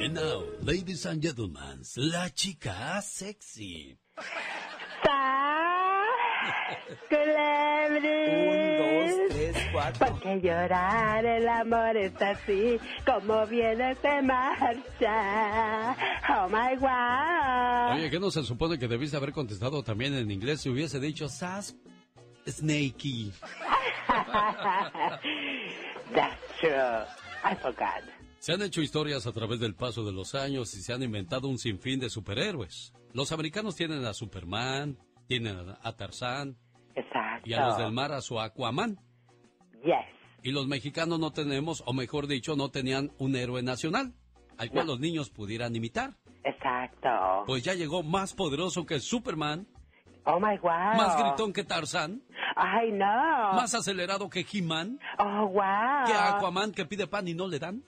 [0.00, 3.98] And now, ladies and gentlemen, la chica sexy.
[7.08, 8.28] Culebres.
[8.32, 10.06] Un, dos, tres, cuatro.
[10.06, 15.96] Porque llorar el amor es así, como viene se marcha.
[16.28, 17.96] Oh my wow.
[17.96, 21.28] Oye, ¿qué no se supone que debiste haber contestado también en inglés si hubiese dicho
[21.28, 21.74] Sas
[22.46, 23.32] Snakey?
[26.14, 27.06] That's true.
[27.44, 28.02] I forgot.
[28.38, 31.46] Se han hecho historias a través del paso de los años y se han inventado
[31.46, 32.92] un sinfín de superhéroes.
[33.12, 36.56] Los americanos tienen a Superman, tienen a Tarzán.
[36.94, 37.48] Exacto.
[37.48, 38.98] Y a los del mar a su Aquaman.
[39.84, 39.94] Yes.
[40.42, 44.12] Y los mexicanos no tenemos, o mejor dicho, no tenían un héroe nacional
[44.58, 44.92] al cual No.
[44.92, 46.14] los niños pudieran imitar.
[46.44, 47.08] Exacto.
[47.46, 49.66] Pues ya llegó más poderoso que Superman,
[50.24, 50.94] Oh my wow.
[50.96, 52.22] más gritón que Tarzán,
[52.54, 53.04] Ay no.
[53.54, 56.06] más acelerado que He-Man, Oh wow.
[56.06, 57.82] que Aquaman que pide pan y no le dan.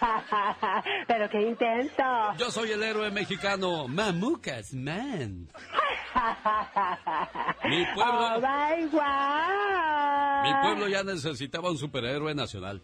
[1.08, 2.02] Pero qué intenso.
[2.36, 5.48] Yo soy el héroe mexicano, Mamucas Man.
[7.64, 10.42] Mi pueblo- Oh my wow.
[10.44, 12.82] Mi pueblo ya necesitaba un superhéroe nacional.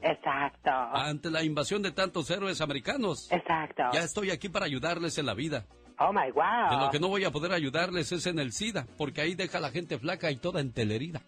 [0.00, 0.70] Exacto.
[0.70, 3.28] Ante la invasión de tantos héroes americanos.
[3.32, 3.84] Exacto.
[3.92, 5.64] Ya estoy aquí para ayudarles en la vida.
[5.98, 6.72] Oh my wow.
[6.72, 9.58] En lo que no voy a poder ayudarles es en el SIDA, porque ahí deja
[9.58, 11.22] a la gente flaca y toda entelerida.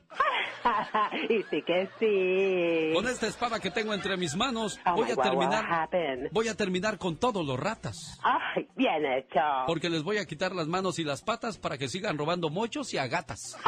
[1.29, 2.95] y sí que sí.
[2.95, 5.89] Con esta espada que tengo entre mis manos, Oh voy a God, terminar.
[6.33, 8.19] Voy a terminar con todos los ratas.
[8.23, 9.41] Ay, bien hecho.
[9.67, 12.93] Porque les voy a quitar las manos y las patas para que sigan robando mochos
[12.95, 13.57] y a gatas.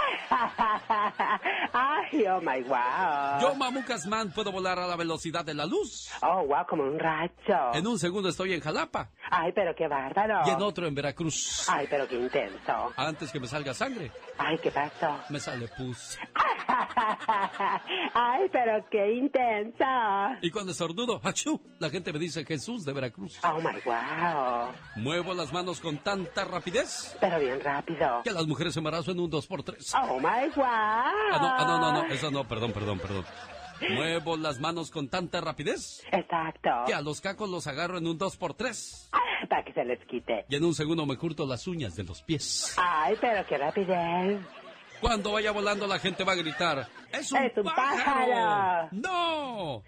[1.72, 3.40] Ay, oh my wow.
[3.40, 6.08] Yo, Mamucas Man, puedo volar a la velocidad de la luz.
[6.22, 7.74] Oh wow, como un racho.
[7.74, 10.40] En un segundo estoy en Jalapa Ay, pero qué bárbaro.
[10.46, 11.66] y en otro en Veracruz.
[11.68, 12.92] Ay, pero qué intenso.
[12.96, 15.18] Antes que me salga sangre, Ay, ¿qué pasó?
[15.30, 16.18] me sale pus.
[18.14, 19.84] Ay, pero qué intenso.
[20.42, 21.60] Y cuando estornudo, ¡achú!
[21.78, 23.38] La gente me dice Jesús de Veracruz.
[23.44, 24.72] Oh my wow.
[24.96, 28.22] Muevo las manos con tanta rapidez Pero bien rápido.
[28.22, 29.76] que a las mujeres se embarazo en un 2x3.
[30.08, 30.64] Oh my wow.
[30.66, 33.24] Ah, no, ah, no, no, no, eso no, perdón, perdón, perdón.
[33.88, 36.68] Muevo las manos con tanta rapidez Exacto.
[36.86, 39.08] que a los cacos los agarro en un 2x3.
[39.48, 40.44] Para que se les quite.
[40.50, 42.76] Y en un segundo me curto las uñas de los pies.
[42.76, 44.38] Ay, pero qué rapidez.
[45.00, 48.88] Cuando vaya volando la gente va a gritar, ¡Es un, Es un pájaro.
[48.92, 49.82] ¡No!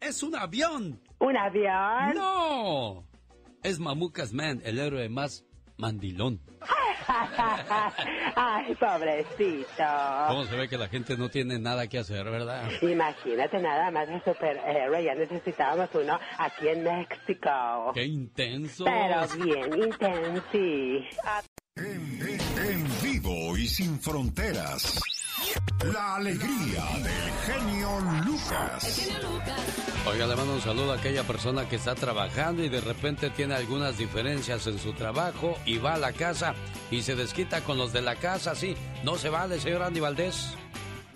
[0.00, 1.00] ¡Es un avión!
[1.18, 2.14] ¿Un avión?
[2.14, 3.04] ¡No!
[3.62, 5.44] Es Mamucas Man, el héroe más
[5.76, 6.40] mandilón.
[8.36, 9.84] Ay, pobrecito.
[10.28, 12.68] ¿Cómo se ve que la gente no tiene nada que hacer, verdad?
[12.82, 17.92] Imagínate nada más de superhéroe, ya necesitábamos uno aquí en México.
[17.94, 18.84] ¡Qué intenso!
[18.84, 19.72] Pero bien.
[19.74, 19.82] En,
[22.58, 25.00] en vivo y sin fronteras.
[25.92, 29.08] La alegría del genio Lucas.
[30.06, 33.54] Oiga, le mando un saludo a aquella persona que está trabajando y de repente tiene
[33.54, 36.54] algunas diferencias en su trabajo y va a la casa
[36.90, 38.76] y se desquita con los de la casa, sí.
[39.04, 40.54] No se vale, señor Andy Valdés.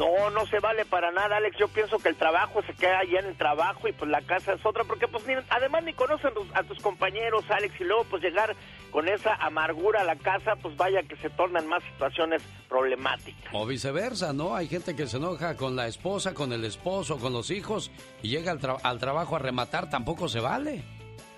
[0.04, 1.56] No, no se vale para nada, Alex.
[1.58, 4.54] Yo pienso que el trabajo se queda allá en el trabajo y pues la casa
[4.54, 8.22] es otra, porque pues ni- además ni conocen a tus compañeros, Alex, y luego pues
[8.22, 8.56] llegar
[8.90, 13.52] con esa amargura a la casa, pues vaya que se tornan más situaciones problemáticas.
[13.54, 14.54] O viceversa, ¿no?
[14.56, 17.90] Hay gente que se enoja con la esposa, con el esposo, con los hijos
[18.22, 20.82] y llega al, tra- al trabajo a rematar, tampoco se vale.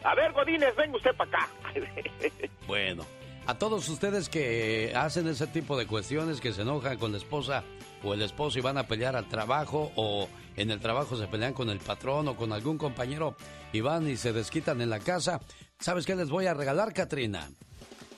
[0.04, 1.48] A ver, Godínez, venga usted para acá.
[2.66, 3.04] Bueno,
[3.46, 7.62] a todos ustedes que hacen ese tipo de cuestiones, que se enojan con la esposa
[8.05, 11.52] o el esposo y van a pelear al trabajo o en el trabajo se pelean
[11.52, 13.35] con el patrón o con algún compañero
[13.72, 15.40] y van y se desquitan en la casa,
[15.78, 17.48] ¿sabes qué les voy a regalar, Katrina?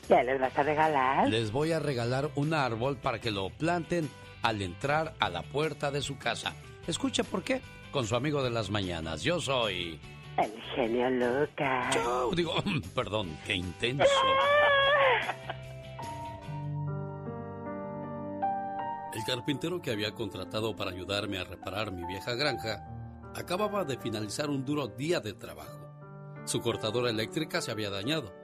[0.08, 1.28] ¿Qué les vas a regalar?
[1.28, 4.08] Les voy a regalar un árbol para que lo planten
[4.42, 6.54] al entrar a la puerta de su casa.
[6.86, 7.60] Escuche por qué
[7.90, 9.22] con su amigo de las mañanas.
[9.22, 9.98] Yo soy...
[10.36, 11.94] El genio Lucas.
[11.94, 12.54] Chau, digo,
[12.94, 14.04] perdón, qué intenso.
[19.16, 22.86] El carpintero que había contratado para ayudarme a reparar mi vieja granja
[23.34, 25.88] acababa de finalizar un duro día de trabajo.
[26.44, 28.34] Su cortadora eléctrica se había dañado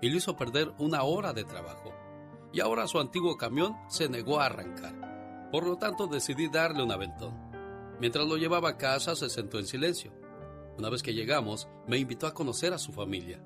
[0.00, 1.92] y le hizo perder una hora de trabajo.
[2.50, 5.50] Y ahora su antiguo camión se negó a arrancar.
[5.52, 7.38] Por lo tanto decidí darle un aventón.
[8.00, 10.14] Mientras lo llevaba a casa se sentó en silencio.
[10.78, 13.44] Una vez que llegamos, me invitó a conocer a su familia.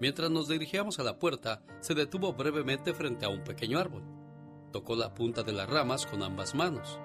[0.00, 4.19] Mientras nos dirigíamos a la puerta, se detuvo brevemente frente a un pequeño árbol.
[4.72, 6.98] Tocó la punta de las ramas con ambas manos.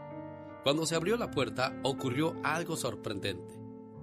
[0.63, 3.59] Cuando se abrió la puerta, ocurrió algo sorprendente.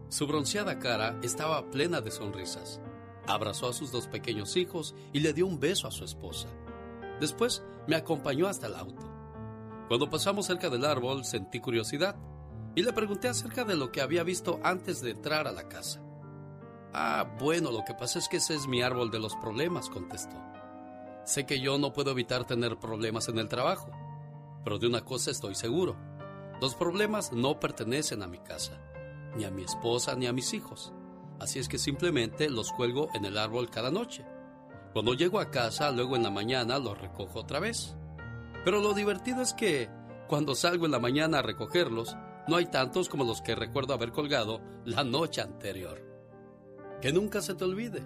[0.09, 2.81] Su bronceada cara estaba plena de sonrisas.
[3.27, 6.49] Abrazó a sus dos pequeños hijos y le dio un beso a su esposa.
[7.21, 9.09] Después me acompañó hasta el auto.
[9.89, 12.17] Cuando pasamos cerca del árbol sentí curiosidad
[12.75, 16.03] y le pregunté acerca de lo que había visto antes de entrar a la casa.
[16.93, 20.37] Ah, bueno, lo que pasa es que ese es mi árbol de los problemas, contestó.
[21.25, 23.91] Sé que yo no puedo evitar tener problemas en el trabajo,
[24.65, 25.97] pero de una cosa estoy seguro.
[26.61, 28.81] Los problemas no pertenecen a mi casa,
[29.37, 30.93] ni a mi esposa, ni a mis hijos.
[31.39, 34.25] Así es que simplemente los cuelgo en el árbol cada noche.
[34.93, 37.97] Cuando llego a casa, luego en la mañana los recojo otra vez.
[38.65, 39.89] Pero lo divertido es que,
[40.29, 42.17] cuando salgo en la mañana a recogerlos,
[42.49, 46.01] no hay tantos como los que recuerdo haber colgado la noche anterior.
[47.01, 48.03] Que nunca se te olvide,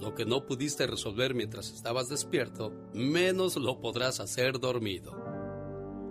[0.00, 5.12] lo que no pudiste resolver mientras estabas despierto, menos lo podrás hacer dormido.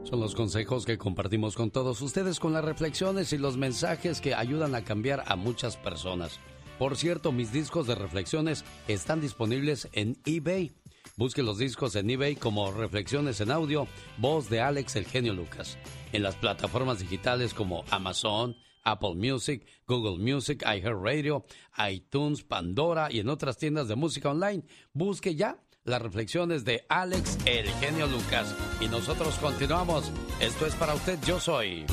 [0.03, 4.33] Son los consejos que compartimos con todos ustedes con las reflexiones y los mensajes que
[4.33, 6.39] ayudan a cambiar a muchas personas.
[6.79, 10.71] Por cierto, mis discos de reflexiones están disponibles en eBay.
[11.17, 13.87] Busque los discos en eBay como Reflexiones en Audio,
[14.17, 15.77] voz de Alex El Genio Lucas.
[16.13, 21.45] En las plataformas digitales como Amazon, Apple Music, Google Music, iHeartRadio,
[21.89, 24.63] iTunes, Pandora y en otras tiendas de música online.
[24.93, 28.55] Busque ya las reflexiones de Alex El Genio Lucas.
[28.79, 30.11] Y nosotros continuamos.
[30.39, 31.85] Esto es para usted, yo soy.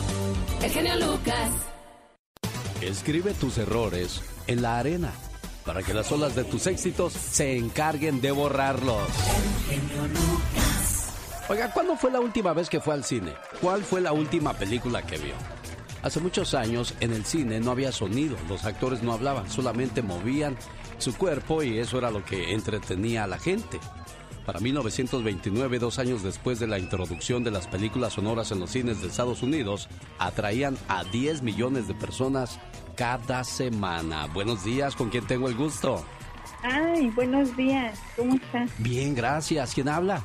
[0.62, 1.50] El genio Lucas.
[2.80, 5.12] Escribe tus errores en la arena
[5.64, 9.08] para que las olas de tus éxitos se encarguen de borrarlos.
[11.48, 13.32] Oiga, ¿cuándo fue la última vez que fue al cine?
[13.60, 15.34] ¿Cuál fue la última película que vio?
[16.06, 20.56] Hace muchos años en el cine no había sonido, los actores no hablaban, solamente movían
[20.98, 23.80] su cuerpo y eso era lo que entretenía a la gente.
[24.44, 29.02] Para 1929, dos años después de la introducción de las películas sonoras en los cines
[29.02, 29.88] de Estados Unidos,
[30.20, 32.60] atraían a 10 millones de personas
[32.94, 34.26] cada semana.
[34.26, 36.04] Buenos días, ¿con quién tengo el gusto?
[36.62, 37.98] Ay, buenos días.
[38.14, 38.70] ¿Cómo estás?
[38.78, 39.74] Bien, gracias.
[39.74, 40.22] ¿Quién habla?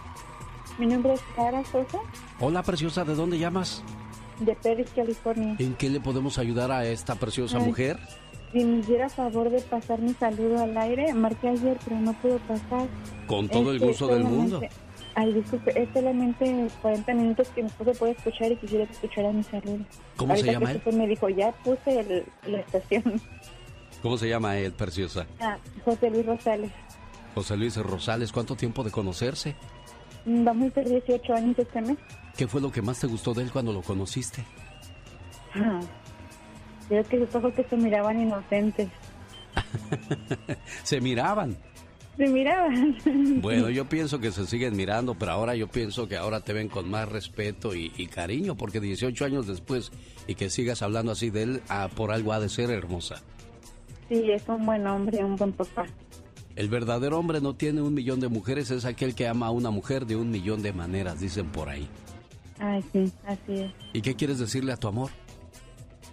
[0.78, 1.98] Mi nombre es Sara Sosa,
[2.40, 3.84] Hola, preciosa, ¿de dónde llamas?
[4.45, 5.55] De Perris, California.
[5.59, 7.65] ¿En qué le podemos ayudar a esta preciosa Ay.
[7.65, 7.97] mujer?
[8.51, 12.38] Si me hiciera favor de pasar mi saludo al aire, marqué ayer, pero no puedo
[12.39, 12.88] pasar.
[13.27, 14.61] Con todo el Este, gusto del mundo.
[15.15, 19.31] Ay, disculpe, es solamente 40 minutos que mi esposo puede escuchar y quisiera que escuchara
[19.31, 19.80] mi saludo.
[20.18, 20.81] ¿Cómo se Ahorita llama que él?
[20.84, 23.22] se me dijo, ya puse el- la estación.
[24.01, 25.27] ¿Cómo se llama él, preciosa?
[25.39, 26.72] Ah, José Luis Rosales.
[27.35, 29.55] José Luis Rosales, ¿cuánto tiempo de conocerse?
[30.26, 31.97] Mm, Vamos a ser 18 años este mes.
[32.38, 34.44] ¿Qué fue lo que más te gustó de él cuando lo conociste?
[35.56, 35.80] Ah,
[36.90, 38.90] Creo que sus ojos que se miraban inocentes.
[40.84, 41.58] Se miraban.
[42.18, 42.98] se miraban.
[43.41, 46.68] Bueno, yo pienso que se siguen mirando, pero ahora yo pienso que ahora te ven
[46.70, 49.91] con más respeto y, y cariño, porque 18 años después
[50.28, 53.22] y que sigas hablando así de él, ah, por algo ha de ser hermosa.
[54.10, 55.86] Sí, es un buen hombre, un buen papá.
[56.56, 59.72] El verdadero hombre no tiene un millón de mujeres, es aquel que ama a una
[59.72, 61.88] mujer de un millón de maneras, dicen por ahí.
[62.61, 63.71] Ay, sí, así es.
[63.91, 65.09] ¿Y qué quieres decirle a tu amor?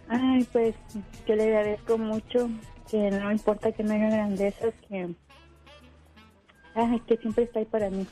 [0.08, 0.74] Ay, pues
[1.26, 2.48] que le agradezco mucho,
[2.90, 5.14] que no importa que no haga grandezas, que,
[6.74, 8.06] ay, que siempre está ahí para mí.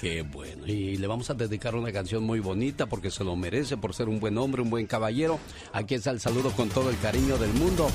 [0.00, 0.66] Qué bueno.
[0.66, 4.08] Y le vamos a dedicar una canción muy bonita porque se lo merece por ser
[4.08, 5.38] un buen hombre, un buen caballero.
[5.72, 7.88] Aquí está el saludo con todo el cariño del mundo.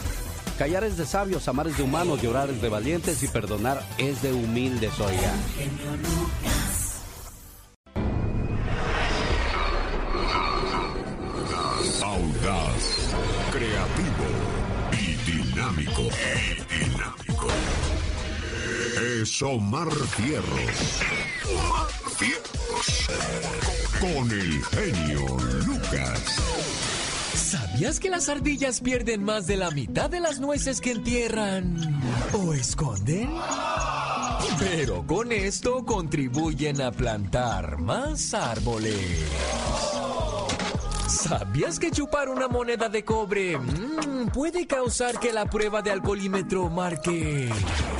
[0.58, 4.22] Callar es de sabios, amar es de humanos, llorar es de valientes y perdonar es
[4.22, 5.34] de humildes, oiga.
[15.76, 16.02] Dinámico.
[16.70, 17.48] dinámico.
[19.22, 21.02] Es Omar Fierros.
[24.00, 25.26] Con el genio
[25.66, 26.20] Lucas.
[27.34, 32.02] ¿Sabías que las ardillas pierden más de la mitad de las nueces que entierran
[32.34, 33.30] o esconden?
[34.60, 39.26] Pero con esto contribuyen a plantar más árboles.
[41.08, 46.70] ¿Sabías que chupar una moneda de cobre mm, puede causar que la prueba de alcoholímetro
[46.70, 47.50] marque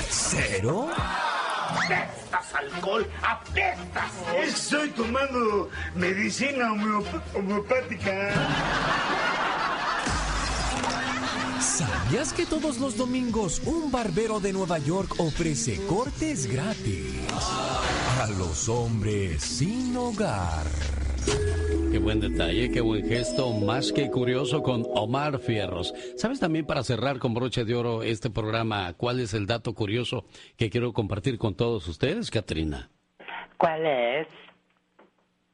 [0.10, 0.88] cero?
[0.98, 3.08] ¡Apestas, alcohol!
[3.24, 4.12] ¡Apestas!
[4.44, 8.30] Estoy tomando medicina homeop- homeopática.
[11.60, 17.20] ¿Sabías que todos los domingos un barbero de Nueva York ofrece cortes gratis
[18.22, 20.66] a los hombres sin hogar?
[21.92, 25.94] Qué buen detalle, qué buen gesto, más que curioso con Omar Fierros.
[26.18, 30.26] ¿Sabes también para cerrar con broche de oro este programa, cuál es el dato curioso
[30.58, 32.90] que quiero compartir con todos ustedes, Katrina?
[33.58, 34.28] ¿Cuál es?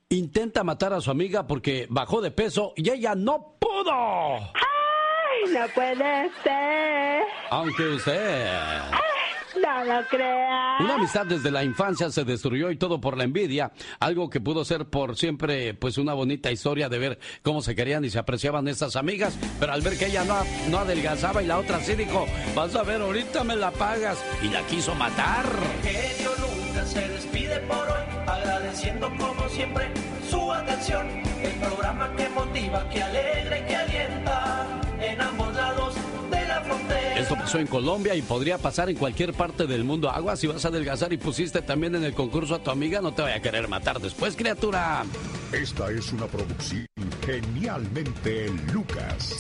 [0.10, 3.92] Intenta matar a su amiga porque bajó de peso y ella no pudo.
[4.38, 7.24] ¡Ay, no puede ser!
[7.52, 8.48] Aunque usted...
[9.56, 10.82] No lo creas.
[10.82, 14.64] Una amistad desde la infancia se destruyó y todo por la envidia, algo que pudo
[14.66, 18.68] ser por siempre pues una bonita historia de ver cómo se querían y se apreciaban
[18.68, 20.38] estas amigas, pero al ver que ella no,
[20.70, 22.26] no adelgazaba y la otra sí dijo,
[22.56, 25.46] vas a ver, ahorita me la pagas y la quiso matar.
[26.40, 29.92] Lucas se despide por hoy, agradeciendo como siempre
[30.30, 31.08] su atención.
[31.42, 34.66] El programa que motiva, que alegra y que alienta
[35.02, 35.51] en ambos
[37.32, 40.10] Esto pasó en Colombia y podría pasar en cualquier parte del mundo.
[40.10, 43.14] Agua, si vas a adelgazar y pusiste también en el concurso a tu amiga, no
[43.14, 45.06] te vaya a querer matar después, criatura.
[45.54, 46.86] Esta es una producción
[47.26, 49.38] genialmente Lucas.